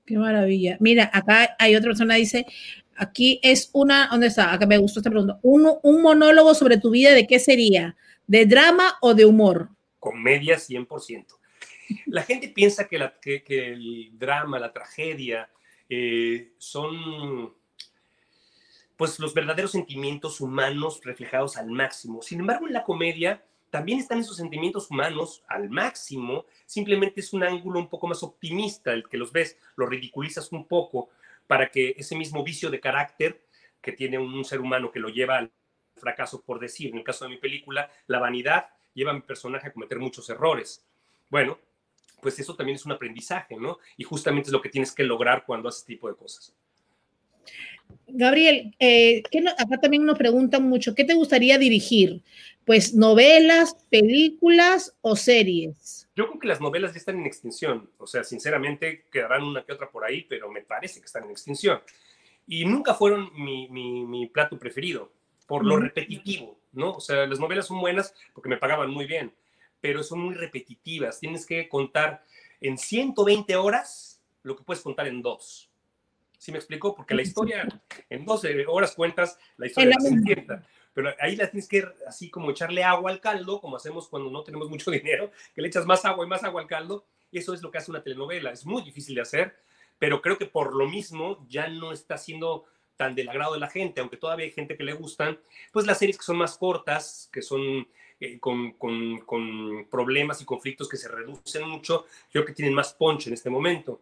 Qué 0.05 0.17
maravilla. 0.17 0.77
Mira, 0.79 1.09
acá 1.11 1.55
hay 1.57 1.75
otra 1.75 1.89
persona 1.89 2.15
dice, 2.15 2.45
aquí 2.95 3.39
es 3.41 3.69
una, 3.73 4.07
¿dónde 4.11 4.27
está? 4.27 4.53
Acá 4.53 4.65
me 4.67 4.77
gustó 4.77 4.99
esta 4.99 5.09
pregunta. 5.09 5.39
Un, 5.41 5.67
un 5.81 6.01
monólogo 6.01 6.53
sobre 6.53 6.77
tu 6.77 6.91
vida, 6.91 7.13
¿de 7.13 7.25
qué 7.25 7.39
sería? 7.39 7.95
¿De 8.27 8.45
drama 8.45 8.97
o 9.01 9.13
de 9.13 9.25
humor? 9.25 9.69
Comedia 9.99 10.57
100%. 10.57 11.25
La 12.07 12.23
gente 12.23 12.49
piensa 12.49 12.87
que, 12.87 13.43
el 13.47 14.11
drama, 14.13 14.59
la 14.59 14.71
tragedia, 14.71 15.49
eh, 15.89 16.53
son 16.57 17.54
pues 18.97 19.19
los 19.19 19.33
verdaderos 19.33 19.71
sentimientos 19.71 20.41
humanos 20.41 21.01
reflejados 21.03 21.57
al 21.57 21.69
máximo. 21.69 22.21
Sin 22.21 22.39
embargo, 22.39 22.67
en 22.67 22.73
la 22.73 22.83
comedia 22.83 23.43
también 23.69 23.99
están 23.99 24.19
esos 24.19 24.37
sentimientos 24.37 24.89
humanos 24.89 25.43
al 25.47 25.69
máximo, 25.69 26.45
simplemente 26.65 27.19
es 27.19 27.33
un 27.33 27.43
ángulo 27.43 27.79
un 27.79 27.89
poco 27.89 28.07
más 28.07 28.23
optimista 28.23 28.93
el 28.93 29.07
que 29.07 29.17
los 29.17 29.33
ves, 29.33 29.57
los 29.75 29.89
ridiculizas 29.89 30.51
un 30.53 30.65
poco 30.65 31.09
para 31.47 31.69
que 31.69 31.93
ese 31.97 32.15
mismo 32.15 32.43
vicio 32.43 32.69
de 32.69 32.79
carácter 32.79 33.45
que 33.81 33.91
tiene 33.91 34.17
un 34.17 34.45
ser 34.45 34.61
humano 34.61 34.91
que 34.91 34.99
lo 34.99 35.09
lleva 35.09 35.37
al 35.37 35.51
fracaso, 35.95 36.41
por 36.41 36.59
decir, 36.59 36.91
en 36.91 36.99
el 36.99 37.03
caso 37.03 37.25
de 37.25 37.31
mi 37.31 37.37
película, 37.37 37.91
la 38.07 38.19
vanidad 38.19 38.69
lleva 38.93 39.11
a 39.11 39.15
mi 39.15 39.21
personaje 39.21 39.67
a 39.67 39.73
cometer 39.73 39.99
muchos 39.99 40.29
errores. 40.29 40.85
Bueno, 41.29 41.59
pues 42.21 42.39
eso 42.39 42.55
también 42.55 42.77
es 42.77 42.85
un 42.85 42.93
aprendizaje, 42.93 43.55
¿no? 43.57 43.79
Y 43.97 44.03
justamente 44.03 44.47
es 44.47 44.53
lo 44.53 44.61
que 44.61 44.69
tienes 44.69 44.91
que 44.91 45.03
lograr 45.03 45.45
cuando 45.45 45.69
haces 45.69 45.81
este 45.81 45.93
tipo 45.93 46.07
de 46.07 46.15
cosas. 46.15 46.53
Gabriel, 48.07 48.75
eh, 48.79 49.23
acá 49.57 49.79
también 49.79 50.05
nos 50.05 50.17
preguntan 50.17 50.63
mucho, 50.63 50.93
¿qué 50.95 51.03
te 51.03 51.13
gustaría 51.13 51.57
dirigir? 51.57 52.21
Pues 52.65 52.93
novelas, 52.93 53.75
películas 53.89 54.95
o 55.01 55.15
series. 55.15 56.07
Yo 56.15 56.27
creo 56.27 56.39
que 56.39 56.47
las 56.47 56.61
novelas 56.61 56.93
ya 56.93 56.99
están 56.99 57.19
en 57.19 57.25
extinción, 57.25 57.89
o 57.97 58.07
sea, 58.07 58.23
sinceramente 58.23 59.05
quedarán 59.11 59.43
una 59.43 59.63
que 59.63 59.73
otra 59.73 59.89
por 59.89 60.05
ahí, 60.05 60.25
pero 60.29 60.49
me 60.49 60.61
parece 60.61 60.99
que 60.99 61.05
están 61.05 61.25
en 61.25 61.31
extinción. 61.31 61.81
Y 62.47 62.65
nunca 62.65 62.93
fueron 62.93 63.31
mi, 63.35 64.29
plato 64.33 64.57
preferido, 64.57 65.11
por 65.47 65.65
lo 65.65 65.77
repetitivo, 65.77 66.59
¿no? 66.73 66.93
O 66.93 67.01
sea, 67.01 67.25
las 67.25 67.39
novelas 67.39 67.67
son 67.67 67.79
buenas 67.79 68.13
porque 68.33 68.49
me 68.49 68.57
pagaban 68.57 68.91
muy 68.91 69.05
bien, 69.05 69.33
pero 69.81 70.03
son 70.03 70.19
muy 70.19 70.35
repetitivas. 70.35 71.19
Tienes 71.19 71.45
que 71.45 71.67
contar 71.67 72.23
en 72.61 72.77
120 72.77 73.55
horas 73.55 74.21
lo 74.43 74.55
que 74.55 74.63
puedes 74.63 74.83
contar 74.83 75.07
en 75.07 75.21
dos. 75.21 75.69
¿Sí 76.45 76.51
me 76.51 76.59
explico? 76.59 76.93
Porque 76.93 77.15
la 77.15 77.23
historia, 77.23 77.67
en 78.07 78.23
12 78.23 78.67
horas 78.67 78.93
cuentas 78.93 79.39
la 79.57 79.65
historia 79.65 79.95
de 79.99 80.61
pero 80.93 81.11
ahí 81.19 81.35
la 81.35 81.49
tienes 81.49 81.67
que 81.67 81.83
así 82.07 82.29
como 82.29 82.51
echarle 82.51 82.83
agua 82.83 83.09
al 83.09 83.19
caldo, 83.19 83.59
como 83.59 83.77
hacemos 83.77 84.07
cuando 84.07 84.29
no 84.29 84.43
tenemos 84.43 84.69
mucho 84.69 84.91
dinero, 84.91 85.31
que 85.55 85.61
le 85.63 85.69
echas 85.69 85.87
más 85.87 86.05
agua 86.05 86.23
y 86.23 86.29
más 86.29 86.43
agua 86.43 86.61
al 86.61 86.67
caldo, 86.67 87.07
y 87.31 87.39
eso 87.39 87.55
es 87.55 87.63
lo 87.63 87.71
que 87.71 87.79
hace 87.79 87.89
una 87.89 88.03
telenovela. 88.03 88.51
Es 88.51 88.63
muy 88.63 88.83
difícil 88.83 89.15
de 89.15 89.21
hacer, 89.21 89.55
pero 89.97 90.21
creo 90.21 90.37
que 90.37 90.45
por 90.45 90.75
lo 90.75 90.87
mismo 90.87 91.47
ya 91.49 91.67
no 91.67 91.91
está 91.91 92.15
siendo 92.15 92.65
tan 92.95 93.15
del 93.15 93.27
agrado 93.29 93.55
de 93.55 93.59
la 93.59 93.67
gente, 93.67 93.99
aunque 93.99 94.17
todavía 94.17 94.45
hay 94.45 94.51
gente 94.51 94.77
que 94.77 94.83
le 94.83 94.93
gustan, 94.93 95.39
pues 95.73 95.87
las 95.87 95.97
series 95.97 96.19
que 96.19 96.25
son 96.25 96.37
más 96.37 96.59
cortas, 96.59 97.27
que 97.33 97.41
son 97.41 97.87
eh, 98.19 98.39
con, 98.39 98.73
con, 98.73 99.87
problemas 99.89 100.43
y 100.43 100.45
conflictos 100.45 100.87
que 100.87 100.97
se 100.97 101.07
reducen 101.07 101.67
mucho, 101.67 102.05
creo 102.31 102.45
que 102.45 102.53
tienen 102.53 102.75
más 102.75 102.93
punch 102.93 103.25
en 103.25 103.33
este 103.33 103.49
momento. 103.49 103.99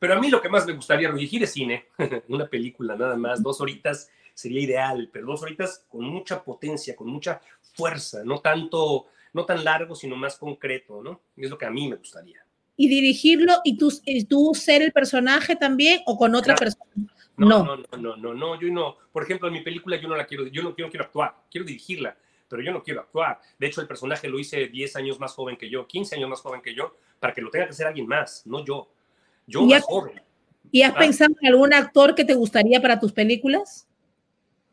Pero 0.00 0.14
a 0.14 0.18
mí 0.18 0.30
lo 0.30 0.42
que 0.42 0.48
más 0.48 0.66
me 0.66 0.72
gustaría 0.72 1.12
dirigir 1.12 1.44
es 1.44 1.52
cine, 1.52 1.84
una 2.28 2.48
película 2.48 2.96
nada 2.96 3.16
más, 3.16 3.40
dos 3.40 3.60
horitas 3.60 4.10
sería 4.34 4.60
ideal, 4.60 5.08
pero 5.12 5.26
dos 5.26 5.42
horitas 5.42 5.86
con 5.88 6.04
mucha 6.06 6.42
potencia, 6.42 6.96
con 6.96 7.08
mucha 7.08 7.40
fuerza, 7.74 8.24
no 8.24 8.40
tanto, 8.40 9.06
no 9.34 9.44
tan 9.44 9.62
largo, 9.62 9.94
sino 9.94 10.16
más 10.16 10.36
concreto, 10.38 11.02
¿no? 11.02 11.20
Es 11.36 11.50
lo 11.50 11.58
que 11.58 11.66
a 11.66 11.70
mí 11.70 11.88
me 11.88 11.96
gustaría. 11.96 12.44
¿Y 12.76 12.88
dirigirlo 12.88 13.60
y 13.62 13.76
tú, 13.76 13.92
tú 14.26 14.52
ser 14.54 14.80
el 14.80 14.90
personaje 14.90 15.54
también 15.54 16.00
o 16.06 16.16
con 16.16 16.34
otra 16.34 16.56
persona? 16.56 16.90
No, 17.36 17.62
no, 17.62 17.76
no, 17.76 17.98
no, 17.98 18.16
no, 18.16 18.34
no, 18.34 18.60
yo 18.60 18.72
no. 18.72 18.96
Por 19.12 19.22
ejemplo, 19.22 19.48
en 19.48 19.54
mi 19.54 19.60
película 19.60 20.00
yo 20.00 20.08
no 20.08 20.16
la 20.16 20.26
quiero, 20.26 20.46
yo 20.46 20.62
no, 20.62 20.74
yo 20.74 20.86
no 20.86 20.90
quiero 20.90 21.04
actuar, 21.04 21.34
quiero 21.50 21.66
dirigirla 21.66 22.16
pero 22.50 22.62
yo 22.62 22.72
no 22.72 22.82
quiero 22.82 23.00
actuar. 23.00 23.40
De 23.58 23.68
hecho, 23.68 23.80
el 23.80 23.86
personaje 23.86 24.28
lo 24.28 24.38
hice 24.38 24.66
10 24.66 24.96
años 24.96 25.20
más 25.20 25.32
joven 25.34 25.56
que 25.56 25.70
yo, 25.70 25.86
15 25.86 26.16
años 26.16 26.28
más 26.28 26.40
joven 26.40 26.60
que 26.60 26.74
yo, 26.74 26.96
para 27.20 27.32
que 27.32 27.40
lo 27.40 27.48
tenga 27.48 27.66
que 27.66 27.70
hacer 27.70 27.86
alguien 27.86 28.08
más, 28.08 28.44
no 28.44 28.64
yo. 28.64 28.90
Yo 29.46 29.62
más 29.62 29.82
joven. 29.82 30.20
¿Y 30.70 30.82
has 30.82 30.94
pensado 30.94 31.34
en 31.40 31.48
algún 31.48 31.74
actor 31.74 32.14
que 32.14 32.24
te 32.24 32.34
gustaría 32.34 32.80
para 32.80 33.00
tus 33.00 33.12
películas? 33.12 33.88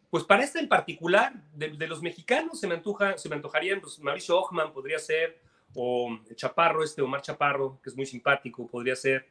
Pues 0.10 0.23
para 0.23 0.43
este 0.43 0.60
en 0.60 0.69
particular, 0.69 1.34
de, 1.53 1.88
los 1.88 2.01
mexicanos, 2.01 2.60
se 2.60 2.67
me, 2.67 2.75
antoja, 2.75 3.17
se 3.17 3.27
me 3.30 3.36
antojarían, 3.36 3.82
pues 3.82 3.99
Mauricio 3.99 4.39
Ochman 4.39 4.71
podría 4.71 4.99
ser, 4.99 5.39
o 5.73 6.19
Chaparro, 6.36 6.84
este 6.84 7.01
Omar 7.01 7.21
Chaparro, 7.21 7.80
que 7.84 7.89
es 7.89 7.95
muy 7.95 8.06
simpático, 8.06 8.67
podría 8.67 8.95
ser. 8.95 9.27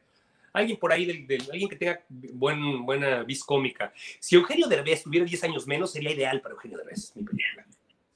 Alguien 0.53 0.77
por 0.77 0.91
ahí, 0.91 1.05
del, 1.05 1.41
alguien 1.51 1.69
que 1.69 1.75
tenga 1.75 2.03
buen, 2.09 2.85
buena 2.85 3.23
vis 3.23 3.43
cómica. 3.43 3.93
Si 4.19 4.35
Eugenio 4.35 4.67
Derbez 4.67 5.03
tuviera 5.03 5.25
10 5.25 5.43
años 5.45 5.67
menos, 5.67 5.91
sería 5.91 6.11
ideal 6.11 6.41
para 6.41 6.53
Eugenio 6.53 6.77
Derbez, 6.77 7.13
mi 7.15 7.23
película 7.23 7.65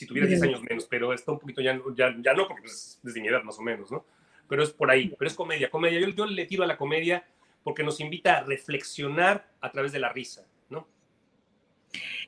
si 0.02 0.08
tuviera 0.08 0.28
10 0.28 0.42
años 0.42 0.64
menos, 0.64 0.88
pero 0.90 1.14
está 1.14 1.32
un 1.32 1.38
poquito 1.38 1.62
ya, 1.62 1.80
ya, 1.96 2.16
ya 2.20 2.34
no, 2.34 2.48
porque 2.48 2.64
pues, 2.64 3.00
es 3.06 3.14
mi 3.14 3.28
edad 3.28 3.44
más 3.44 3.60
o 3.60 3.62
menos, 3.62 3.92
¿no? 3.92 4.04
Pero 4.52 4.64
es 4.64 4.72
por 4.72 4.92
ahí, 4.92 5.14
pero 5.18 5.32
es 5.32 5.34
comedia, 5.34 5.70
comedia. 5.70 6.06
Yo, 6.14 6.26
le 6.26 6.46
tiro 6.46 6.66
a 6.66 6.68
la 6.68 6.76
comedia 6.76 7.24
porque 7.64 7.84
nos 7.84 8.02
invita 8.02 8.40
a 8.40 8.44
reflexionar 8.44 9.48
a 9.62 9.72
través 9.72 9.94
de 9.94 10.00
la 10.00 10.10
risa, 10.10 10.46
¿no? 10.70 10.90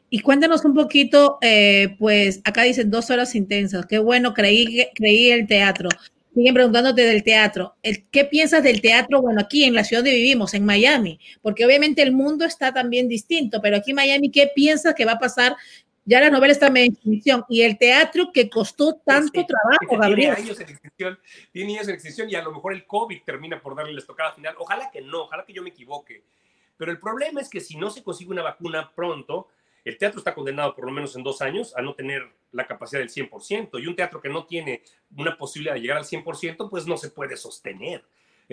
Y 0.10 0.22
cuéntanos 0.22 0.64
un 0.64 0.74
poquito, 0.74 1.38
eh, 1.42 1.98
pues 2.00 2.40
acá 2.46 2.64
dicen 2.64 2.90
dos 2.90 3.10
horas 3.10 3.36
intensas, 3.36 3.86
qué 3.88 4.00
bueno, 4.00 4.34
creí, 4.34 4.88
creí 4.96 5.32
el 5.32 5.48
teatro. 5.48 5.90
Siguen 6.34 6.54
preguntándote 6.54 7.02
del 7.02 7.24
teatro. 7.24 7.76
¿Qué 8.10 8.24
piensas 8.24 8.64
del 8.64 8.80
teatro? 8.80 9.22
Bueno, 9.22 9.42
aquí 9.42 9.66
en 9.66 9.76
la 9.76 9.84
ciudad 9.84 10.02
donde 10.02 10.16
vivimos, 10.16 10.54
en 10.54 10.64
Miami, 10.64 11.20
porque 11.42 11.66
obviamente 11.66 12.04
el 12.04 12.14
mundo 12.14 12.46
está 12.46 12.74
también 12.74 13.10
distinto, 13.10 13.62
pero 13.62 13.76
aquí 13.76 13.92
en 13.92 13.96
Miami, 13.96 14.32
¿qué 14.32 14.50
piensas 14.56 14.96
que 14.96 15.04
va 15.04 15.12
a 15.12 15.20
pasar 15.20 15.58
ya 16.06 16.20
la 16.20 16.30
novela 16.30 16.52
está 16.52 16.68
en 16.68 16.78
extinción 16.78 17.46
y 17.48 17.62
el 17.62 17.78
teatro 17.78 18.32
que 18.34 18.50
costó 18.50 18.96
tanto 18.96 19.46
trabajo, 19.46 19.98
Gabriel. 19.98 20.36
Tiene 20.36 20.50
años 20.50 20.60
en 20.60 20.70
extinción, 20.70 21.20
tiene 21.52 21.74
años 21.74 21.88
en 21.88 21.94
extinción 21.94 22.30
y 22.30 22.36
a 22.36 22.44
lo 22.44 22.52
mejor 22.52 22.74
el 22.74 22.86
COVID 22.86 23.22
termina 23.24 23.62
por 23.62 23.76
darle 23.76 23.94
la 23.94 24.00
estocada 24.00 24.34
final. 24.34 24.56
Ojalá 24.60 24.92
que 24.92 25.02
no, 25.02 25.24
ojalá 25.24 25.46
que 25.46 25.54
yo 25.54 25.64
me 25.64 25.70
equivoque. 25.70 26.24
Pero 26.78 26.92
el 26.92 27.00
problema 27.00 27.40
es 27.40 27.50
que 27.50 27.60
si 27.60 27.78
no 27.78 27.90
se 27.90 28.04
consigue 28.04 28.32
una 28.32 28.42
vacuna 28.42 28.92
pronto, 28.94 29.48
el 29.86 29.98
teatro 29.98 30.20
está 30.20 30.34
condenado 30.34 30.76
por 30.76 30.86
lo 30.86 30.92
menos 30.92 31.16
en 31.16 31.24
dos 31.24 31.42
años 31.42 31.76
a 31.76 31.82
no 31.82 31.94
tener 31.94 32.24
la 32.52 32.68
capacidad 32.68 33.00
del 33.00 33.10
100%. 33.10 33.82
Y 33.82 33.88
un 33.88 33.96
teatro 33.96 34.22
que 34.22 34.30
no 34.30 34.46
tiene 34.46 34.82
una 35.16 35.38
posibilidad 35.38 35.76
de 35.76 35.82
llegar 35.82 35.98
al 35.98 36.06
100%, 36.06 36.70
pues 36.70 36.86
no 36.88 36.98
se 36.98 37.12
puede 37.12 37.38
sostener 37.38 38.04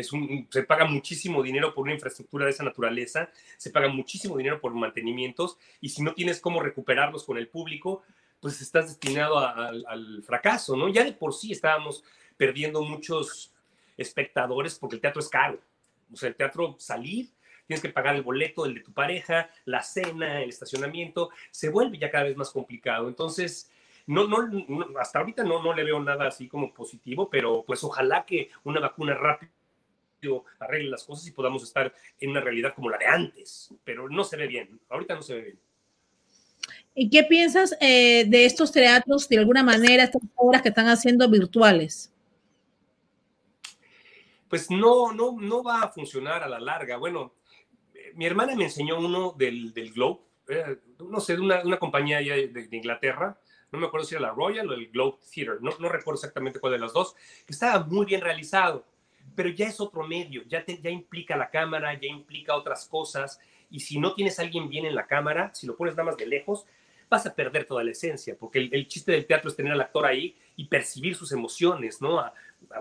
se 0.02 0.62
paga 0.62 0.84
muchísimo 0.84 1.42
dinero 1.42 1.74
por 1.74 1.84
una 1.84 1.94
infraestructura 1.94 2.44
de 2.44 2.52
esa 2.52 2.64
naturaleza, 2.64 3.30
se 3.56 3.70
paga 3.70 3.88
muchísimo 3.88 4.36
dinero 4.36 4.60
por 4.60 4.74
mantenimientos 4.74 5.58
y 5.80 5.88
si 5.90 6.02
no 6.02 6.14
tienes 6.14 6.40
cómo 6.40 6.60
recuperarlos 6.60 7.24
con 7.24 7.38
el 7.38 7.48
público, 7.48 8.02
pues 8.40 8.60
estás 8.60 8.88
destinado 8.88 9.38
al 9.38 10.22
fracaso, 10.24 10.76
¿no? 10.76 10.88
Ya 10.88 11.04
de 11.04 11.12
por 11.12 11.34
sí 11.34 11.52
estábamos 11.52 12.02
perdiendo 12.36 12.82
muchos 12.82 13.52
espectadores 13.96 14.78
porque 14.78 14.96
el 14.96 15.02
teatro 15.02 15.20
es 15.20 15.28
caro. 15.28 15.60
O 16.12 16.16
sea, 16.16 16.30
el 16.30 16.34
teatro 16.34 16.76
salir, 16.78 17.30
tienes 17.66 17.82
que 17.82 17.90
pagar 17.90 18.16
el 18.16 18.22
boleto, 18.22 18.64
el 18.64 18.74
de 18.74 18.80
tu 18.80 18.92
pareja, 18.92 19.50
la 19.66 19.82
cena, 19.82 20.42
el 20.42 20.48
estacionamiento, 20.48 21.30
se 21.50 21.68
vuelve 21.68 21.98
ya 21.98 22.10
cada 22.10 22.24
vez 22.24 22.36
más 22.36 22.50
complicado. 22.50 23.08
Entonces, 23.08 23.70
no, 24.06 24.26
no, 24.26 24.48
hasta 24.98 25.20
ahorita 25.20 25.44
no, 25.44 25.62
no 25.62 25.74
le 25.74 25.84
veo 25.84 26.00
nada 26.00 26.26
así 26.26 26.48
como 26.48 26.72
positivo, 26.72 27.28
pero 27.30 27.62
pues 27.64 27.84
ojalá 27.84 28.24
que 28.24 28.50
una 28.64 28.80
vacuna 28.80 29.14
rápida 29.14 29.52
arregle 30.58 30.90
las 30.90 31.04
cosas 31.04 31.26
y 31.26 31.32
podamos 31.32 31.62
estar 31.62 31.92
en 32.18 32.30
una 32.30 32.40
realidad 32.40 32.74
como 32.74 32.90
la 32.90 32.98
de 32.98 33.06
antes, 33.06 33.74
pero 33.84 34.08
no 34.08 34.24
se 34.24 34.36
ve 34.36 34.46
bien, 34.46 34.80
ahorita 34.88 35.14
no 35.14 35.22
se 35.22 35.34
ve 35.34 35.42
bien. 35.42 35.58
¿Y 36.94 37.08
qué 37.08 37.24
piensas 37.24 37.76
eh, 37.80 38.24
de 38.26 38.44
estos 38.44 38.72
teatros, 38.72 39.28
de 39.28 39.38
alguna 39.38 39.62
manera, 39.62 40.04
estas 40.04 40.22
obras 40.36 40.62
que 40.62 40.68
están 40.68 40.88
haciendo 40.88 41.28
virtuales? 41.28 42.12
Pues 44.48 44.70
no, 44.70 45.12
no, 45.12 45.36
no 45.40 45.62
va 45.62 45.82
a 45.82 45.88
funcionar 45.88 46.42
a 46.42 46.48
la 46.48 46.58
larga. 46.58 46.96
Bueno, 46.96 47.34
eh, 47.94 48.12
mi 48.14 48.26
hermana 48.26 48.56
me 48.56 48.64
enseñó 48.64 48.98
uno 48.98 49.32
del, 49.38 49.72
del 49.72 49.92
Globe, 49.92 50.20
eh, 50.48 50.78
no 50.98 51.20
sé, 51.20 51.36
de 51.36 51.42
una, 51.42 51.62
una 51.62 51.78
compañía 51.78 52.18
de, 52.18 52.48
de, 52.48 52.76
Inglaterra, 52.76 53.38
no 53.70 53.78
me 53.78 53.86
acuerdo 53.86 54.04
si 54.04 54.16
era 54.16 54.22
la 54.22 54.34
Royal 54.34 54.68
o 54.68 54.74
el 54.74 54.88
Globe 54.88 55.18
Theatre, 55.32 55.58
no, 55.60 55.70
no 55.78 55.88
recuerdo 55.88 56.18
exactamente 56.18 56.58
cuál 56.58 56.72
de 56.72 56.80
las 56.80 56.92
dos, 56.92 57.14
que 57.46 57.52
estaba 57.52 57.84
muy 57.84 58.04
bien 58.04 58.20
realizado 58.20 58.84
pero 59.34 59.48
ya 59.48 59.66
es 59.68 59.80
otro 59.80 60.06
medio, 60.06 60.42
ya, 60.48 60.64
te, 60.64 60.80
ya 60.80 60.90
implica 60.90 61.36
la 61.36 61.50
cámara, 61.50 61.98
ya 61.98 62.08
implica 62.08 62.54
otras 62.54 62.86
cosas, 62.86 63.40
y 63.70 63.80
si 63.80 63.98
no 63.98 64.14
tienes 64.14 64.38
a 64.38 64.42
alguien 64.42 64.68
bien 64.68 64.84
en 64.84 64.94
la 64.94 65.06
cámara, 65.06 65.54
si 65.54 65.66
lo 65.66 65.76
pones 65.76 65.94
nada 65.94 66.10
más 66.10 66.16
de 66.16 66.26
lejos, 66.26 66.66
vas 67.08 67.26
a 67.26 67.34
perder 67.34 67.64
toda 67.64 67.82
la 67.82 67.90
esencia, 67.90 68.36
porque 68.38 68.58
el, 68.58 68.86
chiste 68.86 69.12
del 69.12 69.26
teatro 69.26 69.50
es 69.50 69.56
tener 69.56 69.72
al 69.72 69.80
actor 69.80 70.06
ahí 70.06 70.36
y 70.56 70.66
percibir 70.66 71.16
sus 71.16 71.32
emociones, 71.32 72.00
¿no? 72.00 72.20
A, 72.20 72.32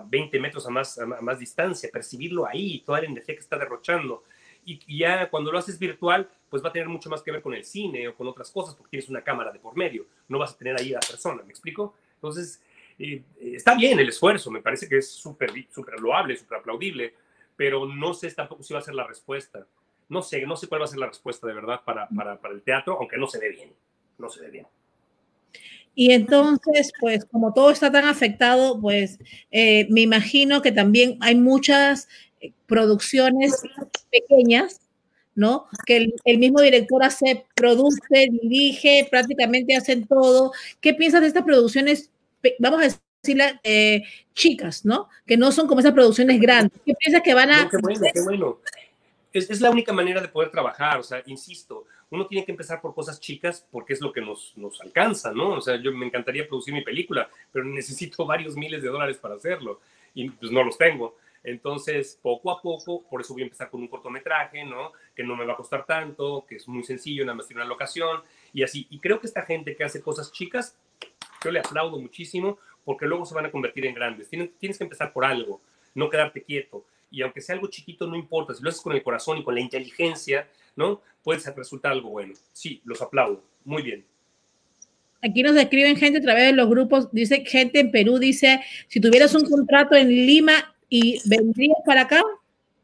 20 0.04 0.38
metros 0.38 0.66
a 0.66 0.70
más, 0.70 0.98
a 0.98 1.06
más 1.06 1.38
distancia, 1.38 1.88
percibirlo 1.90 2.46
ahí, 2.46 2.82
toda 2.84 3.00
la 3.00 3.06
energía 3.06 3.34
que 3.34 3.40
está 3.40 3.56
derrochando. 3.56 4.24
Y, 4.64 4.78
y, 4.86 4.98
ya 4.98 5.30
cuando 5.30 5.50
lo 5.50 5.58
haces 5.58 5.78
virtual, 5.78 6.28
pues 6.50 6.62
va 6.62 6.68
a 6.68 6.72
tener 6.72 6.88
mucho 6.88 7.08
más 7.08 7.22
que 7.22 7.32
ver 7.32 7.40
con 7.40 7.54
el 7.54 7.64
cine 7.64 8.06
o 8.06 8.14
con 8.14 8.28
otras 8.28 8.50
cosas, 8.50 8.74
porque 8.74 8.90
tienes 8.90 9.08
una 9.08 9.22
cámara 9.22 9.50
de 9.50 9.58
por 9.58 9.74
medio, 9.74 10.06
no 10.28 10.38
vas 10.38 10.52
a 10.52 10.58
tener 10.58 10.78
ahí 10.78 10.92
a 10.92 11.00
la 11.00 11.08
persona, 11.08 11.42
¿me 11.42 11.50
explico? 11.50 11.94
Entonces, 12.14 12.62
está 13.40 13.74
bien 13.74 13.98
el 13.98 14.08
esfuerzo, 14.08 14.50
me 14.50 14.60
parece 14.60 14.88
que 14.88 14.98
es 14.98 15.10
súper 15.10 15.50
super 15.70 15.98
loable, 15.98 16.36
súper 16.36 16.58
aplaudible, 16.58 17.14
pero 17.56 17.86
no 17.86 18.14
sé 18.14 18.30
tampoco 18.30 18.62
si 18.62 18.74
va 18.74 18.80
a 18.80 18.82
ser 18.82 18.94
la 18.94 19.06
respuesta. 19.06 19.66
No 20.08 20.22
sé, 20.22 20.44
no 20.44 20.56
sé 20.56 20.66
cuál 20.66 20.80
va 20.80 20.84
a 20.86 20.88
ser 20.88 20.98
la 20.98 21.06
respuesta 21.06 21.46
de 21.46 21.54
verdad 21.54 21.80
para, 21.84 22.08
para, 22.08 22.40
para 22.40 22.54
el 22.54 22.62
teatro, 22.62 22.96
aunque 22.98 23.16
no 23.16 23.26
se 23.28 23.38
ve 23.38 23.50
bien, 23.50 23.72
no 24.18 24.28
se 24.28 24.40
ve 24.40 24.50
bien. 24.50 24.66
Y 25.94 26.12
entonces, 26.12 26.92
pues 27.00 27.24
como 27.24 27.52
todo 27.52 27.70
está 27.70 27.90
tan 27.90 28.04
afectado, 28.04 28.80
pues 28.80 29.18
eh, 29.50 29.86
me 29.90 30.02
imagino 30.02 30.62
que 30.62 30.72
también 30.72 31.16
hay 31.20 31.34
muchas 31.34 32.08
eh, 32.40 32.52
producciones 32.66 33.62
pequeñas, 34.10 34.80
¿no? 35.34 35.66
Que 35.86 35.96
el, 35.96 36.14
el, 36.24 36.38
mismo 36.38 36.60
director 36.60 37.02
hace, 37.02 37.44
produce, 37.54 38.28
dirige, 38.42 39.06
prácticamente 39.10 39.76
hacen 39.76 40.06
todo. 40.06 40.52
¿Qué 40.80 40.94
piensas 40.94 41.22
de 41.22 41.28
estas 41.28 41.44
producciones 41.44 42.10
vamos 42.58 42.80
a 42.80 42.98
decirle, 43.22 43.60
eh, 43.62 44.02
chicas, 44.34 44.84
¿no? 44.84 45.08
Que 45.26 45.36
no 45.36 45.52
son 45.52 45.66
como 45.66 45.80
esas 45.80 45.92
producciones 45.92 46.40
grandes. 46.40 46.78
¿Qué 46.84 46.94
piensas 46.94 47.22
que 47.22 47.34
van 47.34 47.50
a...? 47.50 47.68
qué 47.68 47.76
bueno, 47.80 48.00
qué 48.12 48.20
bueno. 48.22 48.58
Es, 49.32 49.48
es, 49.48 49.60
la 49.60 49.70
única 49.70 49.92
manera 49.92 50.20
de 50.20 50.28
poder 50.28 50.50
trabajar, 50.50 50.98
o 50.98 51.04
sea, 51.04 51.22
insisto, 51.26 51.86
uno 52.10 52.26
tiene 52.26 52.44
que 52.44 52.50
empezar 52.50 52.80
por 52.80 52.94
cosas 52.94 53.20
chicas 53.20 53.64
porque 53.70 53.92
es 53.92 54.00
lo 54.00 54.12
que 54.12 54.20
nos, 54.20 54.52
nos 54.56 54.80
alcanza, 54.80 55.32
¿no? 55.32 55.50
O 55.50 55.60
sea, 55.60 55.76
yo 55.76 55.92
me 55.92 56.06
encantaría 56.06 56.48
producir 56.48 56.74
mi 56.74 56.82
película, 56.82 57.30
pero 57.52 57.64
necesito 57.64 58.26
varios 58.26 58.56
miles 58.56 58.82
de 58.82 58.88
dólares 58.88 59.16
para 59.18 59.36
hacerlo 59.36 59.80
y 60.14 60.28
pues 60.30 60.50
no 60.50 60.64
los 60.64 60.76
tengo. 60.76 61.16
Entonces, 61.42 62.18
poco 62.20 62.50
a 62.50 62.60
poco, 62.60 63.02
por 63.08 63.20
eso 63.20 63.32
voy 63.32 63.42
a 63.42 63.44
empezar 63.46 63.70
con 63.70 63.80
un 63.80 63.88
cortometraje, 63.88 64.64
¿no? 64.64 64.92
Que 65.14 65.22
no 65.22 65.36
me 65.36 65.46
va 65.46 65.54
a 65.54 65.56
costar 65.56 65.86
tanto, 65.86 66.44
que 66.46 66.56
es 66.56 66.68
muy 66.68 66.82
sencillo, 66.82 67.24
nada 67.24 67.36
más 67.36 67.46
tiene 67.46 67.62
una 67.62 67.68
locación 67.68 68.22
y 68.52 68.62
así. 68.62 68.86
Y 68.90 68.98
creo 68.98 69.20
que 69.20 69.26
esta 69.26 69.42
gente 69.42 69.74
que 69.74 69.84
hace 69.84 70.02
cosas 70.02 70.32
chicas 70.32 70.76
yo 71.44 71.50
le 71.50 71.60
aplaudo 71.60 71.98
muchísimo 71.98 72.58
porque 72.84 73.06
luego 73.06 73.24
se 73.24 73.34
van 73.34 73.46
a 73.46 73.50
convertir 73.50 73.86
en 73.86 73.94
grandes. 73.94 74.28
Tienes, 74.28 74.50
tienes 74.58 74.78
que 74.78 74.84
empezar 74.84 75.12
por 75.12 75.24
algo, 75.24 75.60
no 75.94 76.10
quedarte 76.10 76.42
quieto. 76.42 76.84
Y 77.10 77.22
aunque 77.22 77.40
sea 77.40 77.54
algo 77.54 77.68
chiquito, 77.68 78.06
no 78.06 78.16
importa. 78.16 78.54
Si 78.54 78.62
lo 78.62 78.68
haces 78.68 78.80
con 78.80 78.92
el 78.92 79.02
corazón 79.02 79.38
y 79.38 79.44
con 79.44 79.54
la 79.54 79.60
inteligencia, 79.60 80.48
¿no? 80.76 81.02
Puede 81.22 81.40
resultar 81.54 81.92
algo 81.92 82.10
bueno. 82.10 82.34
Sí, 82.52 82.80
los 82.84 83.02
aplaudo. 83.02 83.42
Muy 83.64 83.82
bien. 83.82 84.04
Aquí 85.22 85.42
nos 85.42 85.56
escriben 85.56 85.96
gente 85.96 86.18
a 86.18 86.22
través 86.22 86.46
de 86.46 86.52
los 86.52 86.68
grupos. 86.68 87.12
Dice 87.12 87.44
gente 87.44 87.80
en 87.80 87.90
Perú, 87.90 88.18
dice, 88.18 88.60
si 88.88 89.00
tuvieras 89.00 89.34
un 89.34 89.48
contrato 89.48 89.94
en 89.94 90.08
Lima 90.08 90.74
y 90.88 91.20
vendrías 91.28 91.76
para 91.84 92.02
acá. 92.02 92.22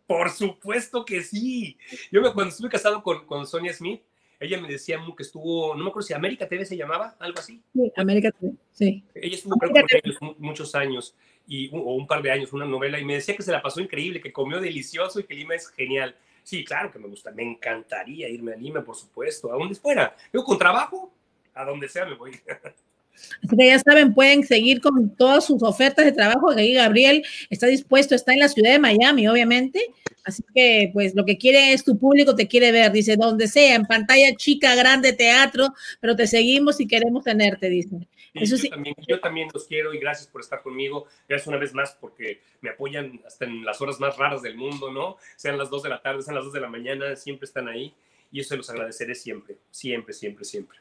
Por 0.06 0.30
supuesto 0.30 1.04
que 1.04 1.22
sí. 1.22 1.78
Yo 2.12 2.20
me, 2.20 2.32
cuando 2.32 2.50
estuve 2.50 2.68
casado 2.68 3.02
con, 3.02 3.26
con 3.26 3.46
Sonia 3.46 3.72
Smith, 3.72 4.02
ella 4.38 4.60
me 4.60 4.68
decía 4.68 4.98
que 5.16 5.22
estuvo, 5.22 5.74
no 5.74 5.84
me 5.84 5.90
acuerdo 5.90 6.06
si 6.06 6.14
América 6.14 6.48
TV 6.48 6.64
se 6.64 6.76
llamaba, 6.76 7.16
algo 7.18 7.38
así. 7.38 7.62
Sí, 7.72 7.92
América 7.96 8.30
TV, 8.30 8.52
sí. 8.72 9.04
Ella 9.14 9.34
estuvo 9.34 9.56
creo, 9.56 9.84
ellos 10.02 10.16
muchos 10.38 10.74
años, 10.74 11.14
y, 11.46 11.70
o 11.72 11.94
un 11.94 12.06
par 12.06 12.22
de 12.22 12.30
años, 12.30 12.52
una 12.52 12.66
novela, 12.66 12.98
y 12.98 13.04
me 13.04 13.14
decía 13.14 13.36
que 13.36 13.42
se 13.42 13.52
la 13.52 13.62
pasó 13.62 13.80
increíble, 13.80 14.20
que 14.20 14.32
comió 14.32 14.60
delicioso 14.60 15.20
y 15.20 15.24
que 15.24 15.34
Lima 15.34 15.54
es 15.54 15.68
genial. 15.68 16.16
Sí, 16.42 16.64
claro 16.64 16.92
que 16.92 16.98
me 16.98 17.08
gusta, 17.08 17.30
me 17.32 17.42
encantaría 17.42 18.28
irme 18.28 18.52
a 18.52 18.56
Lima, 18.56 18.84
por 18.84 18.96
supuesto, 18.96 19.52
a 19.52 19.56
donde 19.56 19.74
fuera. 19.74 20.16
Yo 20.32 20.44
con 20.44 20.58
trabajo, 20.58 21.12
a 21.54 21.64
donde 21.64 21.88
sea 21.88 22.04
me 22.04 22.14
voy. 22.14 22.32
Así 23.44 23.56
que 23.56 23.66
ya 23.66 23.78
saben, 23.78 24.14
pueden 24.14 24.44
seguir 24.44 24.80
con 24.80 25.14
todas 25.16 25.46
sus 25.46 25.62
ofertas 25.62 26.04
de 26.04 26.12
trabajo. 26.12 26.50
Aquí 26.50 26.74
Gabriel 26.74 27.24
está 27.50 27.66
dispuesto, 27.66 28.14
está 28.14 28.32
en 28.32 28.40
la 28.40 28.48
ciudad 28.48 28.72
de 28.72 28.78
Miami, 28.78 29.28
obviamente. 29.28 29.80
Así 30.24 30.42
que, 30.54 30.90
pues, 30.92 31.14
lo 31.14 31.24
que 31.24 31.38
quiere 31.38 31.72
es 31.72 31.84
tu 31.84 31.98
público, 31.98 32.34
te 32.34 32.48
quiere 32.48 32.72
ver, 32.72 32.90
dice, 32.90 33.16
donde 33.16 33.46
sea, 33.46 33.76
en 33.76 33.84
pantalla 33.84 34.34
chica, 34.36 34.74
grande, 34.74 35.12
teatro, 35.12 35.68
pero 36.00 36.16
te 36.16 36.26
seguimos 36.26 36.80
y 36.80 36.88
queremos 36.88 37.22
tenerte, 37.24 37.68
dice. 37.68 38.08
Eso 38.34 38.56
sí. 38.56 38.68
Yo, 38.68 38.74
también, 38.74 38.96
yo 39.06 39.20
también 39.20 39.48
los 39.54 39.66
quiero 39.66 39.94
y 39.94 39.98
gracias 39.98 40.28
por 40.28 40.40
estar 40.40 40.62
conmigo. 40.62 41.06
Gracias 41.28 41.46
una 41.46 41.58
vez 41.58 41.72
más 41.74 41.96
porque 42.00 42.40
me 42.60 42.70
apoyan 42.70 43.20
hasta 43.26 43.44
en 43.44 43.64
las 43.64 43.80
horas 43.80 44.00
más 44.00 44.16
raras 44.16 44.42
del 44.42 44.56
mundo, 44.56 44.92
¿no? 44.92 45.16
Sean 45.36 45.56
las 45.56 45.70
dos 45.70 45.82
de 45.82 45.88
la 45.88 46.02
tarde, 46.02 46.22
sean 46.22 46.34
las 46.34 46.44
dos 46.44 46.52
de 46.52 46.60
la 46.60 46.68
mañana, 46.68 47.16
siempre 47.16 47.46
están 47.46 47.68
ahí 47.68 47.94
y 48.30 48.40
eso 48.40 48.50
se 48.50 48.56
los 48.56 48.68
agradeceré 48.68 49.14
siempre, 49.14 49.56
siempre, 49.70 50.12
siempre, 50.12 50.44
siempre. 50.44 50.78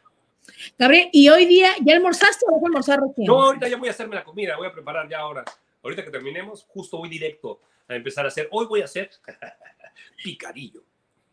Gabriel, 0.78 1.10
¿y 1.12 1.30
hoy 1.30 1.46
día 1.46 1.72
ya 1.82 1.96
almorzaste 1.96 2.46
o 2.48 2.54
vas 2.54 2.64
a 2.64 2.66
almorzar 2.68 3.00
recién? 3.02 3.28
No, 3.28 3.44
ahorita 3.44 3.68
ya 3.68 3.78
voy 3.78 3.88
a 3.88 3.92
hacerme 3.92 4.16
la 4.16 4.24
comida, 4.24 4.58
voy 4.58 4.68
a 4.68 4.72
preparar 4.72 5.08
ya 5.10 5.20
ahora. 5.20 5.44
Ahorita 5.84 6.04
que 6.04 6.12
terminemos, 6.12 6.66
justo 6.68 6.98
voy 6.98 7.10
directo 7.10 7.62
a 7.88 7.96
empezar 7.96 8.26
a 8.26 8.30
hacer. 8.30 8.48
Hoy 8.52 8.66
voy 8.66 8.82
a 8.82 8.86
hacer 8.86 9.10
picadillo. 10.24 10.84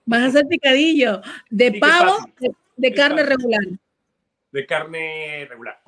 Vas 0.04 0.22
a 0.22 0.26
hacer 0.26 0.46
picadillo 0.46 1.22
de 1.48 1.72
pavo, 1.74 2.16
de, 2.76 2.92
carne 2.92 3.22
regular. 3.22 3.60
De 4.50 4.66
carne 4.66 5.46
regular. 5.48 5.80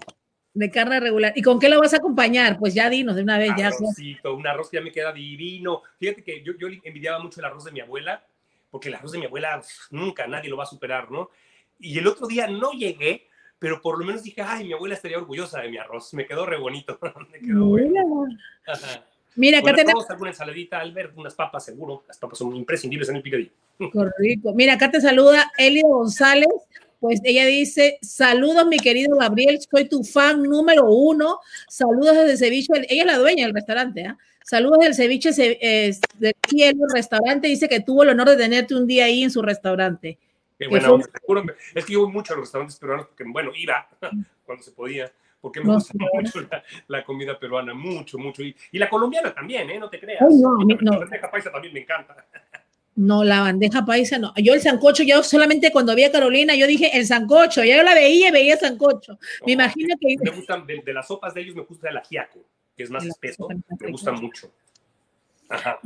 De 0.55 0.71
carne 0.71 1.01
regular. 1.01 1.33
¿Y 1.35 1.43
con 1.43 1.59
qué 1.59 1.69
lo 1.69 1.81
vas 1.81 1.95
a 1.95 1.97
acompañar? 1.97 2.59
Pues 2.59 2.75
ya 2.75 2.89
dinos 2.89 3.17
de 3.17 3.23
una 3.23 3.39
vez. 3.39 3.51
Arrocito, 3.51 4.31
ya. 4.31 4.31
un 4.31 4.47
arroz 4.47 4.71
que 4.71 4.77
ya 4.77 4.83
me 4.83 4.93
queda 4.93 5.13
divino. 5.13 5.83
Fíjate 5.99 6.23
que 6.23 6.43
yo, 6.43 6.53
yo 6.59 6.69
envidiaba 6.85 7.19
mucho 7.19 7.41
el 7.41 7.47
arroz 7.47 7.65
de 7.65 7.73
mi 7.73 7.81
abuela, 7.81 8.25
porque 8.71 8.89
el 8.89 8.95
arroz 8.95 9.13
de 9.13 9.19
mi 9.19 9.27
abuela 9.27 9.61
nunca 9.91 10.27
nadie 10.29 10.49
lo 10.49 10.57
va 10.57 10.63
a 10.63 10.69
superar, 10.69 11.11
¿no? 11.11 11.31
Y 11.85 11.99
el 11.99 12.07
otro 12.07 12.27
día 12.27 12.47
no 12.47 12.73
llegué, 12.73 13.29
pero 13.59 13.81
por 13.81 13.99
lo 13.99 14.07
menos 14.07 14.23
dije, 14.23 14.41
ay, 14.41 14.65
mi 14.65 14.73
abuela 14.73 14.95
estaría 14.95 15.19
orgullosa 15.19 15.61
de 15.61 15.69
mi 15.69 15.77
arroz. 15.77 16.15
Me 16.15 16.27
quedó 16.27 16.47
re 16.47 16.59
bonito. 16.59 16.99
Me 17.33 17.39
quedó 17.39 17.67
bueno. 17.67 18.27
Mira, 19.37 19.59
acá 19.59 19.75
tenemos 19.75 20.09
alguna 20.09 20.31
ensaladita, 20.31 20.81
Albert, 20.81 21.13
unas 21.17 21.35
papas, 21.35 21.65
seguro. 21.65 22.05
Las 22.09 22.19
papas 22.19 22.39
son 22.39 22.55
imprescindibles 22.57 23.09
en 23.09 23.17
el 23.17 23.23
picadillo. 23.23 23.51
Correcto. 23.93 24.55
Mira, 24.55 24.75
acá 24.75 24.91
te 24.91 25.01
saluda 25.01 25.51
Elio 25.59 25.87
González. 25.89 26.49
Pues 27.01 27.21
ella 27.23 27.45
dice, 27.45 27.99
saludos 28.01 28.67
mi 28.67 28.79
querido 28.79 29.19
Gabriel, 29.19 29.59
soy 29.61 29.87
tu 29.87 30.05
fan 30.05 30.43
número 30.43 30.87
uno. 30.87 31.41
Saludos 31.69 32.17
desde 32.17 32.39
Ceviche. 32.39 32.73
Ella 32.89 33.03
es 33.03 33.07
la 33.07 33.19
dueña 33.19 33.45
del 33.45 33.55
restaurante, 33.55 34.01
¿eh? 34.01 34.15
Saludos 34.43 34.79
del 34.81 34.95
Ceviche 34.95 35.31
eh, 35.39 35.95
del 36.19 36.35
Cielo 36.49 36.87
Restaurante. 36.95 37.49
Dice 37.49 37.69
que 37.69 37.81
tuvo 37.81 38.05
el 38.05 38.11
honor 38.11 38.31
de 38.31 38.37
tenerte 38.37 38.75
un 38.75 38.87
día 38.87 39.07
ahí 39.07 39.23
en 39.23 39.31
su 39.31 39.43
restaurante. 39.43 40.19
Qué 40.59 40.67
es 41.75 41.85
que 41.85 41.93
yo 41.93 42.03
voy 42.03 42.13
mucho 42.13 42.33
a 42.33 42.37
los 42.37 42.45
restaurantes 42.45 42.79
peruanos 42.79 43.07
porque, 43.07 43.25
bueno, 43.27 43.51
iba 43.57 43.89
cuando 44.47 44.63
se 44.63 44.71
podía, 44.71 45.11
porque 45.41 45.61
me 45.61 45.75
gusta 45.75 45.95
mucho 46.13 46.47
la, 46.87 47.05
comida 47.05 47.39
peruana, 47.39 47.75
mucho, 47.75 48.19
mucho. 48.19 48.43
Y, 48.43 48.55
la 48.73 48.89
colombiana 48.89 49.35
también, 49.35 49.69
¿eh? 49.71 49.79
No 49.79 49.91
te 49.91 49.99
creas. 49.99 50.23
no, 50.31 50.59
La 50.81 50.99
bandeja 50.99 51.31
paisa 51.31 51.51
también 51.51 51.75
me 51.75 51.81
encanta. 51.81 52.25
No, 52.97 53.25
la 53.25 53.41
bandeja 53.41 53.85
paisa 53.85 54.19
no. 54.19 54.33
Yo 54.37 54.55
el 54.55 54.61
sancocho, 54.61 55.03
yo 55.03 55.23
solamente 55.25 55.73
cuando 55.73 55.97
vi 55.97 56.05
a 56.05 56.13
Carolina, 56.13 56.55
yo 56.55 56.67
dije 56.67 56.97
el 56.97 57.05
sancocho, 57.05 57.65
ya 57.65 57.77
yo 57.77 57.83
la 57.83 57.95
veía 57.95 58.29
y 58.29 58.33
veía 58.33 58.57
sancocho. 58.57 59.19
me 59.45 59.53
imagino 59.53 59.97
que... 60.01 60.15
Me 60.23 60.31
gustan, 60.31 60.65
de, 60.65 60.93
las 60.93 61.09
sopas 61.09 61.35
de 61.35 61.41
ellos 61.41 61.57
me 61.57 61.63
gusta 61.63 61.91
el 61.91 61.97
ajiaco, 61.97 62.39
que 62.77 62.85
es 62.85 62.91
más 62.91 63.05
espeso, 63.05 63.49
me 63.81 63.91
gusta 63.91 64.13
mucho. 64.13 64.53
Ajá. 65.49 65.81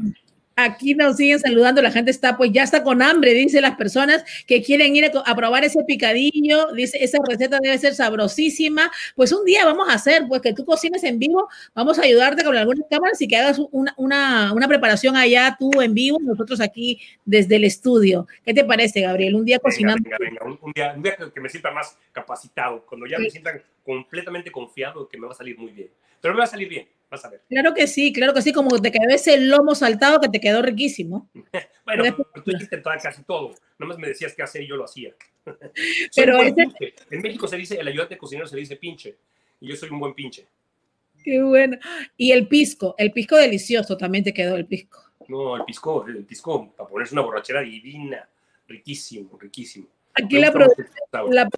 Aquí 0.61 0.97
nos 0.97 1.15
siguen 1.15 1.39
saludando, 1.39 1.81
la 1.81 1.93
gente 1.93 2.11
está, 2.11 2.37
pues 2.37 2.51
ya 2.51 2.65
está 2.65 2.83
con 2.83 3.01
hambre, 3.01 3.33
dice 3.33 3.61
las 3.61 3.77
personas 3.77 4.25
que 4.45 4.61
quieren 4.61 4.97
ir 4.97 5.09
a, 5.25 5.37
probar 5.37 5.63
ese 5.63 5.85
picadillo, 5.87 6.73
dice, 6.73 6.99
esa 7.01 7.19
receta 7.29 7.61
debe 7.63 7.79
ser 7.79 7.95
sabrosísima. 7.95 8.91
Pues 9.15 9.31
un 9.31 9.45
día 9.45 9.65
vamos 9.65 9.89
a 9.89 9.93
hacer, 9.93 10.25
pues 10.27 10.43
que 10.43 10.53
tú 10.53 10.65
cocines 10.65 11.05
en 11.05 11.21
vivo, 11.21 11.49
vamos 11.75 12.01
a 12.01 12.03
ayudarte 12.03 12.43
con 12.43 12.57
algunas 12.57 12.85
cámaras 12.91 13.23
y 13.23 13.29
que 13.29 13.37
hagas 13.37 13.61
una, 13.71 13.95
una, 13.97 14.53
una 14.53 14.67
preparación 14.67 15.15
allá 15.15 15.55
tú 15.57 15.81
en 15.81 15.95
vivo, 15.95 16.19
nosotros 16.21 16.61
aquí 16.61 17.01
desde 17.25 17.55
el 17.55 17.63
estudio. 17.63 18.27
¿Qué 18.45 18.53
te 18.53 18.65
parece, 18.65 19.03
Gabriel? 19.03 19.37
Un 19.37 19.45
día 19.45 19.61
cocinando. 19.61 20.03
Venga, 20.03 20.17
venga, 20.19 20.59
un, 20.61 20.73
día, 20.73 20.93
un 20.97 21.03
día 21.05 21.17
que 21.33 21.41
me 21.41 21.49
sienta 21.49 21.71
más 21.71 21.97
capacitado, 22.11 22.85
cuando 22.85 23.07
ya 23.07 23.21
me 23.21 23.31
sienta 23.31 23.53
completamente 23.85 24.51
confiado 24.51 25.09
que 25.09 25.19
me 25.19 25.29
va 25.29 25.35
a 25.35 25.37
salir 25.37 25.57
muy 25.57 25.71
bien. 25.71 25.89
Pero 26.21 26.35
me 26.35 26.39
va 26.39 26.45
a 26.47 26.49
salir 26.49 26.69
bien, 26.69 26.89
vas 27.11 27.25
a 27.25 27.31
ver. 27.31 27.43
Claro 27.49 27.75
que 27.75 27.87
sí, 27.87 28.13
claro 28.13 28.35
que 28.35 28.43
sí, 28.43 28.53
como 28.53 28.81
te 28.81 28.91
quedó 28.91 29.11
ese 29.11 29.39
lomo 29.39 29.75
saltado 29.75 30.21
que 30.21 30.29
te 30.29 30.41
quedó 30.41 30.63
riquísimo. 30.63 31.31
bueno, 31.85 32.17
tú 32.45 32.51
hiciste 32.51 32.83
casi 32.83 33.23
todo, 33.25 33.55
nomás 33.79 33.99
me 33.99 34.09
decías 34.09 34.35
qué 34.35 34.43
hacer 34.43 34.63
y 34.63 34.69
yo 34.69 34.77
lo 34.77 34.85
hacía. 34.85 35.15
Pero 36.17 36.41
En 36.43 37.23
México 37.23 37.49
se 37.49 37.57
dice, 37.57 37.77
el 37.77 37.89
ayudante 37.89 38.19
cocinero 38.19 38.47
se 38.47 38.57
dice 38.57 38.77
pinche, 38.77 39.17
y 39.61 39.69
yo 39.69 39.77
soy 39.77 39.91
un 39.91 40.01
buen 40.01 40.15
pinche. 40.15 40.47
Qué 41.23 41.43
bueno. 41.43 41.77
Y 42.17 42.33
el 42.33 42.47
pisco, 42.49 42.95
el 42.97 43.13
pisco 43.13 43.37
delicioso 43.37 43.97
también 43.97 44.25
te 44.25 44.33
quedó 44.33 44.57
el 44.57 44.67
pisco. 44.67 45.03
No, 45.29 45.57
el 45.57 45.65
pisco, 45.65 46.07
el 46.07 46.25
pisco, 46.25 46.73
para 46.73 46.89
ponerse 46.89 47.15
una 47.15 47.23
borrachera 47.23 47.61
divina, 47.61 48.29
riquísimo, 48.67 49.37
riquísimo. 49.39 49.87
Aquí 50.15 50.39
la, 50.39 50.51
la, 51.31 51.49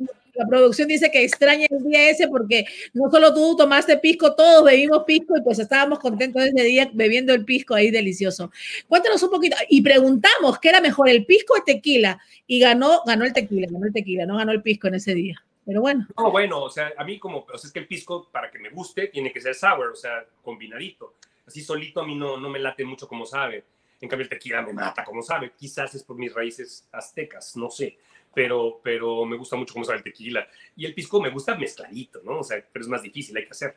producción 0.48 0.88
dice 0.88 1.10
que 1.10 1.24
extraña 1.24 1.66
el 1.70 1.82
día 1.84 2.10
ese 2.10 2.28
porque 2.28 2.64
no 2.92 3.10
solo 3.10 3.32
tú 3.34 3.56
tomaste 3.56 3.98
pisco, 3.98 4.34
todos 4.34 4.64
bebimos 4.64 5.04
pisco 5.04 5.36
y 5.36 5.42
pues 5.42 5.58
estábamos 5.58 5.98
contentos 5.98 6.42
ese 6.42 6.62
día 6.64 6.90
bebiendo 6.92 7.32
el 7.34 7.44
pisco 7.44 7.74
ahí 7.74 7.90
delicioso. 7.90 8.50
Cuéntanos 8.88 9.22
un 9.22 9.30
poquito 9.30 9.56
y 9.68 9.82
preguntamos 9.82 10.58
qué 10.58 10.70
era 10.70 10.80
mejor, 10.80 11.08
el 11.08 11.26
pisco 11.26 11.54
o 11.58 11.62
tequila 11.62 12.20
y 12.46 12.60
ganó, 12.60 13.02
ganó 13.06 13.24
el 13.24 13.32
tequila, 13.32 13.68
ganó 13.70 13.86
el 13.86 13.92
tequila, 13.92 14.26
no 14.26 14.36
ganó 14.36 14.52
el 14.52 14.62
pisco 14.62 14.88
en 14.88 14.94
ese 14.94 15.14
día. 15.14 15.42
Pero 15.64 15.82
bueno. 15.82 16.06
No, 16.16 16.30
bueno, 16.30 16.62
o 16.62 16.70
sea, 16.70 16.92
a 16.96 17.04
mí 17.04 17.18
como, 17.18 17.38
o 17.40 17.54
es 17.54 17.70
que 17.70 17.78
el 17.78 17.86
pisco 17.86 18.28
para 18.32 18.50
que 18.50 18.58
me 18.58 18.70
guste 18.70 19.08
tiene 19.08 19.32
que 19.32 19.40
ser 19.40 19.54
sour, 19.54 19.88
o 19.92 19.96
sea, 19.96 20.24
combinadito. 20.42 21.14
Así 21.46 21.62
solito 21.62 22.00
a 22.00 22.06
mí 22.06 22.14
no, 22.14 22.36
no 22.38 22.48
me 22.48 22.58
late 22.58 22.84
mucho 22.84 23.06
como 23.06 23.26
sabe. 23.26 23.64
En 24.00 24.08
cambio, 24.08 24.24
el 24.24 24.30
tequila 24.30 24.62
me 24.62 24.72
mata 24.72 25.04
como 25.04 25.22
sabe. 25.22 25.52
Quizás 25.56 25.94
es 25.94 26.02
por 26.02 26.16
mis 26.16 26.32
raíces 26.32 26.88
aztecas, 26.90 27.56
no 27.56 27.70
sé 27.70 27.98
pero, 28.34 28.80
pero 28.82 29.24
me 29.24 29.36
gusta 29.36 29.56
mucho 29.56 29.74
cómo 29.74 29.84
sabe 29.84 29.98
el 29.98 30.04
tequila. 30.04 30.46
Y 30.76 30.86
el 30.86 30.94
pisco 30.94 31.20
me 31.20 31.30
gusta 31.30 31.56
mezcladito, 31.56 32.20
¿no? 32.24 32.40
O 32.40 32.44
sea, 32.44 32.64
pero 32.72 32.84
es 32.84 32.88
más 32.88 33.02
difícil, 33.02 33.36
hay 33.36 33.44
que 33.44 33.50
hacer. 33.50 33.76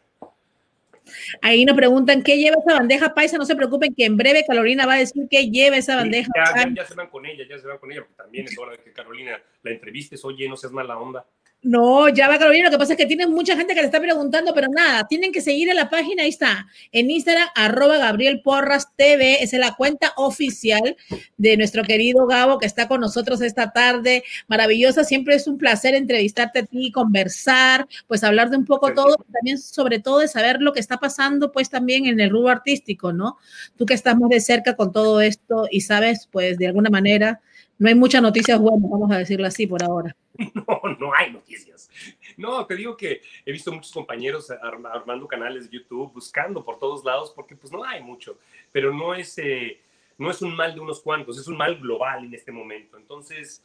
Ahí 1.42 1.66
nos 1.66 1.76
preguntan 1.76 2.24
qué 2.24 2.38
lleva 2.38 2.58
esa 2.66 2.80
bandeja 2.80 3.14
paisa. 3.14 3.38
No 3.38 3.46
se 3.46 3.56
preocupen 3.56 3.94
que 3.94 4.06
en 4.06 4.16
breve 4.16 4.46
Carolina 4.48 4.86
va 4.86 4.94
a 4.94 5.00
decir 5.00 5.28
qué 5.30 5.50
lleva 5.50 5.78
esa 5.78 5.96
bandeja. 5.96 6.32
ya, 6.36 6.74
ya, 6.74 6.86
se 6.86 6.96
van 6.96 7.10
con 7.10 7.26
ella, 7.26 7.46
ya 7.48 7.58
se 7.58 7.68
van 7.68 7.78
con 7.78 7.92
ella, 7.92 8.02
porque 8.02 8.16
también 8.16 8.46
es 8.46 8.58
hora 8.58 8.72
de 8.72 8.78
que 8.78 8.92
Carolina 8.92 9.42
la 9.64 9.72
entrevistes. 9.72 10.24
Oye, 10.24 10.48
no 10.48 10.56
seas 10.56 10.72
mala 10.72 10.98
onda. 10.98 11.26
No, 11.64 12.10
ya 12.10 12.28
va 12.28 12.38
Carolina. 12.38 12.66
Lo 12.66 12.72
que 12.72 12.78
pasa 12.78 12.94
es 12.94 12.98
que 12.98 13.06
tienen 13.06 13.32
mucha 13.32 13.56
gente 13.56 13.74
que 13.74 13.80
le 13.80 13.86
está 13.86 14.02
preguntando, 14.02 14.54
pero 14.54 14.68
nada, 14.68 15.08
tienen 15.08 15.32
que 15.32 15.40
seguir 15.40 15.70
en 15.70 15.78
la 15.78 15.90
página. 15.90 16.24
Ahí 16.24 16.30
está, 16.30 16.68
en 16.92 17.10
Instagram, 17.10 17.48
arroba 17.56 17.98
Gabriel 17.98 18.42
Porras 18.42 18.90
TV. 18.98 19.42
Esa 19.42 19.56
es 19.56 19.60
la 19.62 19.74
cuenta 19.74 20.12
oficial 20.18 20.98
de 21.38 21.56
nuestro 21.56 21.84
querido 21.84 22.28
Gabo 22.28 22.60
que 22.60 22.66
está 22.66 22.90
con 22.90 23.00
nosotros 23.00 23.42
esta 23.42 23.72
tarde. 23.72 24.24
Maravillosa. 24.48 25.06
Siempre 25.06 25.36
es 25.36 25.48
un 25.48 25.58
placer 25.58 25.96
entrevistarte 25.96 26.60
a 26.60 26.66
ti, 26.66 26.92
conversar, 26.92 27.88
pues 28.08 28.26
hablar 28.26 28.50
de 28.50 28.58
un 28.58 28.66
poco 28.66 28.94
todo, 28.94 29.16
también 29.32 29.58
sobre 29.58 30.00
todo 30.00 30.20
de 30.20 30.28
saber 30.28 30.62
lo 30.62 30.74
que 30.74 30.82
está 30.82 30.98
pasando, 30.98 31.54
pues 31.54 31.70
también 31.70 32.06
en 32.08 32.20
el 32.20 32.30
rubro 32.30 32.50
artístico, 32.50 33.14
¿no? 33.14 33.38
Tú 33.78 33.86
que 33.86 33.94
estás 33.94 34.18
muy 34.18 34.30
de 34.30 34.42
cerca 34.42 34.76
con 34.76 34.92
todo 34.92 35.22
esto 35.22 35.68
y 35.72 35.80
sabes, 35.80 36.28
pues 36.30 36.58
de 36.58 36.68
alguna 36.68 36.90
manera, 36.90 37.40
no 37.78 37.90
hay 37.90 37.96
muchas 37.96 38.22
noticias 38.22 38.60
buenas, 38.60 38.90
vamos 38.90 39.12
a 39.12 39.18
decirlo 39.18 39.48
así 39.48 39.68
por 39.68 39.84
ahora. 39.84 40.16
No, 40.56 40.82
no 41.00 41.12
hay 41.16 41.32
noticias. 41.32 41.90
No, 42.38 42.66
te 42.66 42.76
digo 42.76 42.98
que 42.98 43.22
he 43.46 43.52
visto 43.52 43.72
muchos 43.72 43.92
compañeros 43.92 44.50
armando 44.50 45.28
canales 45.28 45.70
de 45.70 45.78
YouTube, 45.78 46.12
buscando 46.12 46.64
por 46.64 46.80
todos 46.80 47.04
lados, 47.06 47.32
porque 47.36 47.56
pues 47.56 47.72
no 47.72 47.84
hay 47.84 48.02
mucho, 48.02 48.40
pero 48.72 48.92
no 48.92 49.14
es, 49.14 49.38
eh, 49.38 49.80
no 50.18 50.32
es 50.32 50.42
un 50.42 50.56
mal 50.56 50.74
de 50.74 50.80
unos 50.80 51.02
cuantos, 51.02 51.38
es 51.38 51.48
un 51.48 51.58
mal 51.58 51.78
global 51.78 52.26
en 52.26 52.34
este 52.34 52.52
momento. 52.52 52.98
Entonces, 52.98 53.64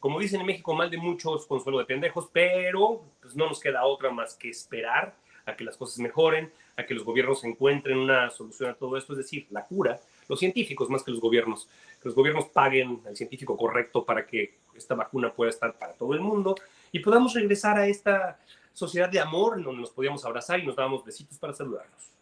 como 0.00 0.18
dicen 0.18 0.40
en 0.40 0.46
México, 0.46 0.74
mal 0.74 0.90
de 0.90 0.98
muchos, 0.98 1.46
consuelo 1.46 1.78
de 1.78 1.84
pendejos, 1.84 2.28
pero 2.32 3.04
pues 3.20 3.36
no 3.36 3.46
nos 3.46 3.60
queda 3.60 3.84
otra 3.84 4.10
más 4.10 4.34
que 4.34 4.48
esperar 4.48 5.14
a 5.44 5.56
que 5.56 5.64
las 5.64 5.76
cosas 5.76 5.98
mejoren, 5.98 6.52
a 6.76 6.84
que 6.84 6.94
los 6.94 7.04
gobiernos 7.04 7.42
encuentren 7.44 7.98
una 7.98 8.30
solución 8.30 8.70
a 8.70 8.74
todo 8.74 8.96
esto, 8.96 9.12
es 9.14 9.18
decir, 9.18 9.46
la 9.50 9.64
cura, 9.64 10.00
los 10.28 10.38
científicos 10.38 10.90
más 10.90 11.02
que 11.02 11.10
los 11.10 11.20
gobiernos, 11.20 11.68
que 12.00 12.08
los 12.08 12.14
gobiernos 12.14 12.46
paguen 12.46 13.00
al 13.06 13.16
científico 13.16 13.56
correcto 13.56 14.04
para 14.04 14.26
que 14.26 14.58
esta 14.74 14.94
vacuna 14.94 15.32
pueda 15.32 15.50
estar 15.50 15.76
para 15.76 15.92
todo 15.92 16.14
el 16.14 16.20
mundo 16.20 16.54
y 16.92 17.00
podamos 17.00 17.34
regresar 17.34 17.78
a 17.78 17.86
esta 17.86 18.38
sociedad 18.72 19.08
de 19.08 19.20
amor 19.20 19.58
en 19.58 19.64
donde 19.64 19.80
nos 19.80 19.90
podíamos 19.90 20.24
abrazar 20.24 20.60
y 20.60 20.66
nos 20.66 20.76
dábamos 20.76 21.04
besitos 21.04 21.38
para 21.38 21.52
saludarnos. 21.52 22.12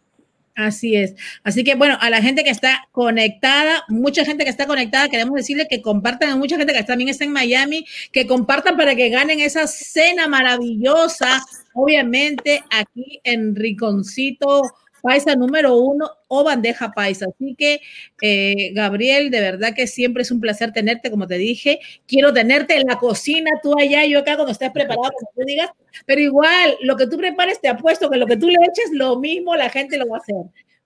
Así 0.57 0.95
es. 0.95 1.13
Así 1.43 1.63
que 1.63 1.75
bueno, 1.75 1.99
a 2.01 2.09
la 2.09 2.19
gente 2.19 2.43
que 2.43 2.49
está 2.49 2.87
conectada, 2.91 3.83
mucha 3.89 4.25
gente 4.25 4.43
que 4.43 4.49
está 4.49 4.65
conectada, 4.65 5.07
queremos 5.07 5.35
decirle 5.35 5.67
que 5.69 5.83
compartan, 5.83 6.31
a 6.31 6.35
mucha 6.35 6.57
gente 6.57 6.73
que 6.73 6.83
también 6.83 7.09
está 7.09 7.25
en 7.25 7.31
Miami, 7.31 7.85
que 8.11 8.25
compartan 8.25 8.75
para 8.75 8.95
que 8.95 9.09
ganen 9.09 9.39
esa 9.39 9.67
cena 9.67 10.27
maravillosa, 10.27 11.43
obviamente 11.75 12.63
aquí 12.71 13.21
en 13.23 13.55
Riconcito 13.55 14.63
paisa 15.01 15.35
número 15.35 15.77
uno 15.77 16.09
o 16.27 16.43
bandeja 16.43 16.91
paisa. 16.91 17.25
Así 17.33 17.55
que, 17.57 17.81
eh, 18.21 18.71
Gabriel, 18.73 19.29
de 19.31 19.41
verdad 19.41 19.73
que 19.75 19.87
siempre 19.87 20.23
es 20.23 20.31
un 20.31 20.39
placer 20.41 20.73
tenerte, 20.73 21.11
como 21.11 21.27
te 21.27 21.37
dije. 21.37 21.79
Quiero 22.07 22.33
tenerte 22.33 22.77
en 22.77 22.87
la 22.87 22.97
cocina, 22.97 23.51
tú 23.61 23.77
allá, 23.79 24.05
yo 24.05 24.19
acá, 24.19 24.35
cuando 24.35 24.51
estés 24.51 24.71
preparado, 24.71 25.11
como 25.19 25.31
tú 25.35 25.41
digas. 25.45 25.69
Pero 26.05 26.21
igual, 26.21 26.77
lo 26.81 26.95
que 26.97 27.07
tú 27.07 27.17
prepares, 27.17 27.59
te 27.61 27.67
apuesto 27.67 28.09
que 28.09 28.17
lo 28.17 28.27
que 28.27 28.37
tú 28.37 28.47
le 28.47 28.57
eches, 28.69 28.91
lo 28.91 29.19
mismo 29.19 29.55
la 29.55 29.69
gente 29.69 29.97
lo 29.97 30.07
va 30.07 30.17
a 30.17 30.19
hacer 30.19 30.35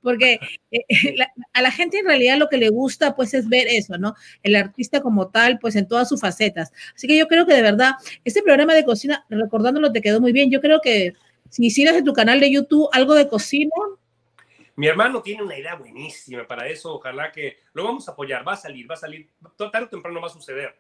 porque 0.02 0.40
eh, 0.72 0.86
a 1.54 1.62
la 1.62 1.72
gente 1.72 2.00
en 2.00 2.06
realidad 2.06 2.38
lo 2.38 2.50
que 2.50 2.58
le 2.58 2.70
gusta 2.70 3.16
pues 3.16 3.34
es 3.34 3.48
ver 3.48 3.68
eso, 3.68 3.98
¿no? 3.98 4.16
El 4.44 4.56
artista 4.56 5.02
como 5.02 5.30
tal, 5.30 5.60
pues 5.60 5.76
en 5.76 5.88
todas 5.88 6.10
sus 6.10 6.20
facetas. 6.20 6.72
Así 6.96 7.08
que 7.08 7.18
yo 7.18 7.28
creo 7.28 7.46
que 7.46 7.54
de 7.54 7.62
verdad, 7.62 7.94
este 8.26 8.42
programa 8.42 8.74
de 8.74 8.84
cocina, 8.84 9.26
recordándolo, 9.30 9.92
te 9.92 10.02
quedó 10.02 10.20
muy 10.20 10.32
bien. 10.32 10.50
Yo 10.52 10.62
creo 10.62 10.82
que 10.82 11.14
si 11.50 11.66
hicieras 11.66 11.96
en 11.96 12.06
tu 12.06 12.14
canal 12.14 12.40
de 12.40 12.52
YouTube 12.52 12.90
algo 12.94 13.14
de 13.16 13.28
cocina, 13.28 13.72
mi 14.76 14.88
hermano 14.88 15.22
tiene 15.22 15.44
una 15.44 15.58
idea 15.58 15.76
buenísima 15.76 16.48
para 16.48 16.68
eso. 16.68 16.96
Ojalá 16.96 17.32
que 17.32 17.60
lo 17.74 17.84
vamos 17.84 18.08
a 18.08 18.12
apoyar. 18.12 18.48
Va 18.48 18.54
a 18.54 18.58
salir, 18.58 18.90
va 18.90 18.96
a 18.96 18.98
salir. 18.98 19.30
Tarde 19.58 19.86
o 19.86 19.90
temprano 19.90 20.22
va 20.22 20.28
a 20.28 20.32
suceder. 20.32 20.76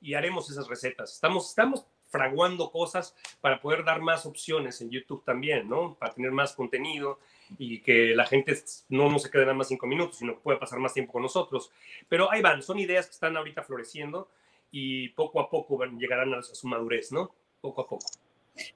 Y 0.00 0.14
haremos 0.14 0.50
esas 0.50 0.68
recetas. 0.68 1.12
Estamos, 1.12 1.48
estamos 1.48 1.86
fraguando 2.08 2.70
cosas 2.70 3.16
para 3.40 3.60
poder 3.60 3.84
dar 3.84 4.00
más 4.00 4.26
opciones 4.26 4.80
en 4.80 4.90
YouTube 4.90 5.24
también, 5.24 5.68
¿no? 5.68 5.94
Para 5.94 6.12
tener 6.12 6.30
más 6.30 6.54
contenido 6.54 7.18
y 7.58 7.80
que 7.80 8.14
la 8.14 8.26
gente 8.26 8.62
no, 8.90 9.08
no 9.10 9.18
se 9.18 9.30
quede 9.30 9.42
nada 9.42 9.54
más 9.54 9.68
cinco 9.68 9.86
minutos, 9.86 10.18
sino 10.18 10.34
que 10.34 10.40
pueda 10.40 10.58
pasar 10.58 10.78
más 10.78 10.92
tiempo 10.92 11.12
con 11.12 11.22
nosotros. 11.22 11.70
Pero 12.08 12.30
ahí 12.30 12.42
van, 12.42 12.62
son 12.62 12.78
ideas 12.78 13.06
que 13.06 13.12
están 13.12 13.36
ahorita 13.36 13.62
floreciendo 13.62 14.28
y 14.70 15.08
poco 15.10 15.40
a 15.40 15.48
poco 15.48 15.82
llegarán 15.84 16.34
a 16.34 16.42
su 16.42 16.66
madurez, 16.66 17.12
¿no? 17.12 17.34
Poco 17.60 17.82
a 17.82 17.88
poco. 17.88 18.06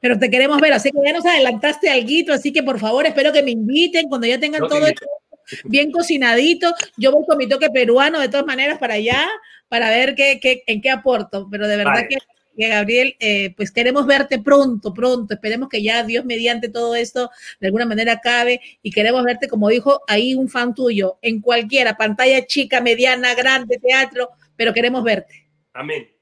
Pero 0.01 0.19
te 0.19 0.31
queremos 0.31 0.61
ver, 0.61 0.73
así 0.73 0.91
que 0.91 0.99
ya 1.05 1.13
nos 1.13 1.27
adelantaste 1.27 1.91
algo, 1.91 2.33
así 2.33 2.53
que 2.53 2.63
por 2.63 2.79
favor 2.79 3.07
espero 3.07 3.33
que 3.33 3.43
me 3.43 3.51
inviten 3.51 4.09
cuando 4.09 4.27
ya 4.27 4.41
tengan 4.41 4.67
todo 4.69 4.87
esto 4.87 5.07
bien 5.65 5.91
cocinadito. 5.91 6.75
Yo 6.97 7.13
voy 7.13 7.25
con 7.27 7.39
mi 7.39 7.49
toque 7.49 7.71
peruano 7.71 8.21
de 8.21 8.29
todas 8.29 8.47
maneras 8.47 8.79
para 8.79 8.95
allá, 8.95 9.29
para 9.69 9.91
ver 9.91 10.15
qué, 10.15 10.39
qué 10.41 10.63
en 10.67 10.81
qué 10.81 10.91
aporto. 10.91 11.49
Pero 11.51 11.69
de 11.69 11.77
verdad 11.77 12.07
que, 12.09 12.19
Gabriel, 12.69 13.17
eh, 13.21 13.53
pues 13.57 13.71
queremos 13.71 14.07
verte 14.07 14.39
pronto, 14.39 14.93
pronto. 14.95 15.35
Esperemos 15.35 15.69
que 15.69 15.83
ya 15.83 16.03
Dios 16.03 16.25
mediante 16.25 16.69
todo 16.69 16.95
esto 16.95 17.31
de 17.61 17.67
alguna 17.67 17.85
manera 17.87 18.13
acabe 18.13 18.61
y 18.83 18.91
queremos 18.91 19.23
verte, 19.25 19.49
como 19.49 19.69
dijo 19.69 20.03
ahí 20.09 20.35
un 20.35 20.49
fan 20.49 20.75
tuyo, 20.75 21.19
en 21.23 21.41
cualquiera, 21.41 21.97
pantalla 21.97 22.47
chica, 22.47 22.81
mediana, 22.81 23.35
grande, 23.35 23.79
teatro, 23.79 24.31
pero 24.57 24.73
queremos 24.73 25.05
verte. 25.05 25.49
Amén. 25.75 26.16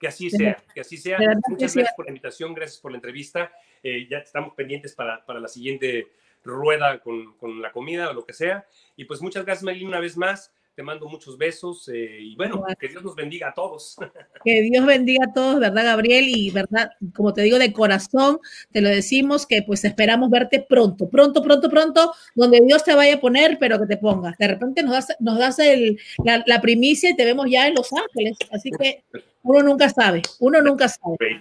Que 0.00 0.08
así 0.08 0.30
sea, 0.30 0.62
que 0.74 0.80
así 0.80 0.96
sea. 0.96 1.18
Muchas 1.48 1.74
gracias 1.74 1.94
por 1.96 2.06
la 2.06 2.10
invitación, 2.10 2.54
gracias 2.54 2.80
por 2.80 2.92
la 2.92 2.98
entrevista. 2.98 3.52
Eh, 3.82 4.06
ya 4.08 4.18
estamos 4.18 4.54
pendientes 4.54 4.94
para, 4.94 5.24
para 5.24 5.40
la 5.40 5.48
siguiente 5.48 6.08
rueda 6.44 7.00
con, 7.00 7.36
con, 7.36 7.60
la 7.60 7.72
comida 7.72 8.10
o 8.10 8.12
lo 8.12 8.24
que 8.24 8.32
sea. 8.32 8.66
Y 8.96 9.04
pues 9.04 9.20
muchas 9.20 9.44
gracias, 9.44 9.64
Marilyn, 9.64 9.88
una 9.88 10.00
vez 10.00 10.16
más. 10.16 10.52
Te 10.74 10.84
mando 10.84 11.08
muchos 11.08 11.36
besos 11.36 11.88
eh, 11.88 12.18
y 12.20 12.36
bueno, 12.36 12.64
que 12.78 12.86
Dios 12.86 13.02
nos 13.02 13.16
bendiga 13.16 13.48
a 13.48 13.54
todos. 13.54 13.96
Que 14.44 14.62
Dios 14.62 14.86
bendiga 14.86 15.24
a 15.24 15.32
todos, 15.32 15.58
¿verdad, 15.58 15.84
Gabriel? 15.84 16.26
Y 16.28 16.52
verdad, 16.52 16.92
como 17.12 17.34
te 17.34 17.42
digo 17.42 17.58
de 17.58 17.72
corazón, 17.72 18.38
te 18.70 18.80
lo 18.80 18.88
decimos 18.88 19.44
que 19.44 19.62
pues 19.62 19.84
esperamos 19.84 20.30
verte 20.30 20.64
pronto, 20.66 21.10
pronto, 21.10 21.42
pronto, 21.42 21.68
pronto, 21.68 22.14
donde 22.36 22.60
Dios 22.60 22.84
te 22.84 22.94
vaya 22.94 23.16
a 23.16 23.20
poner, 23.20 23.58
pero 23.58 23.80
que 23.80 23.86
te 23.86 23.96
ponga. 23.96 24.36
De 24.38 24.46
repente 24.46 24.84
nos 24.84 24.92
das, 24.92 25.16
nos 25.18 25.40
das 25.40 25.58
el, 25.58 25.98
la, 26.24 26.44
la 26.46 26.60
primicia 26.60 27.10
y 27.10 27.16
te 27.16 27.24
vemos 27.24 27.50
ya 27.50 27.66
en 27.66 27.74
Los 27.74 27.92
Ángeles. 27.92 28.38
Así 28.52 28.70
que 28.70 29.02
uno 29.42 29.62
nunca 29.62 29.88
sabe, 29.88 30.22
uno 30.40 30.60
nunca 30.60 30.88
sabe. 30.88 31.38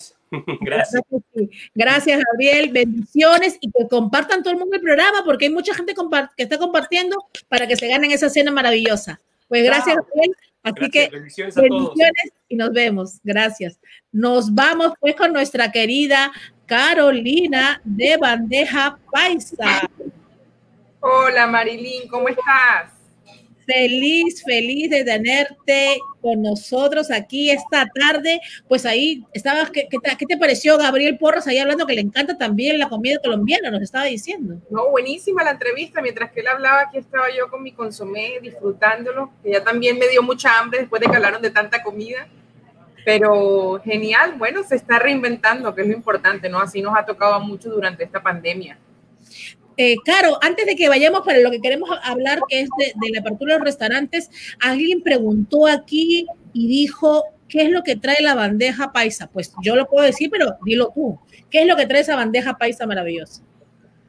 Gracias. 0.62 1.02
Gracias, 1.76 2.22
Gabriel. 2.32 2.72
Bendiciones 2.72 3.58
y 3.62 3.72
que 3.72 3.88
compartan 3.88 4.44
todo 4.44 4.54
el 4.54 4.60
mundo 4.60 4.76
el 4.76 4.82
programa 4.82 5.24
porque 5.24 5.46
hay 5.46 5.52
mucha 5.52 5.74
gente 5.74 5.94
que 6.36 6.44
está 6.44 6.58
compartiendo 6.58 7.18
para 7.48 7.68
que 7.68 7.76
se 7.76 7.88
ganen 7.88 8.12
esa 8.12 8.30
cena 8.30 8.52
maravillosa. 8.52 9.20
Pues 9.48 9.64
gracias, 9.64 9.98
Así 10.64 10.90
que 10.90 11.08
bendiciones, 11.10 11.56
bendiciones 11.56 12.34
y 12.50 12.56
nos 12.58 12.74
vemos. 12.74 13.20
Gracias. 13.24 13.80
Nos 14.12 14.54
vamos 14.54 14.94
pues 15.00 15.16
con 15.16 15.32
nuestra 15.32 15.72
querida 15.72 16.32
Carolina 16.66 17.82
de 17.86 18.18
Bandeja 18.18 19.00
Paisa. 19.12 19.90
Hola 21.00 21.48
Marilyn, 21.48 22.10
¿cómo 22.10 22.28
estás? 22.28 22.97
Feliz, 23.68 24.46
feliz 24.46 24.90
de 24.90 25.04
tenerte 25.04 26.00
con 26.22 26.42
nosotros 26.42 27.12
aquí 27.12 27.52
esta 27.52 27.86
tarde. 27.94 28.40
Pues 28.70 28.86
ahí 28.86 29.26
estabas, 29.34 29.72
¿qué, 29.72 29.90
te 29.92 30.38
pareció 30.38 30.78
Gabriel 30.78 31.18
Porras 31.18 31.48
ahí 31.48 31.60
hablando 31.60 31.86
que 31.86 31.94
le 31.94 32.00
encanta 32.00 32.38
también 32.38 32.80
la 32.80 32.88
comida 32.88 33.18
colombiana? 33.22 33.70
Nos 33.70 33.82
estaba 33.82 34.06
diciendo. 34.06 34.56
No, 34.70 34.90
buenísima 34.90 35.44
la 35.44 35.52
entrevista. 35.52 36.02
Mientras 36.02 36.32
que 36.32 36.40
él 36.40 36.48
hablaba, 36.48 36.84
aquí 36.84 36.98
estaba 36.98 37.26
yo 37.38 37.50
con 37.50 37.62
mi 37.62 37.74
consomé 37.74 38.40
disfrutándolo, 38.42 39.34
que 39.44 39.52
ya 39.52 39.62
también 39.62 40.00
me 40.00 40.08
dio 40.08 40.24
mucha 40.24 40.58
hambre 40.58 40.80
después 40.80 41.02
de 41.02 41.10
que 41.10 41.16
hablaron 41.18 41.42
de 41.42 41.52
tanta 41.52 41.84
comida. 41.84 42.26
Pero 43.04 43.82
genial, 43.84 44.36
bueno, 44.38 44.64
se 44.64 44.76
está 44.76 44.98
reinventando, 44.98 45.76
que 45.76 45.82
es 45.82 45.88
lo 45.88 45.94
importante, 45.94 46.48
¿no? 46.48 46.60
Así 46.60 46.82
nos 46.82 46.98
ha 46.98 47.06
tocado 47.06 47.38
mucho 47.42 47.70
durante 47.70 48.06
esta 48.06 48.24
pandemia. 48.24 48.80
Eh, 49.80 49.96
Caro, 50.04 50.40
antes 50.42 50.66
de 50.66 50.76
que 50.76 50.90
vayamos 50.90 51.22
para 51.22 51.40
lo 51.40 51.52
que 51.52 51.62
queremos 51.62 51.88
hablar, 52.04 52.40
que 52.50 52.62
es 52.62 52.70
de, 52.80 52.94
la 53.14 53.20
apertura 53.20 53.54
de 53.54 53.60
los 53.60 53.66
restaurantes, 53.66 54.30
alguien 54.60 55.04
preguntó 55.04 55.68
aquí 55.68 56.26
y 56.52 56.68
dijo, 56.68 57.24
¿qué 57.48 57.62
es 57.62 57.70
lo 57.70 57.84
que 57.84 57.96
trae 57.96 58.24
la 58.24 58.34
bandeja 58.34 58.92
paisa? 58.92 59.30
Pues 59.32 59.54
yo 59.62 59.76
lo 59.76 59.88
puedo 59.88 60.04
decir, 60.04 60.32
pero 60.32 60.58
dilo 60.66 60.92
tú. 60.96 61.20
¿Qué 61.52 61.62
es 61.62 61.68
lo 61.68 61.76
que 61.76 61.86
trae 61.86 62.02
esa 62.02 62.16
bandeja 62.16 62.58
paisa 62.58 62.88
maravillosa? 62.88 63.44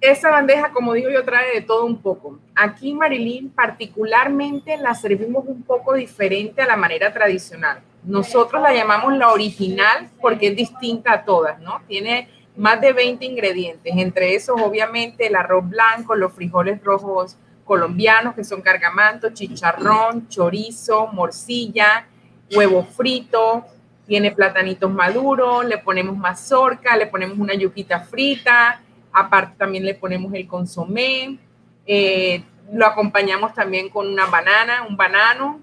Esa 0.00 0.30
bandeja, 0.30 0.70
como 0.72 0.94
digo 0.94 1.10
yo, 1.10 1.24
trae 1.24 1.56
de 1.56 1.60
todo 1.60 1.84
un 1.84 2.00
poco. 2.00 2.38
Aquí, 2.54 2.94
Marilyn, 2.94 3.50
particularmente 3.50 4.78
la 4.78 4.94
servimos 4.94 5.44
un 5.46 5.62
poco 5.64 5.94
diferente 5.94 6.62
a 6.62 6.66
la 6.66 6.76
manera 6.76 7.12
tradicional. 7.12 7.80
Nosotros 8.04 8.62
la 8.62 8.72
llamamos 8.72 9.18
la 9.18 9.32
original 9.32 10.08
porque 10.20 10.48
es 10.48 10.56
distinta 10.56 11.12
a 11.12 11.24
todas, 11.24 11.60
¿no? 11.60 11.82
Tiene 11.86 12.28
más 12.59 12.80
de 12.80 12.92
20 12.92 13.24
ingredientes, 13.24 13.92
entre 13.96 14.34
esos 14.34 14.61
obviamente 14.61 15.28
el 15.28 15.36
arroz 15.36 15.68
blanco, 15.68 16.16
los 16.16 16.32
frijoles 16.32 16.82
rojos 16.82 17.36
colombianos 17.64 18.34
que 18.34 18.42
son 18.42 18.62
cargamanto, 18.62 19.30
chicharrón, 19.30 20.28
chorizo, 20.28 21.06
morcilla, 21.12 22.06
huevo 22.52 22.82
frito, 22.82 23.64
tiene 24.09 24.32
platanitos 24.32 24.90
maduros, 24.90 25.64
le 25.66 25.78
ponemos 25.78 26.16
mazorca, 26.16 26.96
le 26.96 27.06
ponemos 27.06 27.38
una 27.38 27.54
yuquita 27.54 28.00
frita, 28.00 28.80
aparte 29.12 29.54
también 29.56 29.84
le 29.84 29.94
ponemos 29.94 30.34
el 30.34 30.48
consomé, 30.48 31.38
eh, 31.86 32.42
lo 32.72 32.86
acompañamos 32.86 33.54
también 33.54 33.88
con 33.88 34.09
una 34.09 34.26
banana, 34.26 34.84
un 34.88 34.96
banano, 34.96 35.61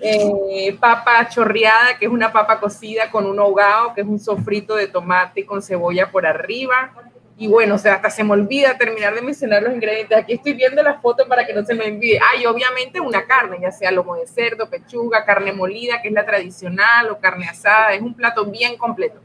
eh, 0.00 0.76
papa 0.80 1.28
chorreada, 1.28 1.98
que 1.98 2.06
es 2.06 2.10
una 2.10 2.32
papa 2.32 2.60
cocida 2.60 3.10
con 3.10 3.26
un 3.26 3.38
ahogado, 3.38 3.94
que 3.94 4.00
es 4.00 4.06
un 4.06 4.18
sofrito 4.18 4.74
de 4.74 4.88
tomate 4.88 5.46
con 5.46 5.62
cebolla 5.62 6.10
por 6.10 6.26
arriba. 6.26 6.92
Y 7.36 7.48
bueno, 7.48 7.74
o 7.74 7.78
sea, 7.78 7.94
hasta 7.94 8.10
se 8.10 8.22
me 8.22 8.32
olvida 8.32 8.78
terminar 8.78 9.14
de 9.14 9.22
mencionar 9.22 9.62
los 9.62 9.74
ingredientes. 9.74 10.16
Aquí 10.16 10.34
estoy 10.34 10.52
viendo 10.52 10.82
la 10.82 11.00
foto 11.00 11.26
para 11.26 11.44
que 11.44 11.52
no 11.52 11.64
se 11.64 11.74
me 11.74 11.86
olvide. 11.86 12.18
Ah, 12.18 12.36
y 12.40 12.46
obviamente 12.46 13.00
una 13.00 13.26
carne, 13.26 13.58
ya 13.60 13.72
sea 13.72 13.90
lomo 13.90 14.14
de 14.14 14.26
cerdo, 14.26 14.70
pechuga, 14.70 15.24
carne 15.24 15.52
molida, 15.52 16.00
que 16.00 16.08
es 16.08 16.14
la 16.14 16.24
tradicional, 16.24 17.10
o 17.10 17.18
carne 17.18 17.48
asada. 17.48 17.94
Es 17.94 18.02
un 18.02 18.14
plato 18.14 18.44
bien 18.46 18.76
completo. 18.76 19.20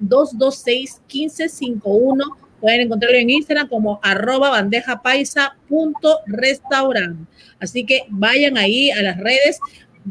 305-226-1551. 0.00 2.36
Pueden 2.60 2.82
encontrarlo 2.82 3.18
en 3.18 3.30
Instagram 3.30 3.68
como 3.68 3.98
arroba 4.00 4.50
bandeja 4.50 5.02
paisa 5.02 5.56
punto 5.68 6.20
restaurante. 6.26 7.24
Así 7.58 7.84
que 7.84 8.04
vayan 8.08 8.58
ahí 8.58 8.92
a 8.92 9.02
las 9.02 9.16
redes 9.16 9.58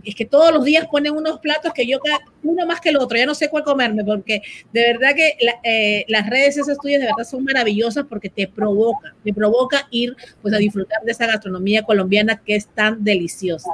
es 0.04 0.16
que 0.16 0.26
todos 0.26 0.54
los 0.54 0.64
días 0.66 0.88
ponen 0.88 1.14
unos 1.14 1.40
platos 1.40 1.74
que 1.74 1.88
yo, 1.88 2.00
uno 2.44 2.66
más 2.66 2.82
que 2.82 2.90
el 2.90 2.98
otro, 2.98 3.18
ya 3.18 3.26
no 3.26 3.36
sé 3.36 3.50
cuál 3.50 3.64
comerme, 3.64 4.04
porque 4.04 4.42
de 4.72 4.82
verdad 4.82 5.16
que 5.16 5.38
eh, 5.64 6.06
las 6.08 6.30
redes, 6.30 6.58
esos 6.58 6.70
estudios 6.70 7.02
de 7.02 7.08
verdad 7.08 7.24
son 7.24 7.44
maravillosas 7.44 8.06
porque 8.08 8.30
te 8.30 8.48
provoca, 8.48 9.16
te 9.24 9.34
provoca 9.34 9.88
ir 9.92 10.16
pues 10.42 10.54
a 10.54 10.58
disfrutar 10.58 11.02
de 11.04 11.12
esa 11.12 11.28
gastronomía 11.28 11.84
colombiana 11.84 12.38
que 12.38 12.56
es 12.56 12.68
tan 12.68 13.04
deliciosa. 13.04 13.72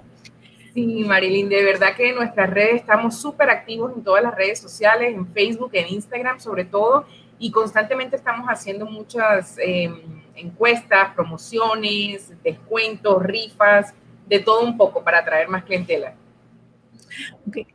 Sí, 0.73 1.03
Marilyn, 1.05 1.49
de 1.49 1.63
verdad 1.63 1.95
que 1.95 2.09
en 2.09 2.15
nuestras 2.15 2.49
redes 2.49 2.75
estamos 2.75 3.21
súper 3.21 3.49
activos 3.51 3.93
en 3.95 4.03
todas 4.03 4.23
las 4.23 4.33
redes 4.33 4.59
sociales, 4.59 5.13
en 5.13 5.27
Facebook, 5.31 5.69
en 5.73 5.87
Instagram 5.87 6.39
sobre 6.39 6.65
todo, 6.65 7.05
y 7.37 7.51
constantemente 7.51 8.15
estamos 8.15 8.47
haciendo 8.47 8.87
muchas 8.87 9.55
em, 9.59 10.01
encuestas, 10.35 11.13
promociones, 11.13 12.31
descuentos, 12.43 13.21
rifas, 13.21 13.93
de 14.33 14.39
todo 14.39 14.61
un 14.61 14.75
poco 14.75 15.03
para 15.03 15.19
atraer 15.19 15.47
más 15.47 15.63
clientela. 15.63 16.15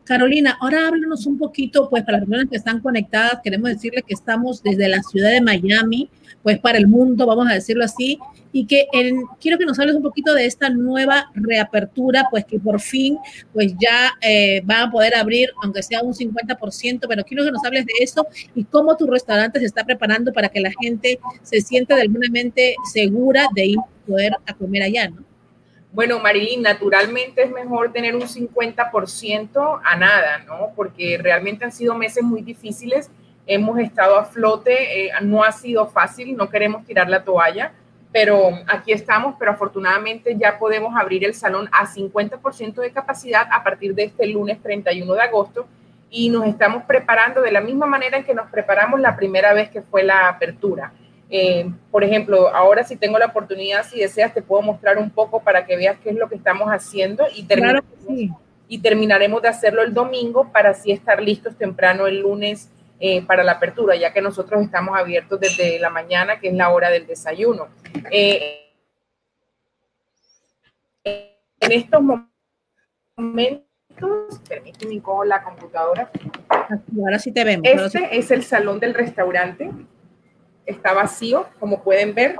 Carolina, 0.03 0.59
ahora 0.61 0.89
háblanos 0.89 1.25
un 1.27 1.39
poquito, 1.39 1.89
pues 1.89 2.03
para 2.03 2.19
las 2.19 2.27
personas 2.27 2.51
que 2.51 2.57
están 2.57 2.81
conectadas, 2.81 3.39
queremos 3.45 3.71
decirle 3.71 4.03
que 4.03 4.15
estamos 4.15 4.61
desde 4.65 4.89
la 4.89 5.01
ciudad 5.03 5.31
de 5.31 5.41
Miami, 5.41 6.11
pues 6.43 6.59
para 6.59 6.79
el 6.79 6.89
mundo, 6.89 7.27
vamos 7.27 7.47
a 7.49 7.55
decirlo 7.55 7.85
así, 7.85 8.19
y 8.51 8.67
que 8.67 8.89
quiero 9.41 9.57
que 9.57 9.67
nos 9.67 9.79
hables 9.79 9.95
un 9.95 10.03
poquito 10.03 10.35
de 10.35 10.47
esta 10.47 10.69
nueva 10.69 11.31
reapertura, 11.35 12.27
pues 12.29 12.45
que 12.45 12.59
por 12.59 12.81
fin, 12.81 13.19
pues 13.53 13.75
ya 13.79 14.11
eh, 14.21 14.61
van 14.65 14.89
a 14.89 14.91
poder 14.91 15.15
abrir, 15.15 15.51
aunque 15.63 15.85
sea 15.85 16.03
un 16.03 16.15
50%, 16.15 17.07
pero 17.09 17.23
quiero 17.23 17.45
que 17.45 17.53
nos 17.53 17.65
hables 17.65 17.87
de 17.87 17.93
eso 18.01 18.27
y 18.57 18.65
cómo 18.65 18.97
tu 18.97 19.07
restaurante 19.07 19.61
se 19.61 19.67
está 19.67 19.85
preparando 19.85 20.33
para 20.33 20.49
que 20.49 20.61
la 20.61 20.73
gente 20.81 21.21
se 21.43 21.61
sienta 21.61 21.95
de 21.95 22.03
alguna 22.03 22.29
mente 22.33 22.75
segura 22.93 23.47
de 23.55 23.67
ir 23.67 23.79
poder 24.05 24.33
a 24.45 24.55
comer 24.55 24.83
allá, 24.83 25.11
¿no? 25.11 25.28
Bueno, 25.91 26.19
Marilyn, 26.19 26.63
naturalmente 26.63 27.43
es 27.45 27.51
mejor 27.51 27.93
tener 27.93 28.15
un 28.15 28.23
50% 28.23 29.81
a 29.83 29.97
nada, 29.97 30.39
¿no? 30.47 30.73
Porque 30.77 31.19
realmente 31.21 31.65
han 31.65 31.73
sido 31.73 31.95
meses 31.95 32.23
muy 32.23 32.43
difíciles, 32.43 33.11
hemos 33.47 33.79
estado 33.79 34.19
a 34.19 34.27
flote, 34.27 35.07
eh, 35.07 35.11
no 35.23 35.43
ha 35.43 35.51
sido 35.51 35.87
fácil, 35.87 36.37
no 36.37 36.51
queremos 36.51 36.85
tirar 36.85 37.09
la 37.09 37.25
toalla, 37.25 37.73
pero 38.13 38.51
aquí 38.67 38.93
estamos, 38.93 39.37
pero 39.39 39.53
afortunadamente 39.53 40.37
ya 40.37 40.59
podemos 40.59 40.95
abrir 40.95 41.25
el 41.25 41.35
salón 41.35 41.69
a 41.73 41.87
50% 41.87 42.75
de 42.75 42.91
capacidad 42.91 43.49
a 43.51 43.63
partir 43.65 43.95
de 43.95 44.05
este 44.05 44.27
lunes 44.27 44.63
31 44.63 45.15
de 45.15 45.21
agosto 45.23 45.67
y 46.11 46.29
nos 46.29 46.47
estamos 46.47 46.85
preparando 46.85 47.41
de 47.41 47.53
la 47.53 47.61
misma 47.61 47.87
manera 47.87 48.19
en 48.19 48.25
que 48.25 48.35
nos 48.35 48.51
preparamos 48.51 49.01
la 49.01 49.17
primera 49.17 49.55
vez 49.55 49.71
que 49.71 49.83
fue 49.83 50.03
la 50.03 50.29
apertura. 50.29 50.93
Eh, 51.31 51.71
por 51.91 52.05
ejemplo, 52.05 52.49
ahora 52.49 52.85
si 52.85 52.97
tengo 52.97 53.19
la 53.19 53.27
oportunidad, 53.27 53.85
si 53.85 54.01
deseas, 54.01 54.33
te 54.33 54.43
puedo 54.43 54.63
mostrar 54.63 54.97
un 54.99 55.11
poco 55.11 55.41
para 55.41 55.67
que 55.67 55.77
veas 55.77 55.99
qué 55.99 56.11
es 56.11 56.17
lo 56.17 56.29
que 56.29 56.37
estamos 56.37 56.69
haciendo 56.69 57.25
y, 57.35 57.47
y 58.69 58.79
terminaremos 58.79 59.43
de 59.43 59.49
hacerlo 59.49 59.83
el 59.83 59.93
domingo 59.93 60.51
para 60.53 60.71
así 60.71 60.91
estar 60.91 61.23
listos 61.23 61.57
temprano 61.57 62.07
el 62.07 62.21
lunes 62.21 62.71
eh, 63.01 63.23
para 63.27 63.45
la 63.45 63.53
apertura, 63.53 63.95
ya 63.95 64.13
que 64.13 64.23
nosotros 64.23 64.63
estamos 64.63 64.99
abiertos 64.99 65.39
desde 65.39 65.79
la 65.79 65.91
mañana, 65.91 66.41
que 66.41 66.49
es 66.49 66.55
la 66.55 66.71
hora 66.71 66.91
del 66.91 67.07
desayuno. 67.07 67.69
Eh, 68.11 68.73
en 71.05 71.73
estos 71.73 72.03
momentos, 73.17 73.63
permíteme 74.49 75.01
con 75.03 75.29
la 75.29 75.43
computadora. 75.43 76.11
Ahora 76.99 77.19
sí 77.19 77.33
te 77.33 77.45
vemos. 77.45 77.67
Este 77.69 78.17
es 78.19 78.31
el 78.31 78.43
salón 78.43 78.81
del 78.81 78.95
restaurante 78.95 79.71
está 80.69 80.93
vacío, 80.93 81.47
como 81.59 81.83
pueden 81.83 82.15
ver. 82.15 82.37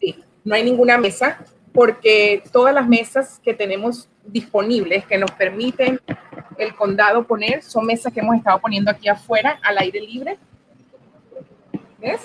Sí, 0.00 0.16
no 0.44 0.54
hay 0.54 0.64
ninguna 0.64 0.96
mesa 0.96 1.44
porque 1.72 2.42
todas 2.52 2.74
las 2.74 2.88
mesas 2.88 3.40
que 3.42 3.54
tenemos 3.54 4.08
disponibles 4.26 5.04
que 5.06 5.18
nos 5.18 5.30
permiten 5.32 6.00
el 6.58 6.74
condado 6.74 7.26
poner 7.26 7.62
son 7.62 7.86
mesas 7.86 8.12
que 8.12 8.20
hemos 8.20 8.36
estado 8.36 8.60
poniendo 8.60 8.90
aquí 8.90 9.08
afuera 9.08 9.58
al 9.62 9.78
aire 9.78 10.00
libre. 10.00 10.38
¿Ves? 11.98 12.20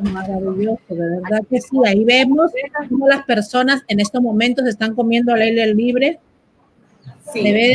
Maravilloso, 0.00 0.80
de 0.88 1.20
verdad 1.20 1.40
que 1.48 1.60
sí. 1.60 1.76
Ahí 1.86 2.04
vemos 2.04 2.52
cómo 2.88 3.08
las 3.08 3.24
personas 3.24 3.82
en 3.88 4.00
estos 4.00 4.20
momentos 4.20 4.66
están 4.66 4.94
comiendo 4.94 5.32
al 5.32 5.40
aire 5.40 5.74
libre. 5.74 6.18
Sí. 7.32 7.74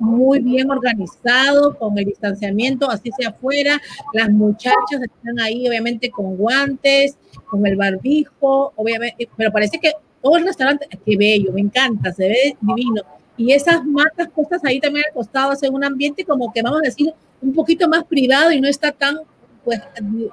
Muy 0.00 0.40
bien 0.40 0.70
organizado, 0.70 1.76
con 1.78 1.96
el 1.98 2.06
distanciamiento, 2.06 2.90
así 2.90 3.10
sea 3.16 3.28
afuera. 3.28 3.80
Las 4.14 4.30
muchachas 4.30 5.00
están 5.02 5.38
ahí, 5.40 5.68
obviamente, 5.68 6.10
con 6.10 6.36
guantes, 6.36 7.16
con 7.46 7.66
el 7.66 7.76
barbijo, 7.76 8.72
obviamente, 8.76 9.28
pero 9.36 9.52
parece 9.52 9.78
que 9.78 9.92
todo 10.22 10.36
el 10.36 10.46
restaurante, 10.46 10.86
qué 11.04 11.16
bello, 11.16 11.52
me 11.52 11.60
encanta, 11.60 12.12
se 12.12 12.28
ve 12.28 12.56
divino. 12.60 13.02
Y 13.36 13.52
esas 13.52 13.84
matas 13.84 14.28
puestas 14.34 14.64
ahí 14.64 14.80
también 14.80 15.04
al 15.08 15.14
costado 15.14 15.50
hacen 15.50 15.72
un 15.72 15.84
ambiente 15.84 16.24
como 16.24 16.52
que 16.52 16.62
vamos 16.62 16.80
a 16.80 16.86
decir 16.86 17.12
un 17.40 17.54
poquito 17.54 17.88
más 17.88 18.04
privado 18.04 18.52
y 18.52 18.60
no 18.60 18.68
está 18.68 18.92
tan, 18.92 19.16
pues, 19.64 19.80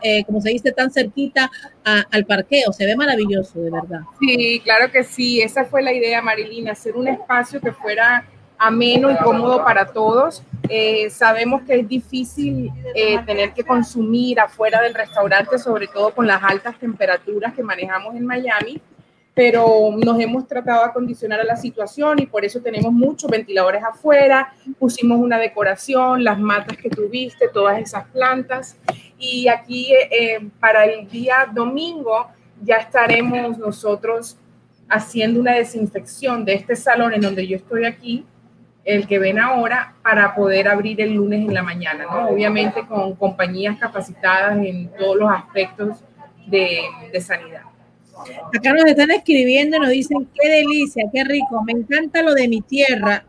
eh, 0.02 0.24
como 0.26 0.42
se 0.42 0.50
dice, 0.50 0.72
tan 0.72 0.92
cerquita 0.92 1.50
al 1.84 2.26
parqueo. 2.26 2.74
Se 2.74 2.86
ve 2.86 2.96
maravilloso, 2.96 3.60
de 3.60 3.72
verdad. 3.72 4.02
Sí, 4.20 4.62
claro 4.64 4.92
que 4.92 5.04
sí. 5.04 5.42
Esa 5.42 5.66
fue 5.66 5.82
la 5.82 5.94
idea, 5.94 6.22
Marilina, 6.22 6.74
hacer 6.74 6.98
un 6.98 7.08
espacio 7.08 7.62
que 7.62 7.72
fuera 7.72 8.28
ameno 8.58 9.12
y 9.12 9.18
cómodo 9.18 9.64
para 9.64 9.86
todos. 9.86 10.44
Eh, 10.70 11.10
sabemos 11.10 11.62
que 11.64 11.80
es 11.80 11.88
difícil 11.88 12.72
eh, 12.96 13.20
tener 13.26 13.54
que 13.54 13.64
consumir 13.64 14.40
afuera 14.40 14.82
del 14.82 14.94
restaurante, 14.94 15.58
sobre 15.58 15.88
todo 15.88 16.14
con 16.14 16.28
las 16.28 16.44
altas 16.44 16.78
temperaturas 16.80 17.54
que 17.54 17.64
manejamos 17.64 18.16
en 18.16 18.26
Miami, 18.26 18.82
pero 19.34 19.92
nos 20.04 20.20
hemos 20.20 20.48
tratado 20.48 20.84
de 20.84 20.90
acondicionar 20.90 21.40
a 21.40 21.44
la 21.44 21.56
situación 21.56 22.20
y 22.20 22.26
por 22.26 22.44
eso 22.44 22.60
tenemos 22.60 22.92
muchos 22.92 23.30
ventiladores 23.30 23.84
afuera, 23.84 24.54
pusimos 24.80 25.20
una 25.20 25.38
decoración, 25.38 26.24
las 26.24 26.40
matas 26.40 26.76
que 26.78 26.90
tuviste, 26.90 27.48
todas 27.50 27.80
esas 27.80 28.06
plantas. 28.08 28.78
Y 29.20 29.48
aquí 29.48 29.94
eh, 29.94 30.50
para 30.60 30.86
el 30.86 31.08
día 31.08 31.48
domingo 31.54 32.28
ya 32.64 32.78
estaremos 32.78 33.58
nosotros 33.60 34.38
haciendo 34.90 35.40
una 35.40 35.54
desinfección 35.54 36.44
de 36.44 36.56
este 36.56 36.76
salón 36.76 37.14
en 37.14 37.22
donde 37.22 37.46
yo 37.46 37.58
estoy 37.58 37.86
aquí 37.86 38.26
el 38.88 39.06
que 39.06 39.20
ven 39.20 39.38
ahora 39.38 39.96
para 40.02 40.34
poder 40.34 40.70
abrir 40.70 41.02
el 41.02 41.14
lunes 41.14 41.42
en 41.42 41.54
la 41.54 41.62
mañana, 41.62 42.06
¿no? 42.06 42.30
Obviamente 42.30 42.88
con 42.88 43.16
compañías 43.16 43.78
capacitadas 43.78 44.58
en 44.66 44.90
todos 44.98 45.18
los 45.18 45.30
aspectos 45.30 46.06
de, 46.48 46.80
de 47.12 47.20
sanidad. 47.22 47.64
Acá 48.58 48.72
nos 48.72 48.86
están 48.86 49.12
escribiendo, 49.12 49.78
nos 49.78 49.90
dicen, 49.90 50.30
qué 50.34 50.50
delicia, 50.50 51.04
qué 51.14 51.26
rico, 51.26 51.62
me 51.66 51.74
encanta 51.74 52.22
lo 52.22 52.34
de 52.34 52.48
mi 52.48 52.62
tierra. 52.62 53.26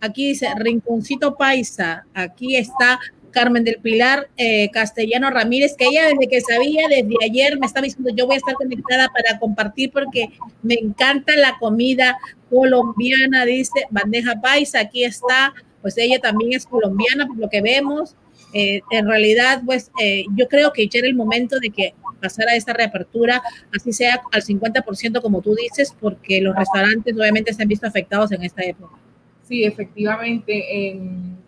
Aquí 0.00 0.28
dice 0.28 0.46
Rinconcito 0.56 1.34
Paisa, 1.34 2.06
aquí 2.14 2.54
está 2.54 3.00
Carmen 3.32 3.64
del 3.64 3.76
Pilar 3.76 4.28
eh, 4.36 4.70
Castellano 4.70 5.30
Ramírez, 5.30 5.74
que 5.76 5.86
ella 5.86 6.06
desde 6.06 6.28
que 6.28 6.40
sabía, 6.40 6.86
desde 6.88 7.16
ayer 7.24 7.58
me 7.58 7.66
estaba 7.66 7.84
diciendo, 7.84 8.10
yo 8.14 8.26
voy 8.26 8.34
a 8.34 8.38
estar 8.38 8.54
conectada 8.54 9.08
para 9.08 9.38
compartir 9.38 9.90
porque 9.90 10.28
me 10.62 10.74
encanta 10.74 11.34
la 11.36 11.56
comida 11.58 12.16
colombiana, 12.48 13.44
dice 13.44 13.86
bandeja 13.90 14.40
paisa, 14.40 14.80
aquí 14.80 15.04
está, 15.04 15.52
pues 15.80 15.98
ella 15.98 16.20
también 16.20 16.52
es 16.52 16.66
colombiana, 16.66 17.26
por 17.26 17.38
lo 17.38 17.48
que 17.48 17.60
vemos. 17.60 18.14
Eh, 18.54 18.82
en 18.90 19.08
realidad, 19.08 19.62
pues 19.64 19.90
eh, 20.00 20.24
yo 20.36 20.46
creo 20.46 20.72
que 20.72 20.86
ya 20.86 20.98
era 20.98 21.08
el 21.08 21.14
momento 21.14 21.58
de 21.58 21.70
que 21.70 21.94
pasara 22.20 22.54
esta 22.54 22.72
reapertura, 22.72 23.42
así 23.74 23.92
sea 23.92 24.22
al 24.30 24.42
50% 24.42 25.20
como 25.22 25.40
tú 25.40 25.54
dices, 25.54 25.94
porque 25.98 26.40
los 26.40 26.54
restaurantes 26.54 27.14
obviamente 27.16 27.52
se 27.52 27.62
han 27.62 27.68
visto 27.68 27.86
afectados 27.86 28.30
en 28.30 28.42
esta 28.42 28.62
época. 28.62 28.94
Sí, 29.42 29.64
efectivamente, 29.64 30.92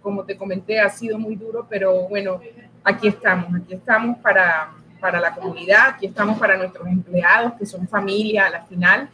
como 0.05 0.23
te 0.23 0.37
comenté, 0.37 0.79
ha 0.79 0.91
sido 0.91 1.19
muy 1.19 1.35
duro, 1.35 1.67
pero 1.69 2.07
bueno, 2.09 2.39
aquí 2.85 3.09
estamos, 3.09 3.53
aquí 3.57 3.75
estamos 3.75 4.19
para, 4.19 4.71
para 5.01 5.19
la 5.19 5.35
comunidad, 5.35 5.89
aquí 5.89 6.07
estamos 6.07 6.39
para 6.39 6.57
nuestros 6.59 6.87
empleados, 6.87 7.55
que 7.55 7.65
son 7.65 7.89
familia 7.89 8.47
a 8.47 8.51
la 8.51 8.65
final, 8.67 9.09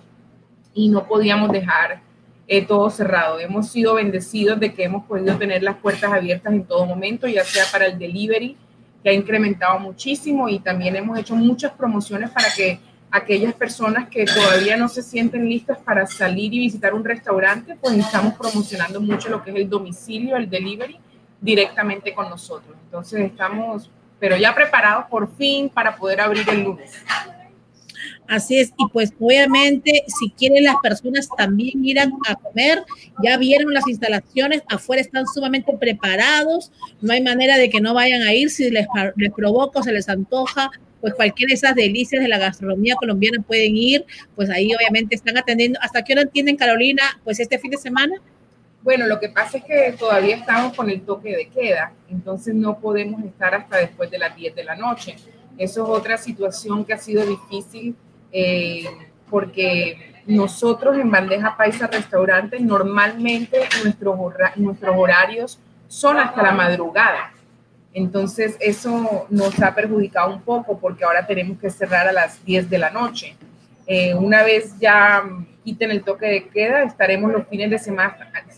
y 0.74 0.88
no 0.88 1.06
podíamos 1.06 1.50
dejar 1.52 2.00
eh, 2.48 2.66
todo 2.66 2.90
cerrado. 2.90 3.38
Hemos 3.38 3.70
sido 3.70 3.94
bendecidos 3.94 4.58
de 4.58 4.74
que 4.74 4.82
hemos 4.82 5.04
podido 5.04 5.36
tener 5.38 5.62
las 5.62 5.76
puertas 5.76 6.12
abiertas 6.12 6.52
en 6.52 6.64
todo 6.64 6.84
momento, 6.84 7.28
ya 7.28 7.44
sea 7.44 7.64
para 7.70 7.86
el 7.86 7.96
delivery, 7.96 8.56
que 9.02 9.10
ha 9.10 9.12
incrementado 9.12 9.78
muchísimo, 9.78 10.48
y 10.48 10.58
también 10.58 10.96
hemos 10.96 11.18
hecho 11.18 11.36
muchas 11.36 11.72
promociones 11.72 12.30
para 12.30 12.48
que 12.54 12.80
aquellas 13.10 13.54
personas 13.54 14.08
que 14.08 14.24
todavía 14.24 14.76
no 14.76 14.88
se 14.88 15.02
sienten 15.02 15.48
listas 15.48 15.78
para 15.78 16.06
salir 16.06 16.54
y 16.54 16.58
visitar 16.60 16.94
un 16.94 17.04
restaurante, 17.04 17.76
pues 17.80 17.96
estamos 17.98 18.34
promocionando 18.34 19.00
mucho 19.00 19.28
lo 19.28 19.42
que 19.42 19.50
es 19.50 19.56
el 19.56 19.68
domicilio, 19.68 20.36
el 20.36 20.48
delivery, 20.48 20.98
directamente 21.40 22.14
con 22.14 22.28
nosotros. 22.28 22.76
Entonces 22.84 23.20
estamos, 23.20 23.90
pero 24.18 24.36
ya 24.36 24.54
preparados 24.54 25.06
por 25.06 25.34
fin 25.36 25.68
para 25.68 25.96
poder 25.96 26.20
abrir 26.20 26.48
el 26.48 26.62
lunes. 26.62 26.92
Así 28.28 28.60
es, 28.60 28.72
y 28.78 28.86
pues 28.92 29.12
obviamente 29.18 30.04
si 30.06 30.30
quieren 30.30 30.62
las 30.62 30.76
personas 30.80 31.28
también 31.36 31.84
ir 31.84 31.98
a, 31.98 32.08
comer, 32.40 32.84
ya 33.24 33.36
vieron 33.36 33.74
las 33.74 33.88
instalaciones, 33.88 34.62
afuera 34.68 35.02
están 35.02 35.26
sumamente 35.26 35.76
preparados, 35.76 36.70
no 37.00 37.12
hay 37.12 37.22
manera 37.22 37.58
de 37.58 37.68
que 37.68 37.80
no 37.80 37.92
vayan 37.92 38.22
a 38.22 38.32
ir, 38.32 38.50
si 38.50 38.70
les, 38.70 38.86
les 39.16 39.32
provoca 39.32 39.80
o 39.80 39.82
se 39.82 39.92
les 39.92 40.08
antoja, 40.08 40.70
pues 41.00 41.14
cualquiera 41.14 41.50
de 41.50 41.54
esas 41.54 41.74
delicias 41.74 42.22
de 42.22 42.28
la 42.28 42.38
gastronomía 42.38 42.94
colombiana 42.96 43.42
pueden 43.42 43.76
ir, 43.76 44.04
pues 44.34 44.50
ahí 44.50 44.74
obviamente 44.74 45.14
están 45.14 45.36
atendiendo. 45.38 45.78
¿Hasta 45.82 46.02
qué 46.02 46.12
hora 46.12 46.22
entienden, 46.22 46.56
Carolina, 46.56 47.02
pues 47.24 47.40
este 47.40 47.58
fin 47.58 47.70
de 47.70 47.78
semana? 47.78 48.14
Bueno, 48.82 49.06
lo 49.06 49.20
que 49.20 49.28
pasa 49.28 49.58
es 49.58 49.64
que 49.64 49.94
todavía 49.98 50.36
estamos 50.36 50.74
con 50.74 50.88
el 50.88 51.02
toque 51.02 51.36
de 51.36 51.48
queda, 51.48 51.92
entonces 52.10 52.54
no 52.54 52.78
podemos 52.78 53.22
estar 53.24 53.54
hasta 53.54 53.76
después 53.76 54.10
de 54.10 54.18
las 54.18 54.34
10 54.34 54.54
de 54.54 54.64
la 54.64 54.74
noche. 54.74 55.16
Eso 55.58 55.82
es 55.82 55.88
otra 55.90 56.16
situación 56.16 56.84
que 56.86 56.94
ha 56.94 56.98
sido 56.98 57.26
difícil 57.26 57.94
eh, 58.32 58.84
porque 59.28 60.22
nosotros 60.26 60.96
en 60.96 61.10
Bandeja 61.10 61.56
Paisa 61.56 61.86
Restaurantes 61.88 62.60
normalmente 62.60 63.60
nuestros 63.84 64.16
horarios 64.96 65.58
son 65.88 66.18
hasta 66.18 66.42
la 66.42 66.52
madrugada. 66.52 67.32
Entonces 67.92 68.56
eso 68.60 69.26
nos 69.30 69.60
ha 69.60 69.74
perjudicado 69.74 70.32
un 70.32 70.42
poco 70.42 70.78
porque 70.78 71.04
ahora 71.04 71.26
tenemos 71.26 71.58
que 71.58 71.70
cerrar 71.70 72.06
a 72.06 72.12
las 72.12 72.44
10 72.44 72.70
de 72.70 72.78
la 72.78 72.90
noche. 72.90 73.36
Eh, 73.86 74.14
una 74.14 74.44
vez 74.44 74.78
ya 74.78 75.24
quiten 75.64 75.90
el 75.90 76.04
toque 76.04 76.26
de 76.26 76.48
queda, 76.48 76.84
estaremos 76.84 77.32
los 77.32 77.46
fines 77.48 77.70
de 77.70 77.78
semana, 77.78 78.16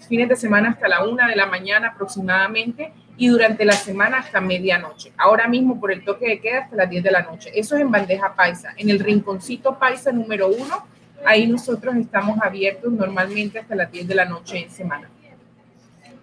fines 0.09 0.29
de 0.29 0.37
semana 0.37 0.71
hasta 0.71 0.89
la 0.89 1.05
1 1.05 1.29
de 1.29 1.37
la 1.37 1.47
mañana 1.47 1.89
aproximadamente 1.89 2.93
y 3.17 3.29
durante 3.29 3.65
la 3.65 3.73
semana 3.73 4.19
hasta 4.19 4.41
medianoche. 4.41 5.13
Ahora 5.17 5.49
mismo 5.49 5.81
por 5.81 5.93
el 5.93 6.05
toque 6.05 6.29
de 6.29 6.41
queda 6.41 6.61
hasta 6.65 6.77
las 6.77 6.91
10 6.91 7.05
de 7.05 7.11
la 7.11 7.23
noche. 7.23 7.51
Eso 7.55 7.77
es 7.77 7.81
en 7.81 7.91
bandeja 7.91 8.35
paisa. 8.35 8.75
En 8.77 8.91
el 8.91 9.01
rinconcito 9.01 9.79
paisa 9.79 10.13
número 10.13 10.49
1, 10.49 10.87
ahí 11.25 11.47
nosotros 11.47 11.97
estamos 11.97 12.39
abiertos 12.43 12.93
normalmente 12.93 13.59
hasta 13.59 13.75
las 13.75 13.91
10 13.91 14.09
de 14.09 14.15
la 14.15 14.27
noche 14.27 14.59
en 14.59 14.71
semana. 14.71 15.09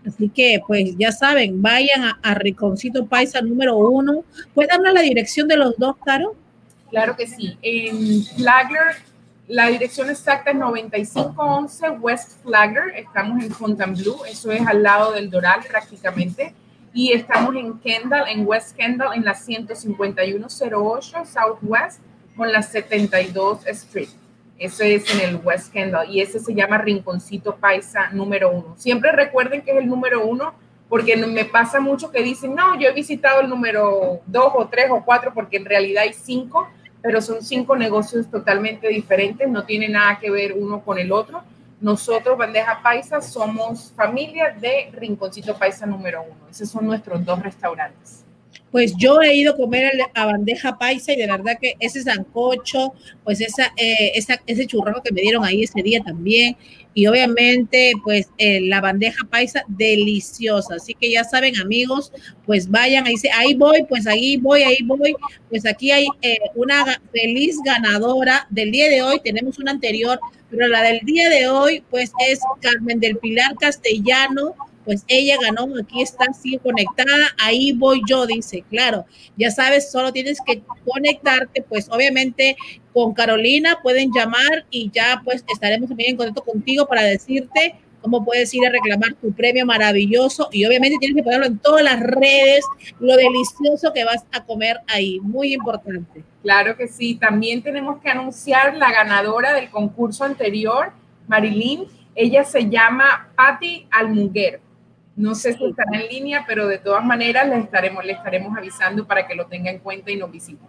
Así 0.07 0.29
que, 0.29 0.61
pues 0.65 0.95
ya 0.97 1.11
saben, 1.11 1.61
vayan 1.61 2.03
a, 2.03 2.19
a 2.23 2.33
Rinconcito 2.33 3.05
Paisa 3.05 3.41
número 3.41 3.77
uno. 3.77 4.23
¿Puedes 4.53 4.69
darnos 4.69 4.93
la 4.93 5.01
dirección 5.01 5.47
de 5.47 5.57
los 5.57 5.77
dos, 5.77 5.95
Caro? 6.03 6.35
Claro 6.89 7.15
que 7.15 7.27
sí. 7.27 7.57
En 7.61 8.23
Flagler, 8.23 8.95
la 9.47 9.67
dirección 9.67 10.09
exacta 10.09 10.51
es 10.51 10.57
9511 10.57 11.89
West 11.99 12.41
Flagler. 12.43 12.95
Estamos 12.95 13.43
en 13.43 13.51
Fontainebleau, 13.51 14.23
eso 14.25 14.51
es 14.51 14.65
al 14.65 14.83
lado 14.83 15.11
del 15.11 15.29
Doral 15.29 15.61
prácticamente. 15.67 16.53
Y 16.93 17.13
estamos 17.13 17.55
en 17.55 17.79
Kendall, 17.79 18.27
en 18.29 18.47
West 18.47 18.75
Kendall, 18.75 19.15
en 19.15 19.23
la 19.25 19.35
15108 19.35 21.17
Southwest, 21.25 21.99
con 22.35 22.51
la 22.51 22.61
72 22.61 23.67
Street. 23.67 24.09
Ese 24.59 24.93
es 24.93 25.09
en 25.15 25.21
el 25.21 25.35
West 25.37 25.71
Kendall 25.71 26.09
y 26.09 26.19
ese 26.19 26.37
se 26.37 26.53
llama 26.53 26.77
Rinconcito 26.77 27.55
Paisa 27.55 28.09
número 28.11 28.51
uno. 28.51 28.75
Siempre 28.77 29.13
recuerden 29.13 29.61
que 29.61 29.71
es 29.71 29.77
el 29.77 29.87
número 29.87 30.25
uno 30.25 30.53
porque 30.89 31.15
me 31.15 31.45
pasa 31.45 31.79
mucho 31.79 32.11
que 32.11 32.21
dicen, 32.21 32.55
no, 32.55 32.77
yo 32.77 32.89
he 32.89 32.93
visitado 32.93 33.41
el 33.41 33.49
número 33.49 34.19
dos 34.25 34.51
o 34.53 34.67
tres 34.67 34.87
o 34.91 35.03
cuatro 35.05 35.33
porque 35.33 35.57
en 35.57 35.65
realidad 35.65 36.03
hay 36.03 36.13
cinco, 36.13 36.67
pero 37.01 37.21
son 37.21 37.41
cinco 37.41 37.77
negocios 37.77 38.29
totalmente 38.29 38.89
diferentes, 38.89 39.47
no 39.47 39.63
tiene 39.63 39.87
nada 39.87 40.19
que 40.19 40.29
ver 40.29 40.53
uno 40.53 40.81
con 40.81 40.99
el 40.99 41.11
otro. 41.11 41.41
Nosotros, 41.79 42.37
Bandeja 42.37 42.81
Paisa, 42.83 43.21
somos 43.21 43.93
familia 43.95 44.53
de 44.59 44.89
Rinconcito 44.91 45.57
Paisa 45.57 45.85
número 45.85 46.21
uno. 46.23 46.49
Esos 46.49 46.69
son 46.69 46.85
nuestros 46.85 47.23
dos 47.23 47.41
restaurantes 47.41 48.25
pues 48.71 48.93
yo 48.97 49.21
he 49.21 49.35
ido 49.35 49.53
a 49.53 49.57
comer 49.57 49.91
a 50.13 50.25
bandeja 50.25 50.77
paisa 50.77 51.13
y 51.13 51.17
de 51.17 51.27
verdad 51.27 51.57
que 51.59 51.75
ese 51.79 52.03
sancocho, 52.03 52.93
pues 53.23 53.41
esa, 53.41 53.71
eh, 53.77 54.11
ese 54.45 54.65
churrasco 54.67 55.01
que 55.01 55.13
me 55.13 55.21
dieron 55.21 55.43
ahí 55.43 55.63
ese 55.63 55.81
día 55.81 56.01
también, 56.03 56.55
y 56.93 57.07
obviamente 57.07 57.93
pues 58.03 58.27
eh, 58.37 58.61
la 58.61 58.81
bandeja 58.81 59.25
paisa 59.29 59.63
deliciosa. 59.67 60.75
Así 60.75 60.93
que 60.93 61.11
ya 61.11 61.23
saben 61.23 61.57
amigos, 61.59 62.11
pues 62.45 62.69
vayan, 62.69 63.07
ahí, 63.07 63.15
ahí 63.35 63.53
voy, 63.53 63.83
pues 63.87 64.05
ahí 64.07 64.37
voy, 64.37 64.63
ahí 64.63 64.79
voy, 64.83 65.15
pues 65.49 65.65
aquí 65.65 65.91
hay 65.91 66.07
eh, 66.21 66.37
una 66.55 67.01
feliz 67.11 67.57
ganadora 67.63 68.47
del 68.49 68.71
día 68.71 68.89
de 68.89 69.01
hoy, 69.01 69.19
tenemos 69.23 69.59
una 69.59 69.71
anterior, 69.71 70.19
pero 70.49 70.67
la 70.67 70.81
del 70.81 70.99
día 71.01 71.29
de 71.29 71.47
hoy 71.47 71.83
pues 71.89 72.11
es 72.27 72.39
Carmen 72.61 72.99
del 72.99 73.17
Pilar 73.17 73.55
Castellano 73.59 74.55
pues 74.85 75.03
ella 75.07 75.37
ganó, 75.41 75.67
aquí 75.81 76.01
está, 76.01 76.25
sigue 76.33 76.59
conectada, 76.59 77.35
ahí 77.37 77.73
voy 77.73 78.01
yo, 78.07 78.25
dice, 78.25 78.63
claro, 78.69 79.05
ya 79.37 79.51
sabes, 79.51 79.91
solo 79.91 80.11
tienes 80.11 80.39
que 80.45 80.61
conectarte, 80.85 81.61
pues 81.61 81.89
obviamente 81.89 82.55
con 82.93 83.13
Carolina 83.13 83.79
pueden 83.81 84.11
llamar 84.11 84.65
y 84.69 84.89
ya 84.91 85.21
pues 85.23 85.43
estaremos 85.47 85.89
también 85.89 86.11
en 86.11 86.17
contacto 86.17 86.43
contigo 86.43 86.87
para 86.87 87.03
decirte 87.03 87.75
cómo 88.01 88.23
puedes 88.23 88.53
ir 88.53 88.65
a 88.65 88.71
reclamar 88.71 89.13
tu 89.15 89.33
premio 89.33 89.65
maravilloso 89.65 90.49
y 90.51 90.65
obviamente 90.65 90.97
tienes 90.99 91.17
que 91.17 91.23
ponerlo 91.23 91.47
en 91.47 91.59
todas 91.59 91.83
las 91.83 91.99
redes, 91.99 92.65
lo 92.99 93.15
delicioso 93.15 93.93
que 93.93 94.05
vas 94.05 94.25
a 94.31 94.43
comer 94.45 94.77
ahí, 94.87 95.19
muy 95.21 95.53
importante. 95.53 96.23
Claro 96.41 96.77
que 96.77 96.87
sí, 96.87 97.15
también 97.15 97.61
tenemos 97.61 98.01
que 98.01 98.09
anunciar 98.09 98.75
la 98.77 98.91
ganadora 98.91 99.53
del 99.53 99.69
concurso 99.69 100.23
anterior, 100.23 100.93
Marilyn, 101.27 101.85
ella 102.15 102.43
se 102.43 102.69
llama 102.69 103.29
Patti 103.35 103.87
Almuguer. 103.91 104.61
No 105.19 105.35
sé 105.35 105.51
si 105.51 105.65
estará 105.65 105.99
en 105.99 106.07
línea, 106.07 106.45
pero 106.47 106.65
de 106.65 106.77
todas 106.77 107.03
maneras 107.03 107.45
le 107.49 107.57
estaremos, 107.57 108.05
le 108.05 108.13
estaremos 108.13 108.57
avisando 108.57 109.05
para 109.05 109.27
que 109.27 109.35
lo 109.35 109.47
tenga 109.47 109.69
en 109.69 109.79
cuenta 109.79 110.09
y 110.11 110.15
nos 110.15 110.31
visite. 110.31 110.63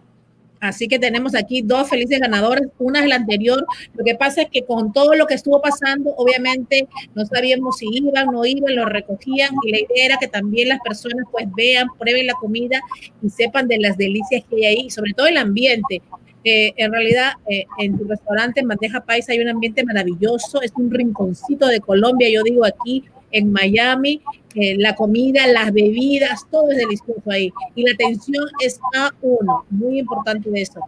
Así 0.59 0.89
que 0.89 0.99
tenemos 0.99 1.37
aquí 1.37 1.63
dos 1.63 1.89
felices 1.89 2.19
ganadoras, 2.19 2.67
una 2.81 2.99
es 2.99 3.07
la 3.07 3.15
anterior. 3.15 3.65
Lo 3.95 4.05
que 4.05 4.17
pasa 4.17 4.43
es 4.43 4.49
que 4.51 4.65
con 4.65 4.93
todo 4.93 5.15
lo 5.15 5.29
que 5.29 5.35
estuvo 5.35 5.63
pasando, 5.63 6.11
obviamente 6.17 6.89
no 7.15 7.25
sabíamos 7.27 7.77
si 7.77 7.87
iban, 7.93 8.29
o 8.31 8.33
no 8.33 8.45
iban, 8.45 8.75
lo 8.75 8.87
recogían 8.87 9.55
y 9.63 9.71
la 9.71 9.79
idea 9.79 10.07
era 10.07 10.17
que 10.17 10.27
también 10.27 10.71
las 10.71 10.81
personas 10.81 11.25
pues 11.31 11.47
vean, 11.55 11.87
prueben 11.97 12.27
la 12.27 12.35
comida 12.35 12.81
y 13.23 13.31
sepan 13.31 13.69
de 13.69 13.79
las 13.79 13.97
delicias 13.97 14.43
que 14.51 14.57
hay 14.57 14.65
ahí, 14.67 14.91
sobre 14.91 15.13
todo 15.13 15.29
el 15.29 15.37
ambiente. 15.37 16.03
Eh, 16.43 16.73
en 16.77 16.93
realidad, 16.93 17.35
eh, 17.49 17.67
en 17.79 17.97
tu 17.97 18.05
restaurante 18.09 18.59
en 18.59 18.67
Bandeja 18.67 19.01
Paisa 19.01 19.31
hay 19.31 19.39
un 19.39 19.49
ambiente 19.49 19.85
maravilloso, 19.85 20.61
es 20.61 20.73
un 20.75 20.91
rinconcito 20.91 21.69
de 21.69 21.79
Colombia, 21.79 22.29
yo 22.29 22.43
digo 22.43 22.65
aquí 22.67 23.05
en 23.33 23.53
Miami, 23.53 24.23
eh, 24.55 24.77
la 24.79 24.95
comida, 24.95 25.47
las 25.47 25.73
bebidas, 25.73 26.47
todo 26.51 26.71
es 26.71 26.79
delicioso 26.79 27.31
ahí. 27.31 27.53
Y 27.75 27.85
la 27.85 27.93
atención 27.95 28.45
es 28.61 28.81
a 28.97 29.11
uno, 29.23 29.65
muy 29.71 30.01
importante 30.01 30.51
eso. 30.55 30.81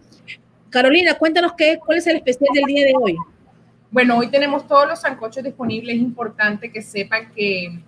Carolina, 0.70 1.14
cuéntanos 1.14 1.52
qué, 1.56 1.78
cuál 1.84 1.98
es 1.98 2.06
el 2.06 2.16
especial 2.16 2.48
del 2.54 2.64
día 2.64 2.86
de 2.86 2.94
hoy. 3.00 3.16
Bueno, 3.90 4.16
hoy 4.18 4.28
tenemos 4.28 4.66
todos 4.66 4.88
los 4.88 5.00
sancochos 5.00 5.44
disponibles. 5.44 5.96
Es 5.96 6.02
importante 6.02 6.72
que 6.72 6.80
sepan 6.80 7.30
que 7.34 7.78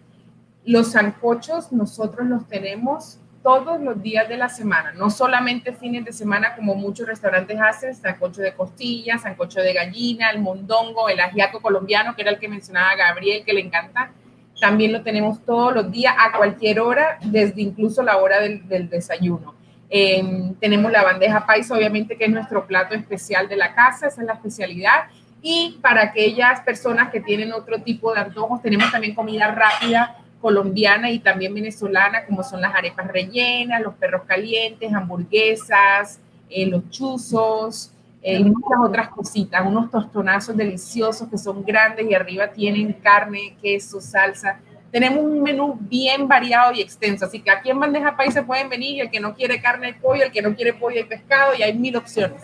los 0.65 0.93
sancochos 0.93 1.73
nosotros 1.73 2.27
los 2.27 2.47
tenemos 2.47 3.19
todos 3.43 3.79
los 3.79 4.03
días 4.03 4.27
de 4.27 4.39
la 4.39 4.49
semana, 4.49 4.93
no 4.93 5.11
solamente 5.11 5.75
fines 5.75 6.03
de 6.07 6.15
semana 6.15 6.57
como 6.57 6.75
muchos 6.75 7.07
restaurantes 7.07 7.61
hacen, 7.61 7.95
sancocho 7.95 8.41
de 8.41 8.55
costilla, 8.55 9.19
sancocho 9.19 9.61
de 9.61 9.75
gallina, 9.75 10.31
el 10.31 10.41
mondongo, 10.41 11.11
el 11.11 11.21
ajiaco 11.21 11.61
colombiano, 11.61 12.17
que 12.17 12.23
era 12.23 12.31
el 12.31 12.39
que 12.39 12.49
mencionaba 12.49 12.97
Gabriel, 12.97 13.45
que 13.45 13.53
le 13.53 13.61
encanta. 13.61 14.13
También 14.61 14.93
lo 14.93 15.03
tenemos 15.03 15.45
todos 15.45 15.75
los 15.75 15.91
días, 15.91 16.15
a 16.19 16.37
cualquier 16.37 16.81
hora, 16.81 17.19
desde 17.23 17.61
incluso 17.63 18.03
la 18.03 18.17
hora 18.19 18.41
del, 18.41 18.89
desayuno. 18.89 19.55
Em, 19.91 20.55
tenemos 20.55 20.91
la 20.91 21.03
bandeja 21.03 21.45
paisa, 21.47 21.75
obviamente, 21.75 22.17
que 22.17 22.25
es 22.25 22.31
nuestro 22.31 22.67
plato 22.67 22.95
especial 22.95 23.49
de 23.49 23.57
la 23.57 23.75
casa, 23.75 24.09
esa 24.09 24.21
es 24.21 24.27
la 24.27 24.35
especialidad. 24.35 25.05
Y 25.43 25.79
para 25.83 26.03
aquellas 26.03 26.61
personas 26.61 27.11
que 27.11 27.21
tienen 27.21 27.53
otro 27.53 27.83
tipo 27.83 28.13
de 28.15 28.21
antojos, 28.21 28.63
tenemos 28.63 28.91
también 28.91 29.15
comida 29.15 29.51
rápida 29.51 30.17
colombiana 30.41 31.11
y 31.11 31.21
también 31.21 31.55
venezolana, 31.55 32.27
como 32.27 32.43
son 32.43 32.61
las 32.61 32.75
arepas 32.75 33.09
rellenas, 33.09 33.81
los 33.81 33.95
perros 33.95 34.23
calientes, 34.27 34.93
hamburguesas, 34.93 36.21
eh, 36.51 36.67
los 36.67 36.91
chuzos 36.91 37.94
eh, 38.27 38.39
y 38.39 38.45
muchas 38.45 38.79
otras 38.83 39.11
cositas, 39.11 39.62
unos 39.66 39.91
tostonazos 39.91 40.57
deliciosos 40.57 41.29
que 41.29 41.37
son 41.37 41.62
grandes 41.62 42.11
y 42.11 42.14
arriba 42.14 42.51
tienen 42.51 42.95
carne, 42.95 43.55
queso, 43.61 44.01
salsa. 44.01 44.59
Tenemos 44.91 45.22
un 45.22 45.43
menú 45.43 45.77
bien 45.79 46.27
variado 46.27 46.72
y 46.72 46.81
extenso, 46.81 47.27
así 47.27 47.41
que 47.41 47.51
aquí 47.51 47.68
en 47.68 47.79
Bandeja 47.79 48.16
País 48.16 48.33
se 48.33 48.43
pueden 48.43 48.70
venir 48.70 48.97
y 48.97 49.01
el 49.01 49.11
que 49.11 49.20
no 49.20 49.35
quiere 49.35 49.61
carne 49.61 49.89
de 49.89 50.01
pollo, 50.01 50.25
el 50.25 50.33
que 50.33 50.41
no 50.41 50.57
quiere 50.57 50.72
pollo 50.72 51.01
y 51.01 51.05
pescado 51.05 51.53
y 51.55 51.62
hay 51.62 51.75
mil 51.77 51.95
opciones. 51.99 52.41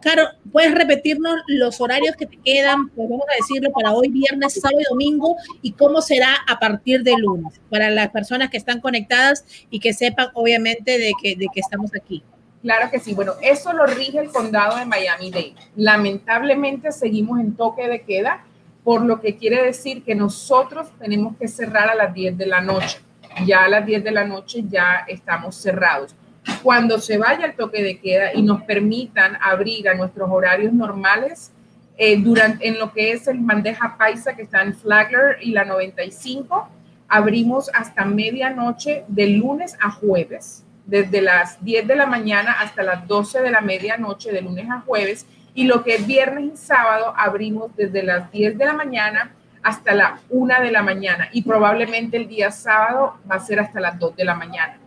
Claro, 0.00 0.24
puedes 0.50 0.74
repetirnos 0.74 1.36
los 1.46 1.80
horarios 1.80 2.16
que 2.16 2.26
te 2.26 2.38
quedan, 2.38 2.88
pues 2.88 3.08
vamos 3.08 3.26
a 3.32 3.36
decirlo, 3.36 3.70
para 3.70 3.92
hoy, 3.92 4.08
viernes, 4.08 4.54
sábado 4.54 4.80
y 4.80 4.90
domingo, 4.90 5.36
y 5.62 5.70
cómo 5.70 6.02
será 6.02 6.34
a 6.48 6.58
partir 6.58 7.04
de 7.04 7.12
lunes, 7.16 7.60
para 7.70 7.90
las 7.90 8.08
personas 8.08 8.50
que 8.50 8.56
están 8.56 8.80
conectadas 8.80 9.44
y 9.70 9.78
que 9.78 9.92
sepan, 9.92 10.30
obviamente, 10.34 10.98
de 10.98 11.12
que, 11.22 11.36
de 11.36 11.46
que 11.54 11.60
estamos 11.60 11.92
aquí. 11.94 12.24
Claro 12.62 12.90
que 12.90 12.98
sí. 12.98 13.14
Bueno, 13.14 13.32
eso 13.42 13.72
lo 13.72 13.86
rige 13.86 14.18
el 14.18 14.30
condado 14.30 14.76
de 14.76 14.84
Miami-Dade. 14.84 15.54
Lamentablemente 15.76 16.92
seguimos 16.92 17.40
en 17.40 17.56
toque 17.56 17.88
de 17.88 18.02
queda, 18.02 18.44
por 18.84 19.02
lo 19.02 19.20
que 19.20 19.36
quiere 19.36 19.62
decir 19.62 20.02
que 20.04 20.14
nosotros 20.14 20.88
tenemos 20.98 21.36
que 21.36 21.48
cerrar 21.48 21.88
a 21.88 21.94
las 21.94 22.12
10 22.12 22.36
de 22.36 22.46
la 22.46 22.60
noche. 22.60 23.00
Ya 23.46 23.64
a 23.64 23.68
las 23.68 23.86
10 23.86 24.04
de 24.04 24.10
la 24.10 24.24
noche 24.24 24.64
ya 24.68 25.04
estamos 25.06 25.56
cerrados 25.56 26.14
cuando 26.62 26.98
se 26.98 27.18
vaya 27.18 27.46
el 27.46 27.54
toque 27.54 27.82
de 27.82 27.98
queda 27.98 28.34
y 28.34 28.42
nos 28.42 28.62
permitan 28.62 29.36
abrir 29.40 29.88
a 29.88 29.94
nuestros 29.94 30.28
horarios 30.30 30.72
normales, 30.72 31.52
eh, 31.96 32.18
durante, 32.18 32.66
en 32.66 32.78
lo 32.78 32.92
que 32.92 33.12
es 33.12 33.28
el 33.28 33.38
bandeja 33.40 33.96
paisa 33.98 34.34
que 34.34 34.42
está 34.42 34.62
en 34.62 34.74
Flagler 34.74 35.36
y 35.42 35.52
la 35.52 35.64
95, 35.64 36.68
abrimos 37.08 37.70
hasta 37.74 38.04
medianoche 38.04 39.04
de 39.08 39.28
lunes 39.28 39.76
a 39.80 39.90
jueves, 39.90 40.64
desde 40.90 41.22
las 41.22 41.64
10 41.64 41.86
de 41.86 41.96
la 41.96 42.06
mañana 42.06 42.52
hasta 42.60 42.82
las 42.82 43.06
12 43.06 43.40
de 43.40 43.50
la 43.50 43.62
medianoche 43.62 44.32
de 44.32 44.42
lunes 44.42 44.68
a 44.70 44.80
jueves, 44.80 45.26
y 45.54 45.64
lo 45.64 45.82
que 45.82 45.94
es 45.94 46.06
viernes 46.06 46.52
y 46.52 46.56
sábado 46.56 47.14
abrimos 47.16 47.74
desde 47.76 48.02
las 48.02 48.30
10 48.30 48.58
de 48.58 48.64
la 48.66 48.74
mañana 48.74 49.34
hasta 49.62 49.94
la 49.94 50.20
1 50.28 50.60
de 50.60 50.70
la 50.70 50.82
mañana 50.82 51.28
y 51.32 51.42
probablemente 51.42 52.16
el 52.16 52.28
día 52.28 52.50
sábado 52.50 53.18
va 53.30 53.36
a 53.36 53.40
ser 53.40 53.60
hasta 53.60 53.80
las 53.80 53.98
2 53.98 54.16
de 54.16 54.24
la 54.24 54.34
mañana 54.34 54.80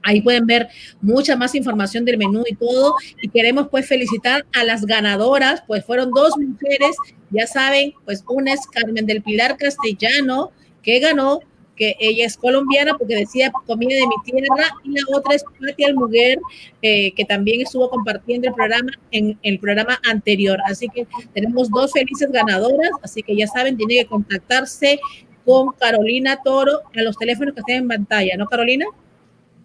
Ahí 0.03 0.21
pueden 0.21 0.47
ver 0.47 0.69
mucha 1.01 1.37
más 1.37 1.55
información 1.55 2.05
del 2.05 2.19
menú 2.19 2.43
y 2.49 2.55
todo. 2.55 2.95
Y 3.21 3.29
queremos 3.29 3.69
pues 3.69 3.87
felicitar 3.87 4.45
a 4.53 4.65
las 4.65 4.85
ganadoras, 4.85 5.63
pues 5.67 5.85
fueron 5.85 6.11
dos 6.11 6.37
mujeres, 6.37 6.97
ya 7.31 7.47
saben, 7.47 7.93
pues 8.05 8.25
una 8.29 8.53
es 8.53 8.67
Carmen 8.67 9.07
del 9.07 9.23
Pilar 9.23 9.57
Castellano, 9.57 10.51
que 10.83 10.99
ganó, 10.99 11.41
que 11.77 11.97
ella 12.01 12.27
es 12.27 12.37
colombiana 12.37 12.95
porque 12.99 13.17
decía 13.17 13.51
comida 13.67 13.95
de 13.95 14.07
mi 14.07 14.15
tierra, 14.25 14.77
y 14.85 14.91
la 14.91 15.17
otra 15.17 15.35
es 15.35 15.45
Patti 15.45 15.85
Almuguer, 15.85 16.39
eh, 16.83 17.13
que 17.13 17.25
también 17.25 17.63
estuvo 17.63 17.89
compartiendo 17.89 18.49
el 18.49 18.55
programa 18.55 18.93
en 19.11 19.39
el 19.43 19.59
programa 19.59 19.99
anterior. 20.09 20.59
Así 20.67 20.89
que 20.89 21.07
tenemos 21.33 21.71
dos 21.71 21.93
felices 21.93 22.31
ganadoras, 22.31 22.91
así 23.03 23.23
que 23.23 23.37
ya 23.37 23.47
saben, 23.47 23.77
tienen 23.77 24.05
que 24.05 24.07
contactarse 24.07 25.01
con 25.45 25.73
Carolina 25.73 26.39
Toro 26.45 26.81
a 26.95 27.03
los 27.03 27.17
teléfonos 27.17 27.55
que 27.55 27.61
estén 27.61 27.83
en 27.83 27.89
pantalla, 27.89 28.37
¿no, 28.37 28.47
Carolina? 28.47 28.87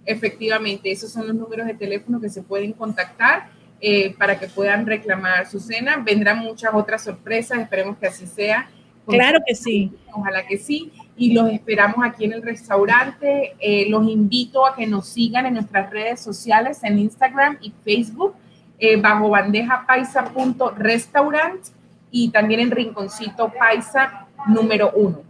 Efectivamente, 0.07 0.89
esos 0.89 1.11
son 1.11 1.27
los 1.27 1.35
números 1.35 1.67
de 1.67 1.73
teléfono 1.73 2.21
que 2.21 2.29
se 2.29 2.41
pueden 2.41 2.71
contactar 2.71 3.49
eh, 3.81 4.15
para 4.17 4.39
que 4.39 4.47
puedan 4.47 4.85
reclamar 4.85 5.45
su 5.47 5.59
cena. 5.59 5.97
Vendrán 5.97 6.39
muchas 6.39 6.73
otras 6.73 7.03
sorpresas, 7.03 7.59
esperemos 7.59 7.97
que 7.97 8.07
así 8.07 8.25
sea. 8.25 8.69
Claro 9.05 9.39
que 9.45 9.53
sí. 9.53 9.91
Ojalá 10.13 10.47
que 10.47 10.57
sí. 10.57 10.93
Y 11.17 11.33
los 11.33 11.51
esperamos 11.51 12.05
aquí 12.05 12.23
en 12.23 12.31
el 12.33 12.41
restaurante. 12.41 13.57
Eh, 13.59 13.89
los 13.89 14.07
invito 14.07 14.65
a 14.65 14.73
que 14.75 14.87
nos 14.87 15.07
sigan 15.07 15.45
en 15.45 15.55
nuestras 15.55 15.91
redes 15.91 16.21
sociales, 16.21 16.79
en 16.83 16.99
Instagram 16.99 17.57
y 17.61 17.73
Facebook, 17.83 18.33
eh, 18.79 18.95
bajo 18.95 19.27
bandejapaisa.restaurant 19.29 21.65
y 22.11 22.29
también 22.29 22.61
en 22.61 22.71
Rinconcito 22.71 23.51
Paisa 23.57 24.27
número 24.47 24.93
uno. 24.95 25.23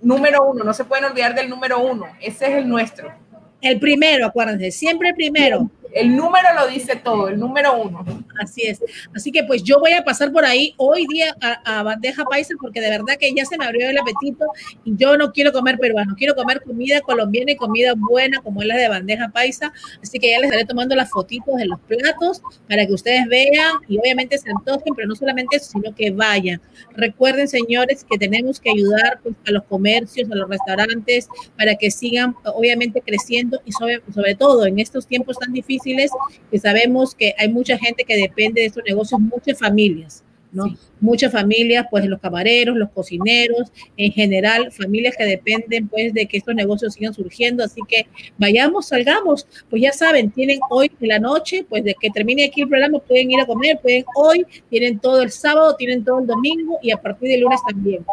Número 0.00 0.42
uno, 0.44 0.64
no 0.64 0.72
se 0.72 0.84
pueden 0.84 1.04
olvidar 1.04 1.34
del 1.34 1.50
número 1.50 1.80
uno. 1.80 2.06
Ese 2.20 2.46
es 2.46 2.52
el 2.58 2.68
nuestro. 2.68 3.25
El 3.60 3.80
primero, 3.80 4.26
acuérdense, 4.26 4.70
siempre 4.70 5.10
el 5.10 5.14
primero. 5.14 5.70
El 5.92 6.14
número 6.14 6.48
lo 6.54 6.66
dice 6.66 6.96
todo, 6.96 7.28
el 7.28 7.38
número 7.38 7.76
uno. 7.76 8.04
Así 8.38 8.62
es. 8.62 8.80
Así 9.14 9.32
que 9.32 9.44
pues 9.44 9.62
yo 9.62 9.78
voy 9.80 9.92
a 9.92 10.04
pasar 10.04 10.32
por 10.32 10.44
ahí 10.44 10.74
hoy 10.76 11.06
día 11.12 11.36
a, 11.40 11.82
bandeja 11.82 12.24
paisa 12.24 12.54
porque 12.60 12.80
de 12.80 12.90
verdad 12.90 13.16
que 13.18 13.32
ya 13.34 13.44
se 13.44 13.56
me 13.56 13.64
abrió 13.64 13.88
el 13.88 13.98
apetito 13.98 14.46
y 14.84 14.96
yo 14.96 15.16
no 15.16 15.32
quiero 15.32 15.52
comer 15.52 15.78
peruano, 15.78 16.14
quiero 16.16 16.34
comer 16.34 16.62
comida 16.62 17.00
colombiana 17.00 17.52
y 17.52 17.56
comida 17.56 17.94
buena 17.96 18.40
como 18.40 18.62
es 18.62 18.68
la 18.68 18.76
de 18.76 18.88
bandeja 18.88 19.28
paisa. 19.28 19.72
Así 20.02 20.18
que 20.18 20.30
ya 20.30 20.38
les 20.38 20.46
estaré 20.46 20.64
tomando 20.64 20.94
las 20.94 21.10
fotitos 21.10 21.56
de 21.56 21.66
los 21.66 21.80
platos 21.80 22.42
para 22.68 22.86
que 22.86 22.92
ustedes 22.92 23.26
vean 23.28 23.74
y 23.88 23.98
obviamente 23.98 24.38
se 24.38 24.50
antojen, 24.50 24.94
pero 24.94 25.08
no 25.08 25.14
solamente 25.14 25.56
eso, 25.56 25.70
sino 25.72 25.94
que 25.94 26.10
vayan. 26.10 26.60
Recuerden, 26.94 27.48
señores, 27.48 28.04
que 28.08 28.18
tenemos 28.18 28.60
que 28.60 28.70
ayudar 28.70 29.20
pues, 29.22 29.34
a 29.46 29.50
los 29.52 29.64
comercios, 29.64 30.30
a 30.30 30.34
los 30.34 30.48
restaurantes 30.48 31.28
para 31.56 31.74
que 31.76 31.90
sigan 31.90 32.34
obviamente 32.44 33.00
creciendo 33.00 33.60
y 33.64 33.72
sobre, 33.72 34.02
sobre 34.12 34.34
todo 34.34 34.66
en 34.66 34.78
estos 34.78 35.06
tiempos 35.06 35.38
tan 35.38 35.52
difíciles 35.52 36.10
que 36.50 36.58
sabemos 36.58 37.14
que 37.14 37.34
hay 37.38 37.48
mucha 37.48 37.78
gente 37.78 38.04
que 38.04 38.16
depende 38.28 38.60
de 38.60 38.66
estos 38.68 38.84
negocios, 38.84 39.20
muchas 39.20 39.58
familias, 39.58 40.22
¿no? 40.52 40.64
Muchas 41.00 41.32
familias, 41.32 41.86
pues 41.90 42.06
los 42.06 42.20
camareros, 42.20 42.76
los 42.76 42.90
cocineros, 42.90 43.70
en 43.96 44.12
general, 44.12 44.72
familias 44.72 45.14
que 45.16 45.24
dependen 45.24 45.88
pues 45.88 46.14
de 46.14 46.26
que 46.26 46.38
estos 46.38 46.54
negocios 46.54 46.94
sigan 46.94 47.12
surgiendo, 47.12 47.62
así 47.64 47.80
que 47.86 48.06
vayamos, 48.38 48.88
salgamos, 48.88 49.46
pues 49.68 49.82
ya 49.82 49.92
saben, 49.92 50.30
tienen 50.30 50.58
hoy 50.70 50.90
en 51.00 51.08
la 51.08 51.18
noche, 51.18 51.66
pues 51.68 51.84
de 51.84 51.94
que 52.00 52.10
termine 52.10 52.46
aquí 52.46 52.62
el 52.62 52.68
programa 52.68 52.98
pueden 52.98 53.30
ir 53.30 53.40
a 53.40 53.46
comer, 53.46 53.78
pueden 53.82 54.04
hoy, 54.14 54.46
tienen 54.70 54.98
todo 54.98 55.22
el 55.22 55.30
sábado, 55.30 55.76
tienen 55.76 56.04
todo 56.04 56.20
el 56.20 56.26
domingo 56.26 56.78
y 56.82 56.90
a 56.90 56.96
partir 56.96 57.28
del 57.28 57.40
lunes 57.40 57.60
también. 57.66 58.04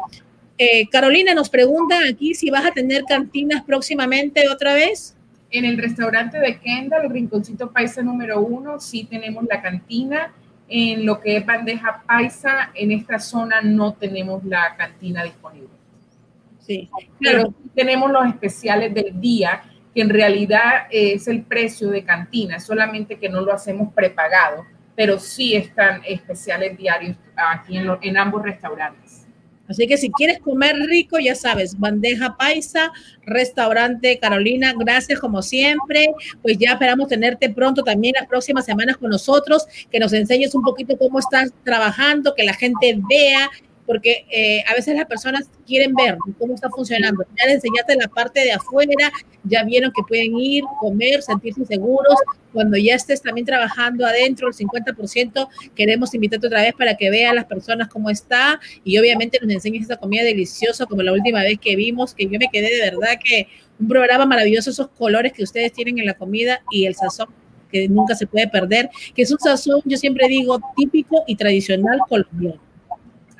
Eh, 0.57 0.87
Carolina 0.89 1.33
nos 1.33 1.49
pregunta 1.49 1.99
aquí 2.09 2.35
si 2.35 2.49
vas 2.49 2.65
a 2.65 2.71
tener 2.71 3.03
cantinas 3.05 3.63
próximamente 3.63 4.47
otra 4.49 4.73
vez. 4.73 5.15
En 5.53 5.65
el 5.65 5.77
restaurante 5.77 6.39
de 6.39 6.57
Kendall, 6.57 7.05
el 7.05 7.11
Rinconcito 7.11 7.71
Paisa 7.71 8.01
número 8.01 8.41
uno, 8.41 8.79
sí 8.79 9.03
tenemos 9.03 9.45
la 9.47 9.61
cantina. 9.61 10.33
En 10.67 11.05
lo 11.05 11.21
que 11.21 11.37
es 11.37 11.45
bandeja 11.45 12.01
paisa, 12.07 12.71
en 12.73 12.91
esta 12.91 13.19
zona 13.19 13.61
no 13.61 13.93
tenemos 13.93 14.43
la 14.43 14.75
cantina 14.75 15.23
disponible. 15.23 15.69
Sí, 16.57 16.89
pero 17.19 17.53
tenemos 17.75 18.09
los 18.09 18.25
especiales 18.25 18.95
del 18.95 19.21
día, 19.21 19.61
que 19.93 20.01
en 20.01 20.09
realidad 20.09 20.87
es 20.89 21.27
el 21.27 21.43
precio 21.43 21.89
de 21.91 22.03
cantina, 22.03 22.59
solamente 22.59 23.19
que 23.19 23.29
no 23.29 23.41
lo 23.41 23.53
hacemos 23.53 23.93
prepagado, 23.93 24.65
pero 24.95 25.19
sí 25.19 25.55
están 25.55 26.01
especiales 26.07 26.75
diarios 26.75 27.15
aquí 27.35 27.77
en, 27.77 27.91
en 28.01 28.17
ambos 28.17 28.41
restaurantes. 28.41 29.02
Así 29.67 29.87
que 29.87 29.97
si 29.97 30.11
quieres 30.11 30.39
comer 30.39 30.75
rico, 30.87 31.19
ya 31.19 31.35
sabes, 31.35 31.79
bandeja 31.79 32.35
paisa, 32.37 32.91
restaurante 33.25 34.19
Carolina, 34.19 34.73
gracias 34.77 35.19
como 35.19 35.41
siempre. 35.41 36.13
Pues 36.41 36.57
ya 36.57 36.73
esperamos 36.73 37.07
tenerte 37.07 37.49
pronto 37.49 37.83
también 37.83 38.15
las 38.19 38.27
próximas 38.27 38.65
semanas 38.65 38.97
con 38.97 39.09
nosotros, 39.09 39.65
que 39.89 39.99
nos 39.99 40.11
enseñes 40.13 40.53
un 40.53 40.63
poquito 40.63 40.97
cómo 40.97 41.19
estás 41.19 41.51
trabajando, 41.63 42.35
que 42.35 42.43
la 42.43 42.53
gente 42.53 42.99
vea 43.09 43.49
porque 43.93 44.25
eh, 44.31 44.63
a 44.67 44.73
veces 44.73 44.95
las 44.95 45.05
personas 45.05 45.47
quieren 45.67 45.93
ver 45.93 46.17
cómo 46.39 46.55
está 46.55 46.67
funcionando. 46.71 47.23
Ya 47.37 47.45
les 47.45 47.57
enseñaste 47.57 47.95
la 47.95 48.07
parte 48.07 48.39
de 48.39 48.51
afuera, 48.51 49.11
ya 49.43 49.63
vieron 49.63 49.91
que 49.91 50.01
pueden 50.07 50.35
ir, 50.35 50.63
comer, 50.79 51.21
sentirse 51.21 51.63
seguros. 51.63 52.15
Cuando 52.51 52.75
ya 52.75 52.95
estés 52.95 53.21
también 53.21 53.45
trabajando 53.45 54.03
adentro, 54.03 54.47
el 54.47 54.55
50%, 54.55 55.47
queremos 55.75 56.11
invitarte 56.15 56.47
otra 56.47 56.63
vez 56.63 56.73
para 56.73 56.97
que 56.97 57.11
vean 57.11 57.35
las 57.35 57.45
personas 57.45 57.87
cómo 57.87 58.09
está 58.09 58.59
y 58.83 58.97
obviamente 58.97 59.37
nos 59.39 59.51
enseñes 59.51 59.83
esa 59.83 59.97
comida 59.97 60.23
deliciosa 60.23 60.87
como 60.87 61.03
la 61.03 61.13
última 61.13 61.43
vez 61.43 61.59
que 61.59 61.75
vimos, 61.75 62.15
que 62.15 62.23
yo 62.23 62.39
me 62.39 62.49
quedé 62.51 62.75
de 62.75 62.81
verdad 62.89 63.19
que 63.23 63.47
un 63.79 63.87
programa 63.87 64.25
maravilloso, 64.25 64.71
esos 64.71 64.87
colores 64.87 65.33
que 65.33 65.43
ustedes 65.43 65.71
tienen 65.71 65.99
en 65.99 66.07
la 66.07 66.15
comida 66.15 66.63
y 66.71 66.87
el 66.87 66.95
sazón 66.95 67.27
que 67.71 67.87
nunca 67.87 68.15
se 68.15 68.25
puede 68.25 68.47
perder, 68.47 68.89
que 69.13 69.21
es 69.21 69.31
un 69.31 69.37
sazón, 69.37 69.81
yo 69.85 69.97
siempre 69.97 70.27
digo, 70.27 70.59
típico 70.75 71.23
y 71.27 71.35
tradicional 71.35 71.99
colombiano. 72.09 72.62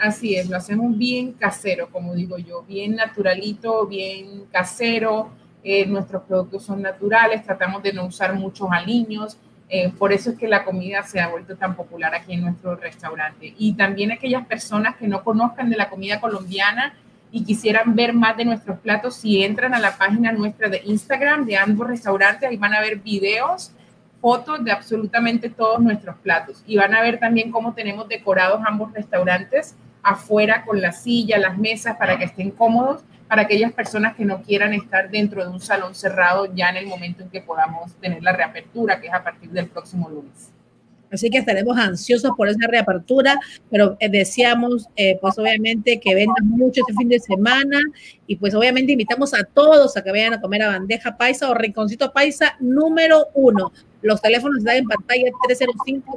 Así 0.03 0.35
es, 0.35 0.49
lo 0.49 0.57
hacemos 0.57 0.97
bien 0.97 1.31
casero, 1.31 1.87
como 1.89 2.13
digo 2.13 2.37
yo, 2.37 2.63
bien 2.63 2.95
naturalito, 2.95 3.87
bien 3.87 4.47
casero. 4.51 5.29
Eh, 5.63 5.85
nuestros 5.85 6.23
productos 6.23 6.65
son 6.65 6.81
naturales, 6.81 7.41
tratamos 7.41 7.81
de 7.83 7.93
no 7.93 8.07
usar 8.07 8.33
muchos 8.33 8.67
aliños. 8.69 9.37
Eh, 9.69 9.93
por 9.97 10.11
eso 10.11 10.31
es 10.31 10.37
que 10.37 10.49
la 10.49 10.65
comida 10.65 11.03
se 11.03 11.21
ha 11.21 11.29
vuelto 11.29 11.55
tan 11.55 11.77
popular 11.77 12.13
aquí 12.13 12.33
en 12.33 12.41
nuestro 12.41 12.75
restaurante. 12.75 13.53
Y 13.57 13.75
también 13.75 14.11
aquellas 14.11 14.45
personas 14.45 14.97
que 14.97 15.07
no 15.07 15.23
conozcan 15.23 15.69
de 15.69 15.77
la 15.77 15.89
comida 15.89 16.19
colombiana 16.19 16.93
y 17.31 17.45
quisieran 17.45 17.95
ver 17.95 18.11
más 18.11 18.35
de 18.35 18.43
nuestros 18.43 18.79
platos, 18.79 19.15
si 19.15 19.41
entran 19.41 19.73
a 19.73 19.79
la 19.79 19.97
página 19.97 20.33
nuestra 20.33 20.67
de 20.67 20.81
Instagram 20.83 21.45
de 21.45 21.55
ambos 21.55 21.87
restaurantes, 21.87 22.49
ahí 22.49 22.57
van 22.57 22.73
a 22.73 22.81
ver 22.81 22.97
videos, 22.97 23.71
fotos 24.19 24.65
de 24.65 24.73
absolutamente 24.73 25.49
todos 25.49 25.79
nuestros 25.79 26.17
platos. 26.17 26.61
Y 26.67 26.75
van 26.75 26.93
a 26.93 27.01
ver 27.01 27.21
también 27.21 27.51
cómo 27.51 27.73
tenemos 27.73 28.09
decorados 28.09 28.59
ambos 28.67 28.91
restaurantes 28.91 29.77
afuera 30.03 30.63
con 30.65 30.81
la 30.81 30.91
silla, 30.91 31.37
las 31.39 31.57
mesas, 31.57 31.97
para 31.97 32.17
que 32.17 32.25
estén 32.25 32.51
cómodos, 32.51 33.03
para 33.27 33.43
aquellas 33.43 33.71
personas 33.73 34.15
que 34.15 34.25
no 34.25 34.43
quieran 34.43 34.73
estar 34.73 35.09
dentro 35.09 35.43
de 35.43 35.49
un 35.49 35.59
salón 35.61 35.95
cerrado 35.95 36.53
ya 36.53 36.69
en 36.69 36.77
el 36.77 36.85
momento 36.87 37.23
en 37.23 37.29
que 37.29 37.41
podamos 37.41 37.93
tener 37.95 38.21
la 38.21 38.33
reapertura, 38.33 38.99
que 38.99 39.07
es 39.07 39.13
a 39.13 39.23
partir 39.23 39.49
del 39.49 39.67
próximo 39.67 40.09
lunes. 40.09 40.51
Así 41.13 41.29
que 41.29 41.37
estaremos 41.37 41.77
ansiosos 41.77 42.31
por 42.35 42.49
esa 42.49 42.67
reapertura, 42.67 43.39
pero 43.69 43.95
eh, 43.99 44.09
deseamos, 44.09 44.87
eh, 44.95 45.19
pues 45.21 45.37
obviamente, 45.37 45.99
que 45.99 46.15
vendan 46.15 46.47
mucho 46.47 46.81
este 46.81 46.95
fin 46.97 47.07
de 47.07 47.19
semana 47.19 47.79
y 48.25 48.35
pues 48.37 48.55
obviamente 48.55 48.93
invitamos 48.93 49.35
a 49.35 49.43
todos 49.43 49.95
a 49.95 50.03
que 50.03 50.09
vayan 50.09 50.33
a 50.33 50.41
comer 50.41 50.63
a 50.63 50.69
bandeja 50.69 51.15
paisa 51.15 51.51
o 51.51 51.53
rinconcito 51.53 52.11
paisa 52.11 52.55
número 52.59 53.27
uno. 53.35 53.71
Los 54.01 54.21
teléfonos 54.21 54.57
están 54.57 54.77
en 54.77 54.87
pantalla 54.87 55.29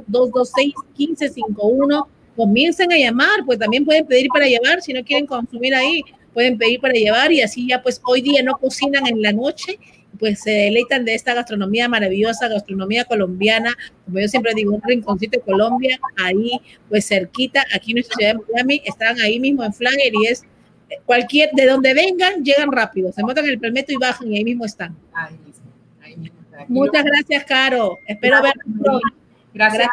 305-226-1551 0.09 2.07
comiencen 2.37 2.91
a 2.93 2.97
llamar, 2.97 3.43
pues 3.45 3.57
también 3.57 3.83
pueden 3.83 4.05
pedir 4.05 4.27
para 4.29 4.45
llevar, 4.45 4.81
si 4.81 4.93
no 4.93 5.03
quieren 5.03 5.25
consumir 5.25 5.73
ahí, 5.73 6.03
pueden 6.33 6.57
pedir 6.57 6.79
para 6.79 6.93
llevar 6.93 7.31
y 7.31 7.41
así 7.41 7.67
ya 7.67 7.81
pues 7.81 7.99
hoy 8.05 8.21
día 8.21 8.43
no 8.43 8.57
cocinan 8.57 9.07
en 9.07 9.23
la 9.23 9.33
noche, 9.33 9.79
pues 10.19 10.41
se 10.41 10.51
deleitan 10.51 11.03
de 11.03 11.15
esta 11.15 11.33
gastronomía 11.33 11.89
maravillosa, 11.89 12.47
gastronomía 12.47 13.05
colombiana, 13.05 13.75
como 14.05 14.19
yo 14.19 14.27
siempre 14.27 14.53
digo, 14.55 14.75
un 14.75 14.81
rinconcito 14.83 15.39
de 15.39 15.43
Colombia, 15.43 15.99
ahí 16.15 16.51
pues 16.87 17.07
cerquita, 17.07 17.65
aquí 17.73 17.91
en 17.91 17.95
nuestra 17.95 18.15
ciudad 18.15 18.35
de 18.35 18.53
Miami, 18.53 18.81
están 18.85 19.19
ahí 19.19 19.39
mismo 19.39 19.63
en 19.63 19.73
Flagler 19.73 20.13
y 20.13 20.27
es 20.27 20.43
cualquier, 21.05 21.49
de 21.53 21.65
donde 21.65 21.95
vengan, 21.95 22.43
llegan 22.43 22.71
rápido, 22.71 23.11
se 23.11 23.23
montan 23.23 23.45
en 23.45 23.51
el 23.51 23.59
permeto 23.59 23.91
y 23.91 23.97
bajan 23.97 24.31
y 24.31 24.37
ahí 24.37 24.43
mismo 24.43 24.63
están. 24.63 24.95
Ahí 25.13 25.35
mismo, 25.43 25.65
ahí 26.01 26.15
mismo. 26.15 26.37
Muchas 26.67 27.03
gracias, 27.03 27.43
Caro. 27.45 27.97
Espero 28.07 28.41
verlos. 28.43 29.01
Gracias, 29.53 29.87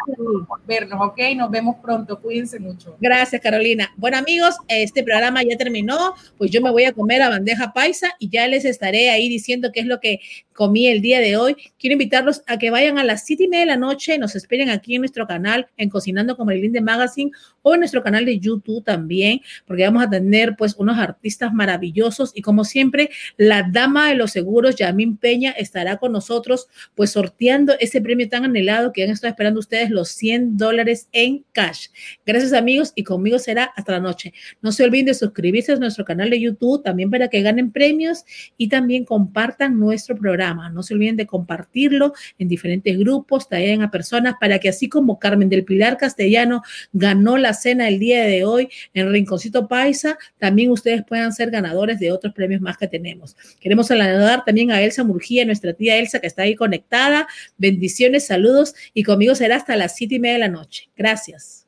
por 0.47 0.65
vernos, 0.67 0.99
¿ok? 1.01 1.19
Nos 1.35 1.49
vemos 1.49 1.77
pronto, 1.81 2.19
cuídense 2.19 2.59
mucho. 2.59 2.95
Gracias, 2.99 3.41
Carolina. 3.41 3.91
Bueno, 3.97 4.17
amigos, 4.17 4.55
este 4.67 5.03
programa 5.03 5.41
ya 5.43 5.57
terminó, 5.57 6.13
pues 6.37 6.51
yo 6.51 6.61
me 6.61 6.69
voy 6.71 6.83
a 6.83 6.91
comer 6.91 7.21
a 7.21 7.29
bandeja 7.29 7.73
paisa 7.73 8.11
y 8.19 8.29
ya 8.29 8.47
les 8.47 8.65
estaré 8.65 9.09
ahí 9.09 9.27
diciendo 9.27 9.71
qué 9.73 9.79
es 9.79 9.85
lo 9.87 9.99
que 9.99 10.19
comí 10.53 10.87
el 10.87 11.01
día 11.01 11.19
de 11.19 11.35
hoy. 11.37 11.55
Quiero 11.79 11.93
invitarlos 11.93 12.41
a 12.47 12.57
que 12.57 12.69
vayan 12.69 12.97
a 12.97 13.03
las 13.03 13.25
siete 13.25 13.43
y 13.43 13.47
media 13.47 13.65
de 13.65 13.71
la 13.71 13.77
noche, 13.77 14.17
nos 14.17 14.35
esperen 14.35 14.69
aquí 14.69 14.95
en 14.95 15.01
nuestro 15.01 15.27
canal, 15.27 15.67
en 15.77 15.89
Cocinando 15.89 16.37
con 16.37 16.45
Marilyn 16.45 16.71
de 16.71 16.81
Magazine, 16.81 17.31
o 17.61 17.73
en 17.73 17.79
nuestro 17.79 18.03
canal 18.03 18.25
de 18.25 18.39
YouTube 18.39 18.83
también, 18.83 19.41
porque 19.65 19.83
vamos 19.83 20.03
a 20.03 20.09
tener 20.09 20.55
pues 20.55 20.75
unos 20.77 20.97
artistas 20.97 21.53
maravillosos 21.53 22.31
y 22.35 22.41
como 22.41 22.63
siempre, 22.63 23.09
la 23.37 23.63
dama 23.63 24.09
de 24.09 24.15
los 24.15 24.31
seguros, 24.31 24.75
Yamín 24.75 25.17
Peña, 25.17 25.51
estará 25.51 25.97
con 25.97 26.11
nosotros 26.11 26.67
pues 26.93 27.11
sorteando 27.11 27.73
ese 27.79 28.01
premio 28.01 28.29
tan 28.29 28.45
anhelado 28.45 28.93
que 28.93 29.03
han 29.03 29.09
estado 29.09 29.31
esperando 29.31 29.54
ustedes 29.59 29.89
los 29.89 30.09
100 30.09 30.57
dólares 30.57 31.07
en 31.11 31.45
cash. 31.51 31.87
Gracias 32.25 32.53
amigos 32.53 32.93
y 32.95 33.03
conmigo 33.03 33.39
será 33.39 33.65
hasta 33.75 33.93
la 33.93 33.99
noche. 33.99 34.33
No 34.61 34.71
se 34.71 34.83
olviden 34.83 35.07
de 35.07 35.13
suscribirse 35.13 35.73
a 35.73 35.75
nuestro 35.75 36.05
canal 36.05 36.29
de 36.29 36.39
YouTube 36.39 36.83
también 36.83 37.09
para 37.09 37.27
que 37.27 37.41
ganen 37.41 37.71
premios 37.71 38.25
y 38.57 38.69
también 38.69 39.05
compartan 39.05 39.79
nuestro 39.79 40.15
programa. 40.15 40.69
No 40.69 40.83
se 40.83 40.93
olviden 40.93 41.17
de 41.17 41.25
compartirlo 41.25 42.13
en 42.39 42.47
diferentes 42.47 42.97
grupos, 42.97 43.49
también 43.49 43.81
a 43.81 43.91
personas 43.91 44.35
para 44.39 44.59
que 44.59 44.69
así 44.69 44.89
como 44.89 45.19
Carmen 45.19 45.49
del 45.49 45.63
Pilar 45.63 45.97
Castellano 45.97 46.61
ganó 46.93 47.37
la 47.37 47.53
cena 47.53 47.87
el 47.87 47.99
día 47.99 48.23
de 48.23 48.43
hoy 48.43 48.69
en 48.93 49.11
Rinconcito 49.11 49.67
Paisa, 49.67 50.17
también 50.37 50.71
ustedes 50.71 51.03
puedan 51.03 51.33
ser 51.33 51.51
ganadores 51.51 51.99
de 51.99 52.11
otros 52.11 52.33
premios 52.33 52.61
más 52.61 52.77
que 52.77 52.87
tenemos. 52.87 53.35
Queremos 53.59 53.87
saludar 53.87 54.43
también 54.45 54.71
a 54.71 54.81
Elsa 54.81 55.03
Murgía, 55.03 55.45
nuestra 55.45 55.73
tía 55.73 55.97
Elsa 55.97 56.19
que 56.19 56.27
está 56.27 56.43
ahí 56.43 56.55
conectada. 56.55 57.27
Bendiciones, 57.57 58.25
saludos 58.25 58.75
y 58.93 59.03
conmigo 59.03 59.34
será 59.35 59.57
hasta 59.57 59.75
las 59.75 59.95
siete 59.95 60.15
y 60.15 60.19
media 60.19 60.33
de 60.33 60.39
la 60.39 60.49
noche. 60.49 60.89
Gracias. 60.95 61.64